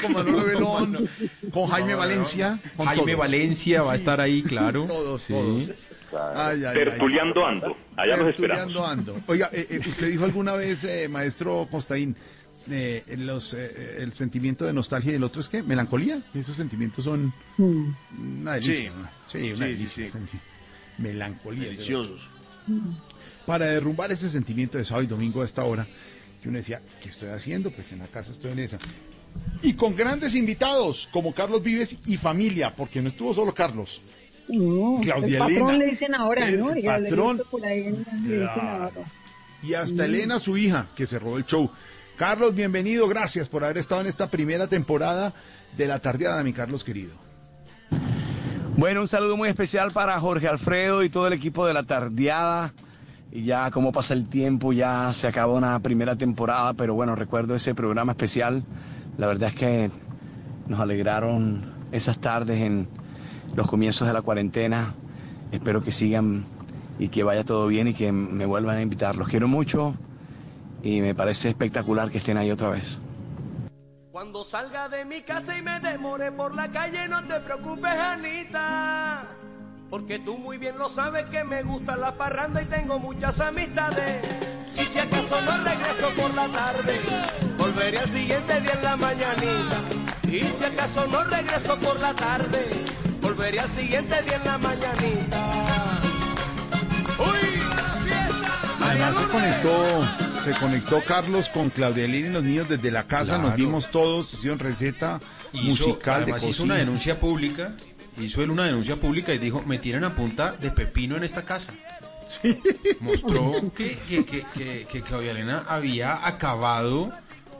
[0.01, 1.09] con Manolo Velón,
[1.53, 2.59] con Jaime Valencia.
[2.77, 3.19] con Jaime todos.
[3.19, 4.85] Valencia va a estar ahí, claro.
[4.87, 5.35] Todos, Sí.
[5.35, 5.75] todos.
[6.13, 6.75] Ay, ay, ay.
[6.75, 7.77] Tertuliando Ando.
[7.97, 8.65] Allá los esperamos.
[8.67, 9.21] Tertuliando ando.
[9.27, 12.17] Oiga, eh, eh, usted dijo alguna vez, eh, maestro Costaín,
[12.71, 16.23] eh, los, eh, el sentimiento de nostalgia y el otro es que melancolía.
[16.35, 18.93] Esos sentimientos son una delicia.
[19.31, 19.53] Sí, Sí.
[19.53, 20.07] una Sí, delicia.
[20.07, 20.19] sí,
[20.99, 21.65] Melancolía.
[21.65, 22.29] Deliciosos.
[23.47, 25.87] Para derrumbar ese sentimiento de sábado y domingo a esta hora,
[26.43, 27.71] que uno decía, ¿qué estoy haciendo?
[27.71, 28.79] Pues en la casa estoy en esa.
[29.63, 34.03] Y con grandes invitados como Carlos Vives y familia, porque no estuvo solo Carlos.
[34.49, 35.79] No, Claudia el patrón Elena.
[35.79, 36.75] le dicen ahora, El ¿no?
[36.75, 37.41] He patrón.
[37.51, 38.51] por ahí, le dicen Claro.
[38.85, 38.91] ahora.
[39.63, 40.07] Y hasta Mm.
[40.07, 41.71] Elena, su hija, que cerró el show.
[42.17, 45.33] Carlos, bienvenido, gracias por haber estado en esta primera temporada
[45.77, 47.15] de La Tardeada, mi Carlos querido.
[48.77, 52.73] Bueno, un saludo muy especial para Jorge Alfredo y todo el equipo de la tardeada.
[53.31, 57.55] Y ya como pasa el tiempo, ya se acabó una primera temporada, pero bueno, recuerdo
[57.55, 58.63] ese programa especial.
[59.19, 59.91] La verdad es que
[60.69, 62.89] nos alegraron esas tardes en
[63.55, 64.95] los comienzos de la cuarentena.
[65.53, 66.45] Espero que sigan
[66.99, 69.17] y que vaya todo bien y que me vuelvan a invitar.
[69.17, 69.95] Los quiero mucho
[70.83, 72.99] y me parece espectacular que estén ahí otra vez.
[74.11, 79.25] Cuando salga de mi casa y me demore por la calle, no te preocupes, Anita.
[79.91, 84.27] Porque tú muy bien lo sabes que me gusta la parranda y tengo muchas amistades.
[84.75, 87.01] Y si acaso no regreso por la tarde,
[87.57, 89.81] volveré al siguiente día en la mañanita.
[90.25, 92.67] Y si acaso no regreso por la tarde,
[93.39, 96.01] volveré al siguiente día en la mañanita.
[97.19, 97.61] ¡Uy!
[98.81, 100.09] Además se conectó,
[100.43, 104.33] se conectó Carlos con Claudia Elena y los niños desde la casa, nos vimos todos,
[104.35, 105.21] hicieron receta
[105.53, 106.65] Hizo, musical de además hizo cocina.
[106.65, 107.75] una denuncia pública,
[108.21, 111.43] hizo él una denuncia pública y dijo, me tienen a punta de pepino en esta
[111.43, 111.73] casa.
[113.01, 117.13] Mostró que, que, que, que, que Claudia Elena había acabado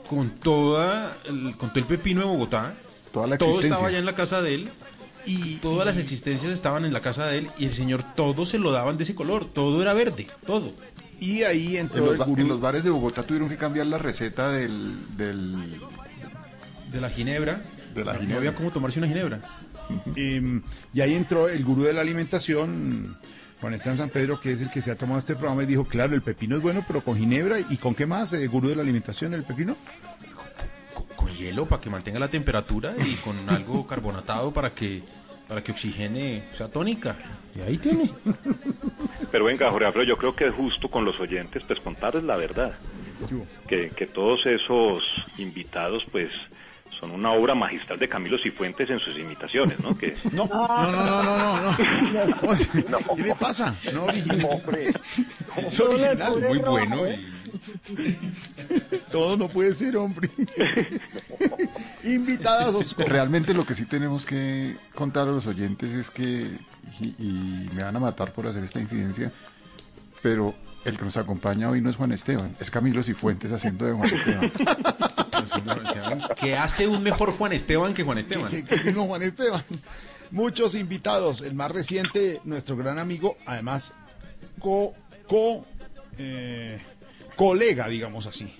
[0.09, 2.73] con toda el, con todo el pepino de Bogotá.
[3.13, 3.75] Toda la todo existencia.
[3.75, 4.71] estaba allá en la casa de él.
[5.25, 8.57] Y todas las existencias estaban en la casa de él y el señor todo se
[8.57, 10.71] lo daban de ese color, todo era verde, todo.
[11.19, 12.41] Y ahí En entró los, el ba- gurú.
[12.41, 15.17] en los bares de Bogotá tuvieron que cambiar la receta del...
[15.17, 15.55] del
[16.91, 17.61] De la ginebra.
[17.93, 18.37] De la No ginebra.
[18.37, 19.39] había cómo tomarse una ginebra.
[20.15, 20.61] Em,
[20.93, 23.17] y ahí entró el gurú de la alimentación,
[23.59, 25.83] Juan Esteban San Pedro, que es el que se ha tomado este programa y dijo,
[25.83, 27.57] claro, el pepino es bueno, pero con ginebra.
[27.59, 29.75] ¿Y con qué más, eh, gurú de la alimentación, el pepino?
[31.39, 35.01] Hielo para que mantenga la temperatura y con algo carbonatado para que
[35.47, 37.17] para que oxigene, o sea, tónica.
[37.55, 38.11] Y ahí tiene.
[39.31, 42.37] Pero venga, Jorge Alfredo, yo creo que es justo con los oyentes, pues contarles la
[42.37, 42.75] verdad.
[43.67, 45.03] Que, que todos esos
[45.39, 46.29] invitados, pues,
[46.99, 49.97] son una obra magistral de Camilo Cifuentes en sus imitaciones, ¿no?
[49.97, 53.15] Que, No, no, no, no, no, no.
[53.15, 53.75] ¿Qué le pasa?
[53.91, 54.61] No, original.
[55.57, 56.97] Es original, muy bueno.
[59.11, 60.29] Todo no puede ser, hombre.
[62.03, 66.57] Invitadas Realmente lo que sí tenemos que contar a los oyentes es que,
[66.99, 69.31] y, y me van a matar por hacer esta infidencia,
[70.21, 70.55] pero
[70.85, 74.09] el que nos acompaña hoy no es Juan Esteban, es Camilo Cifuentes haciendo de Juan
[74.09, 74.51] Esteban.
[76.39, 78.49] Que hace un mejor Juan Esteban que Juan Esteban.
[78.49, 79.63] que, que vino Juan Esteban.
[80.31, 81.41] Muchos invitados.
[81.41, 83.93] El más reciente, nuestro gran amigo, además,
[84.59, 84.93] co,
[85.27, 85.65] co
[86.17, 86.79] eh,
[87.39, 88.51] colega, digamos así,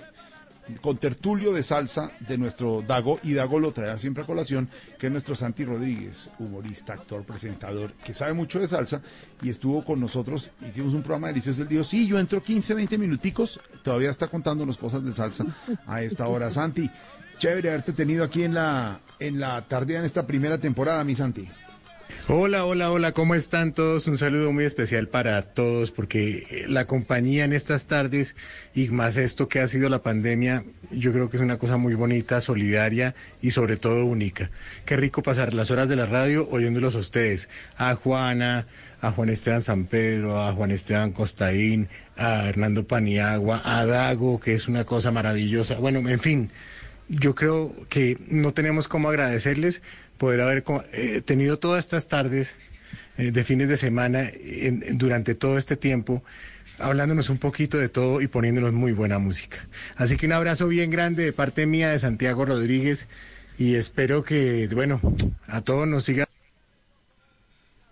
[0.79, 5.07] con tertulio de salsa de nuestro Dago, y Dago lo trae siempre a colación, que
[5.07, 9.01] es nuestro Santi Rodríguez, humorista, actor, presentador, que sabe mucho de salsa,
[9.41, 12.97] y estuvo con nosotros, hicimos un programa delicioso, él dijo, sí, yo entro 15, 20
[12.97, 15.45] minuticos, todavía está contándonos cosas de salsa
[15.85, 16.49] a esta hora.
[16.49, 16.89] Santi,
[17.37, 21.49] chévere haberte tenido aquí en la en la tarde en esta primera temporada, mi Santi.
[22.31, 24.05] Hola, hola, hola, ¿cómo están todos?
[24.05, 28.35] Un saludo muy especial para todos porque eh, la compañía en estas tardes
[28.75, 31.95] y más esto que ha sido la pandemia, yo creo que es una cosa muy
[31.95, 34.51] bonita, solidaria y sobre todo única.
[34.85, 38.67] Qué rico pasar las horas de la radio oyéndolos a ustedes, a Juana,
[39.01, 44.53] a Juan Esteban San Pedro, a Juan Esteban Costaín, a Hernando Paniagua, a Dago, que
[44.53, 45.79] es una cosa maravillosa.
[45.79, 46.51] Bueno, en fin,
[47.07, 49.81] yo creo que no tenemos cómo agradecerles
[50.19, 50.63] poder haber
[50.93, 52.51] eh, tenido todas estas tardes
[53.17, 56.21] eh, de fines de semana en- durante todo este tiempo
[56.77, 59.57] hablándonos un poquito de todo y poniéndonos muy buena música.
[59.95, 63.07] Así que un abrazo bien grande de parte mía de Santiago Rodríguez
[63.57, 65.01] y espero que, bueno,
[65.47, 66.25] a todos nos siga.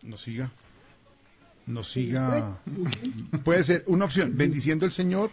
[0.04, 0.50] Nos siga.
[1.68, 2.58] Nos siga.
[3.44, 4.32] Puede ser una opción.
[4.36, 5.32] Bendiciendo el Señor,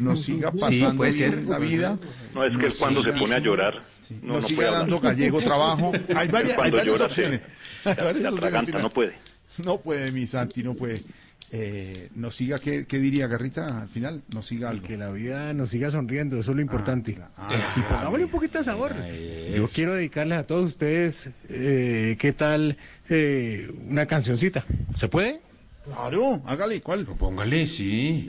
[0.00, 1.44] nos siga pasando puede bien ser.
[1.44, 1.98] la vida.
[2.34, 3.74] No, es que nos cuando se pone a llorar,
[4.22, 4.80] no, nos no siga puede hablar.
[4.82, 5.92] dando gallego trabajo.
[6.16, 7.40] Hay varias, hay Cuando varias llora, opciones.
[7.84, 9.12] se- Hay varias no puede.
[9.64, 11.02] No puede, mi Santi, no puede.
[11.52, 14.22] Eh, nos siga, ¿qué, qué diría Garrita al final?
[14.34, 14.84] Nos siga algo.
[14.84, 17.16] Que la vida nos siga sonriendo, eso es lo importante.
[17.36, 18.92] ah, sí, pongámosle un poquito de sabor.
[19.54, 22.76] Yo quiero dedicarles a todos ustedes, eh, ¿qué tal
[23.08, 24.64] eh, una cancioncita?
[24.96, 25.40] ¿Se puede?
[25.86, 27.06] Claro, hágale, ¿cuál?
[27.06, 28.28] Póngale, sí.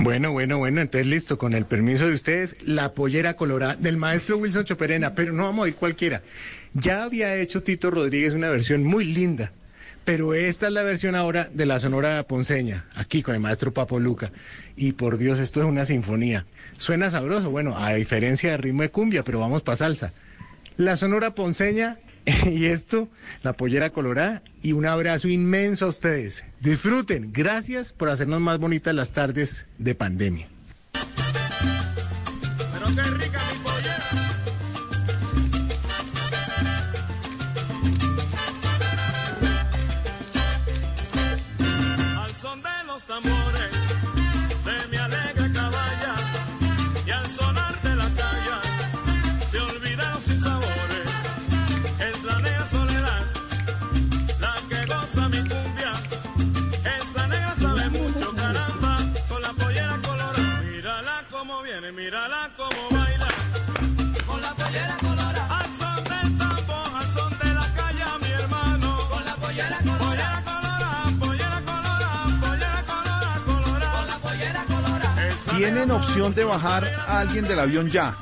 [0.00, 4.36] Bueno, bueno, bueno, entonces listo, con el permiso de ustedes, la pollera colorada del maestro
[4.36, 6.22] Wilson Choperena, pero no vamos a ir cualquiera.
[6.74, 9.50] Ya había hecho Tito Rodríguez una versión muy linda,
[10.04, 13.98] pero esta es la versión ahora de la Sonora Ponceña, aquí con el maestro Papo
[13.98, 14.30] Luca.
[14.76, 16.44] Y por Dios, esto es una sinfonía.
[16.76, 20.12] Suena sabroso, bueno, a diferencia del ritmo de cumbia, pero vamos para salsa.
[20.76, 21.96] La Sonora Ponceña
[22.46, 23.08] y esto,
[23.42, 26.44] la pollera colorada y un abrazo inmenso a ustedes.
[26.60, 30.48] Disfruten, gracias por hacernos más bonitas las tardes de pandemia.
[75.84, 78.16] Tienen opción de bajar a alguien del avión ya.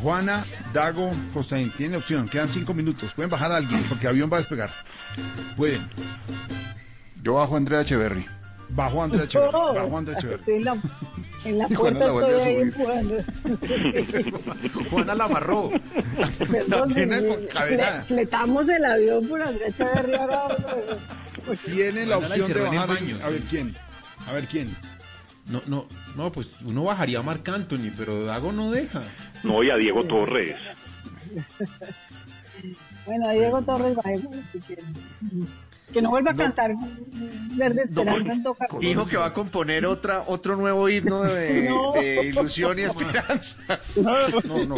[0.00, 2.28] Juana, Dago, Costaín, tienen opción.
[2.28, 3.12] Quedan cinco minutos.
[3.14, 4.70] Pueden bajar a alguien porque el avión va a despegar.
[5.56, 5.88] Pueden.
[7.20, 8.24] Yo bajo a Andrea Echeverry.
[8.68, 9.50] Bajo a Andrea Echeverri.
[9.52, 10.38] Bajo a Andrea Echeverri.
[10.40, 10.76] Estoy en la,
[11.46, 13.14] en la puerta la estoy ahí empujando.
[14.90, 15.70] Juana la amarró.
[16.48, 18.02] Perdón, tiene con cadenada.
[18.02, 20.56] fle- fletamos el avión por Andrea Echeverri ahora.
[21.66, 22.88] Tienen la Juana la opción de bajar.
[22.88, 23.76] baño, a ver quién.
[24.28, 24.76] A ver quién.
[25.46, 25.86] No, no,
[26.16, 29.02] no, pues uno bajaría a Marc Anthony, pero Dago no deja.
[29.42, 30.56] No, y a Diego Torres.
[33.06, 34.94] Bueno, a Diego Torres bajemos si quieren.
[35.92, 36.70] Que no vuelva a cantar
[37.56, 38.68] Verde Esperanza en Toca.
[38.80, 41.92] Dijo que va a componer otra, otro nuevo himno de, No.
[41.92, 43.56] de ilusión y esperanza.
[43.96, 44.28] No,
[44.66, 44.76] no.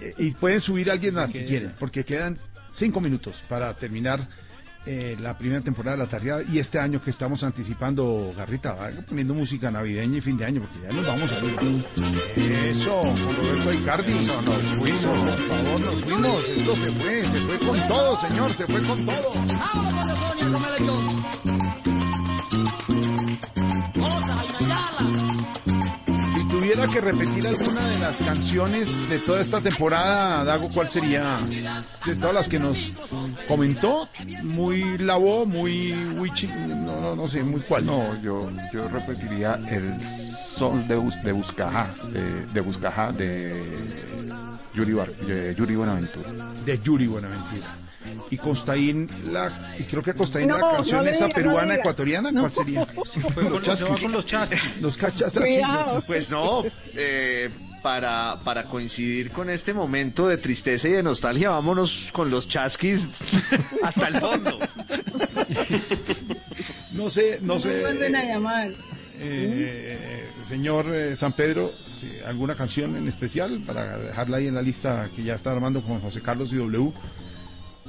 [0.00, 2.36] Eh, Y pueden subir a alguien más si quieren, porque quedan
[2.70, 4.26] cinco minutos para terminar
[4.84, 8.90] eh, la primera temporada de la tardeada y este año que estamos anticipando, Garrita, va
[9.08, 11.84] poniendo música navideña y fin de año, porque ya nos vamos a ir.
[12.36, 14.12] Eso, con Roberto Icardi.
[14.12, 16.48] No, nos fuimos, por favor, nos fuimos.
[16.48, 19.32] Esto se fue, se fue con todo, señor, se fue con todo.
[21.44, 21.51] Si
[26.62, 31.40] tuviera que repetir alguna de las canciones de toda esta temporada, Dago, ¿cuál sería?
[32.06, 32.92] De todas las que nos
[33.48, 34.08] comentó,
[34.44, 37.84] muy lavó, muy wichi, no, no, no sé, muy cuál.
[37.86, 43.64] No, yo, yo repetiría el sol de, Bus- de Buscajá, de, de Buscajá de
[44.74, 46.30] Yuri, Bar- de Yuri Buenaventura.
[46.64, 47.66] De Yuri Buenaventura.
[48.30, 52.30] Y Costaín, la, y creo que Costaín No, la canción no esa diga, peruana ecuatoriana,
[52.32, 52.86] ¿cuál sería?
[53.50, 54.00] Los chasquis.
[54.02, 54.82] con los chasquis.
[54.82, 55.34] Los cachas.
[56.06, 56.64] Pues no,
[56.94, 57.50] eh,
[57.82, 63.08] para, para coincidir con este momento de tristeza y de nostalgia, vámonos con los chasquis
[63.82, 64.58] hasta el fondo.
[66.92, 67.80] No sé, no No me sé.
[67.80, 68.68] vuelven a llamar.
[69.18, 74.62] Eh, señor eh, San Pedro, sí, ¿alguna canción en especial para dejarla ahí en la
[74.62, 76.92] lista que ya está armando con José Carlos y W?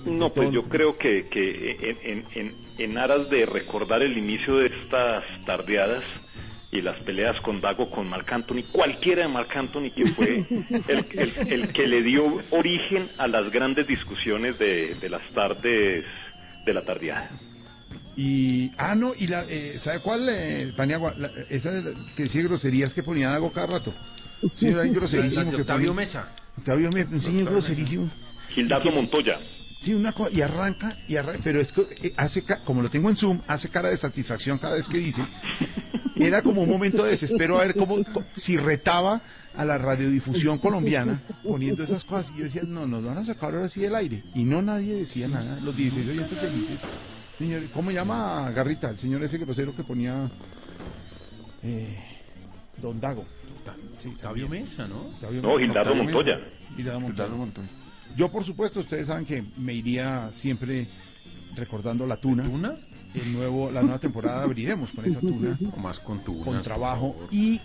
[0.05, 4.57] No, pues yo creo que, que en, en- en- en aras de recordar el inicio
[4.57, 6.03] de estas tardeadas,
[6.71, 10.43] y las peleas con Dago, con Marc Anthony, cualquiera de Marc Anthony que fue
[10.87, 16.03] el, el- el que le dio origen a las grandes discusiones de, de las tardes
[16.65, 17.29] de la tardeada.
[18.15, 21.13] Y, ah, no, y la, eh, ¿sabe cuál, eh, Paniagua?
[21.17, 23.93] La- esa de la- que decía groserías que ponía Dago cada rato.
[24.55, 25.51] Sí, era groserísimo.
[25.51, 26.31] Que Octavio ponía- Mesa.
[26.57, 28.09] Octavio Mesa, un señor groserísimo.
[28.49, 29.39] Gildardo Montoya.
[29.83, 33.09] Sí, una cosa, y arranca, y arranca, pero es que eh, hace, como lo tengo
[33.09, 35.21] en Zoom, hace cara de satisfacción cada vez que dice.
[36.15, 37.97] Era como un momento de desespero a ver cómo,
[38.33, 39.21] si retaba
[39.55, 42.31] a la radiodifusión colombiana poniendo esas cosas.
[42.33, 44.23] Y yo decía, no, nos van a sacar ahora sí del aire.
[44.33, 46.79] Y no nadie decía nada, los 16 oyentes felices.
[47.37, 48.89] Señor, ¿cómo llama Garrita?
[48.89, 50.29] El señor ese grosero que ponía
[51.61, 51.97] eh,
[52.81, 53.25] Don Dago.
[54.01, 54.47] Sí, Octavio.
[54.47, 55.01] Mesa, ¿no?
[55.01, 55.57] Octavio No.
[55.57, 55.95] Gildardo.
[55.95, 56.39] Montoya.
[56.75, 57.25] Gildardo Montoya.
[57.25, 57.67] Gildardo Montoya.
[58.15, 60.87] Yo, por supuesto, ustedes saben que me iría siempre
[61.55, 62.43] recordando la tuna.
[63.15, 65.57] El nuevo, la nueva temporada abriremos con esa tuna.
[65.75, 67.59] O más con tu Con trabajo y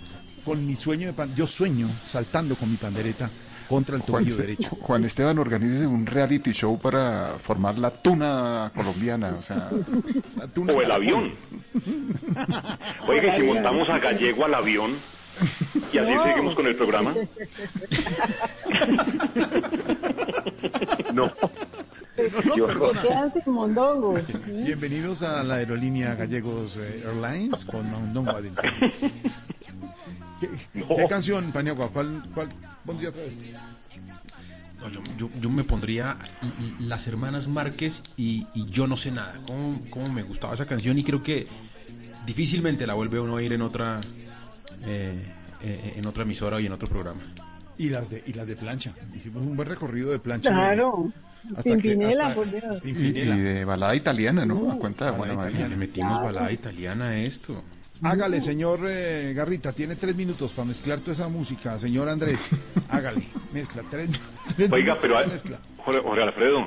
[0.45, 1.35] con mi sueño de pan.
[1.35, 3.29] Yo sueño saltando con mi pandereta
[3.69, 4.70] contra el Juan, tobillo derecho.
[4.81, 9.37] Juan Esteban, organice un reality show para formar la tuna colombiana.
[9.39, 9.69] O sea,
[10.73, 11.33] O el avión.
[13.09, 14.91] Oiga, si montamos a Gallego al avión
[15.93, 16.25] y así No.
[16.25, 17.15] seguimos con el programa.
[21.14, 21.32] No.
[22.16, 24.14] Quedan sin mondongo.
[24.47, 28.68] Bienvenidos a la aerolínea Gallegos eh, Airlines con Mondongo adentro.
[30.40, 31.89] ¿Qué, qué canción, Paniagua?
[31.90, 32.48] ¿Cuál, cuál
[32.85, 33.32] pondría otra vez?
[34.80, 36.16] No, yo, yo- yo me pondría
[36.80, 39.35] Las Hermanas Márquez y, y Yo no sé nada.
[39.47, 41.47] ¿Cómo, cómo me gustaba esa canción y creo que
[42.26, 44.01] difícilmente la vuelve uno a oír en otra
[44.86, 45.20] eh,
[45.62, 47.20] eh, en otra emisora y en otro programa.
[47.78, 48.92] Y las de, y las de plancha.
[49.14, 50.50] Hicimos un buen recorrido de plancha.
[50.50, 51.12] Claro.
[51.56, 52.64] Hasta que- Pimpinela, hasta- por Dios.
[52.84, 53.36] y, y Pimpinela.
[53.36, 54.72] de balada italiana, ¿no?
[54.72, 55.68] A cuenta de María.
[55.68, 57.62] Le metimos balada italiana a esto.
[58.02, 61.78] Hágale, señor eh, Garrita, tiene tres minutos para mezclar toda esa música.
[61.80, 62.48] Señor Andrés,
[62.88, 63.22] hágale,
[63.52, 63.82] mezcla.
[63.90, 64.10] Tres,
[64.56, 65.59] tres Oiga, minutos pero hay- mezcla.
[65.78, 66.60] Jorge, Jorge Alfredo,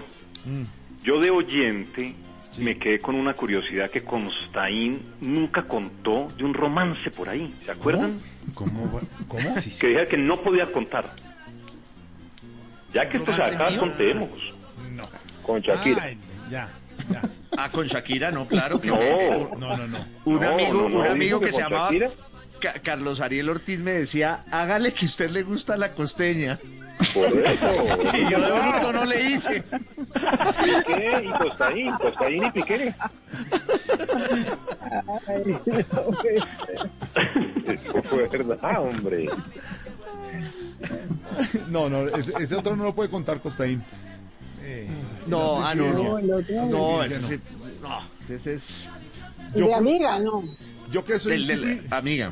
[0.45, 0.63] Mm.
[1.03, 2.15] yo de oyente
[2.57, 7.53] me quedé con una curiosidad que Constaín nunca contó de un romance por ahí.
[7.65, 8.17] ¿Se acuerdan?
[8.53, 8.99] ¿Cómo?
[9.27, 9.55] ¿Cómo?
[9.61, 9.79] Sí, sí.
[9.79, 11.13] Que dije que no podía contar.
[12.93, 14.29] Ya que esto se ¿Romance acaba, contemos.
[14.93, 15.03] No.
[15.43, 16.03] Con Shakira.
[16.03, 16.17] Ay,
[16.49, 16.67] ya,
[17.09, 17.21] ya.
[17.57, 18.97] Ah, con Shakira, no, claro que No.
[19.57, 20.05] No, no, no.
[20.25, 22.09] Un No, amigo, no, no, un amigo que que se con llamaba Shakira.
[22.59, 26.59] Ca- Carlos Ariel Ortiz me decía, hágale que a usted le gusta la costeña.
[27.13, 27.87] Por eso.
[28.17, 29.63] Y yo de bruto no le hice.
[29.63, 32.93] Piqué y Costaín, Costaín y Piqué.
[35.27, 35.57] Ay,
[37.67, 39.29] Eso fue verdad, hombre.
[41.69, 43.81] No, no, ese, ese otro no lo puede contar Costaín.
[44.63, 44.87] Eh,
[45.27, 46.61] No, ah, no, infidencia.
[46.61, 47.03] no, No, no.
[47.03, 47.39] ese, es-
[47.81, 47.99] no,
[48.35, 48.87] ese es
[49.55, 50.43] Yo- de amiga, no.
[50.91, 52.31] Yo que soy del, del- amiga.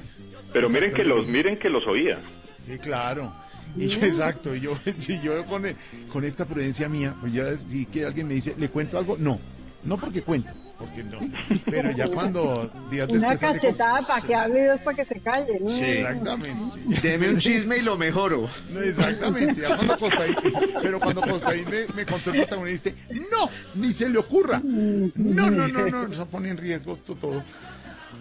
[0.53, 2.19] Pero miren que los, miren que los oía.
[2.65, 3.31] Sí, claro.
[3.77, 5.63] Y yo, exacto, y yo, si yo con,
[6.11, 9.17] con esta prudencia mía, pues ya si que alguien me dice, ¿le cuento algo?
[9.17, 9.39] No,
[9.83, 11.19] no porque cuento, porque no.
[11.65, 14.97] Pero ya cuando días Una después sale con- cachetada para que hable y dos para
[14.97, 15.59] que se calle.
[15.61, 15.69] ¿no?
[15.69, 15.83] Sí.
[15.85, 16.99] Exactamente.
[17.01, 18.49] Deme un chisme y lo mejoro.
[18.71, 20.35] No, Exactamente, ya cuando Costaín,
[20.81, 22.89] pero cuando Costaín me, me contó el protagonista,
[23.31, 24.59] no, ni se le ocurra.
[24.63, 27.41] No, no, no, no, eso pone en riesgo esto todo.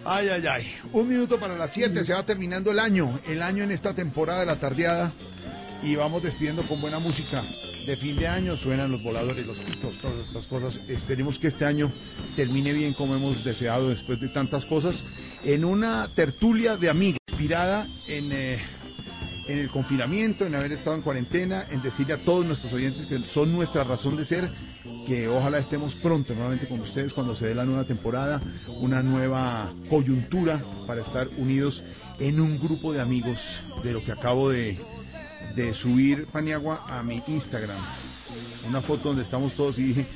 [0.04, 0.74] Ay, ay, ay.
[0.92, 4.40] Un minuto para las 7, se va terminando el año, el año en esta temporada
[4.40, 5.12] de la tardeada.
[5.82, 7.44] Y vamos despidiendo con buena música.
[7.86, 10.80] De fin de año suenan los voladores, los pitos, todas estas cosas.
[10.88, 11.90] Esperemos que este año
[12.36, 15.04] termine bien como hemos deseado después de tantas cosas.
[15.44, 18.58] En una tertulia de amigos, inspirada en, eh,
[19.46, 23.24] en el confinamiento, en haber estado en cuarentena, en decirle a todos nuestros oyentes que
[23.24, 24.50] son nuestra razón de ser,
[25.06, 28.42] que ojalá estemos pronto nuevamente con ustedes cuando se dé la nueva temporada,
[28.80, 31.82] una nueva coyuntura para estar unidos
[32.18, 34.78] en un grupo de amigos de lo que acabo de,
[35.54, 37.76] de subir Paniagua a mi Instagram.
[38.68, 40.06] Una foto donde estamos todos y dije,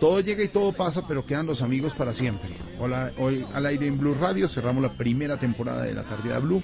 [0.00, 2.50] todo llega y todo pasa, pero quedan los amigos para siempre.
[2.78, 6.62] Hola, hoy al aire en Blue Radio cerramos la primera temporada de la Tardía Blue.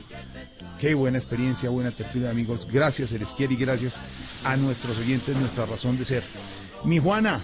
[0.78, 2.68] Qué buena experiencia, buena tertulia de amigos.
[2.70, 4.00] Gracias, se les y gracias
[4.44, 6.22] a nuestros oyentes, nuestra razón de ser.
[6.84, 7.40] Mi Juana,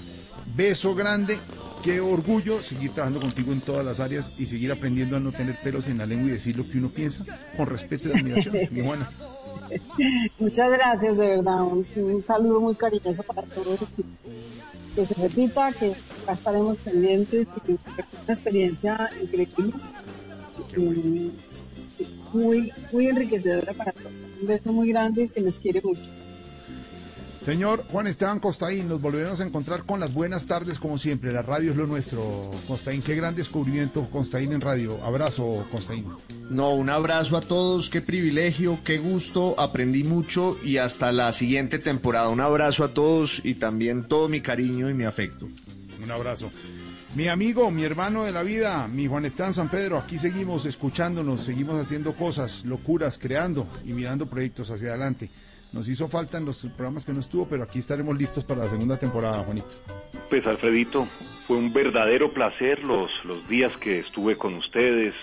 [0.56, 1.38] beso grande.
[1.82, 5.56] Qué orgullo seguir trabajando contigo en todas las áreas y seguir aprendiendo a no tener
[5.62, 7.24] pelos en la lengua y decir lo que uno piensa
[7.56, 8.56] con respeto y admiración.
[8.72, 9.08] Mi Juana.
[10.38, 11.62] Muchas gracias, de verdad.
[11.62, 13.78] Un, saludo muy cariñoso para todos.
[13.96, 14.04] y
[14.94, 17.46] Que se repita, que acá estaremos pendientes.
[17.64, 17.80] que una
[18.28, 19.74] experiencia increíble.
[22.32, 24.12] Muy, muy enriquecedora para todos.
[24.40, 26.02] Un beso muy grande y se les quiere mucho.
[27.48, 31.32] Señor Juan Esteban Costaín, nos volveremos a encontrar con las buenas tardes como siempre.
[31.32, 32.50] La radio es lo nuestro.
[32.66, 35.02] Costaín, qué gran descubrimiento Costaín en radio.
[35.02, 36.04] Abrazo, Costaín.
[36.50, 41.78] No, un abrazo a todos, qué privilegio, qué gusto, aprendí mucho y hasta la siguiente
[41.78, 42.28] temporada.
[42.28, 45.48] Un abrazo a todos y también todo mi cariño y mi afecto.
[46.02, 46.50] Un abrazo.
[47.14, 51.44] Mi amigo, mi hermano de la vida, mi Juan Esteban San Pedro, aquí seguimos escuchándonos,
[51.44, 55.30] seguimos haciendo cosas, locuras, creando y mirando proyectos hacia adelante.
[55.72, 58.70] Nos hizo falta en los programas que no estuvo, pero aquí estaremos listos para la
[58.70, 59.68] segunda temporada, Juanito.
[60.30, 61.08] Pues Alfredito,
[61.46, 65.14] fue un verdadero placer los, los días que estuve con ustedes,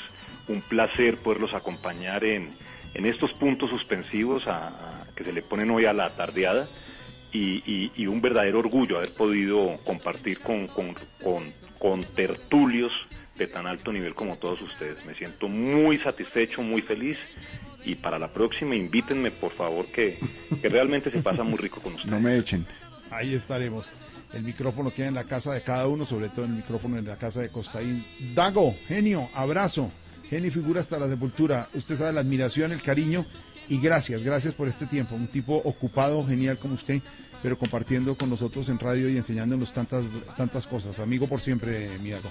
[0.47, 2.51] un placer poderlos acompañar en,
[2.93, 6.67] en estos puntos suspensivos a- que se le ponen hoy a la tardeada
[7.31, 10.95] y, un verdadero orgullo haber podido compartir con, con,
[11.79, 12.93] con tertulios
[13.35, 15.03] de tan alto nivel como todos ustedes.
[15.05, 17.17] Me siento muy satisfecho, muy feliz
[17.85, 20.19] y para la próxima invítenme por favor que,
[20.61, 22.11] que realmente se pasa muy rico con ustedes.
[22.11, 22.65] No me echen.
[23.11, 23.93] Ahí estaremos.
[24.33, 27.17] El micrófono queda en la casa de cada uno, sobre todo el micrófono en la
[27.17, 28.05] casa de Costaín.
[28.33, 29.91] Dago, genio, abrazo.
[30.29, 31.69] Genio y figura hasta la sepultura.
[31.73, 33.25] Usted sabe la admiración, el cariño
[33.69, 35.15] y gracias, gracias por este tiempo.
[35.15, 37.01] Un tipo ocupado, genial como usted,
[37.41, 40.05] pero compartiendo con nosotros en radio y enseñándonos tantas,
[40.35, 40.99] tantas cosas.
[40.99, 42.29] Amigo por siempre, mi Dago.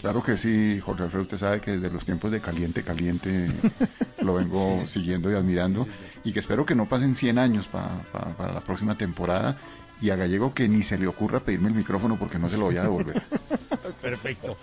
[0.00, 3.50] Claro que sí, Jorge Alfredo, usted sabe que desde los tiempos de Caliente, Caliente
[4.22, 5.86] lo vengo siguiendo y admirando
[6.24, 9.58] y que espero que no pasen 100 años pa- pa- para la próxima temporada
[10.00, 12.66] y a Gallego que ni se le ocurra pedirme el micrófono porque no se lo
[12.66, 13.20] voy a devolver.
[14.02, 14.56] Perfecto.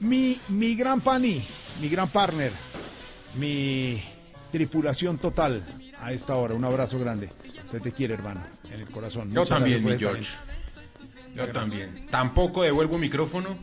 [0.00, 1.42] Mi, mi gran pani,
[1.80, 2.52] mi gran partner,
[3.38, 4.02] mi
[4.50, 5.64] tripulación total
[5.98, 6.54] a esta hora.
[6.54, 7.30] Un abrazo grande.
[7.70, 9.32] Se te quiere, hermano, en el corazón.
[9.32, 10.34] Yo Muchas también, mi George.
[11.34, 12.06] Yo también.
[12.10, 13.56] Tampoco devuelvo micrófono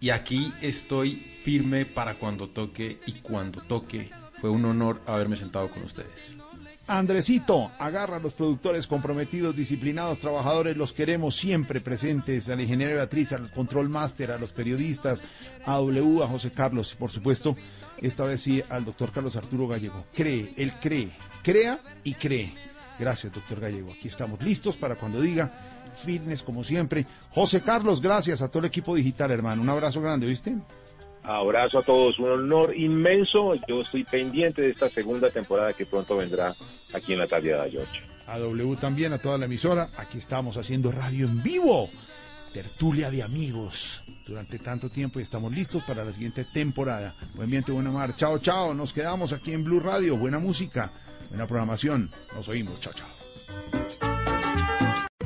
[0.00, 4.10] y aquí estoy firme para cuando toque y cuando toque.
[4.40, 6.36] Fue un honor haberme sentado con ustedes.
[6.86, 13.34] Andresito, agarra a los productores comprometidos, disciplinados, trabajadores, los queremos siempre presentes, al ingeniero Beatriz,
[13.34, 15.22] al control master, a los periodistas,
[15.66, 17.56] a W, a José Carlos y por supuesto,
[18.00, 20.06] esta vez sí, al doctor Carlos Arturo Gallego.
[20.14, 21.10] Cree, él cree,
[21.42, 22.54] crea y cree.
[22.98, 23.92] Gracias, doctor Gallego.
[23.92, 27.06] Aquí estamos listos para cuando diga, fitness como siempre.
[27.30, 29.62] José Carlos, gracias a todo el equipo digital, hermano.
[29.62, 30.56] Un abrazo grande, ¿viste?
[31.22, 33.54] Abrazo a todos, un honor inmenso.
[33.68, 36.54] Yo estoy pendiente de esta segunda temporada que pronto vendrá
[36.94, 38.00] aquí en la tardeada, George.
[38.26, 39.90] A W también, a toda la emisora.
[39.96, 41.90] Aquí estamos haciendo radio en vivo.
[42.52, 47.14] Tertulia de amigos durante tanto tiempo y estamos listos para la siguiente temporada.
[47.34, 48.14] Buen viento, buena mar.
[48.14, 48.72] Chao, chao.
[48.74, 50.16] Nos quedamos aquí en Blue Radio.
[50.16, 50.92] Buena música,
[51.28, 52.10] buena programación.
[52.34, 52.80] Nos oímos.
[52.80, 54.27] Chao, chao.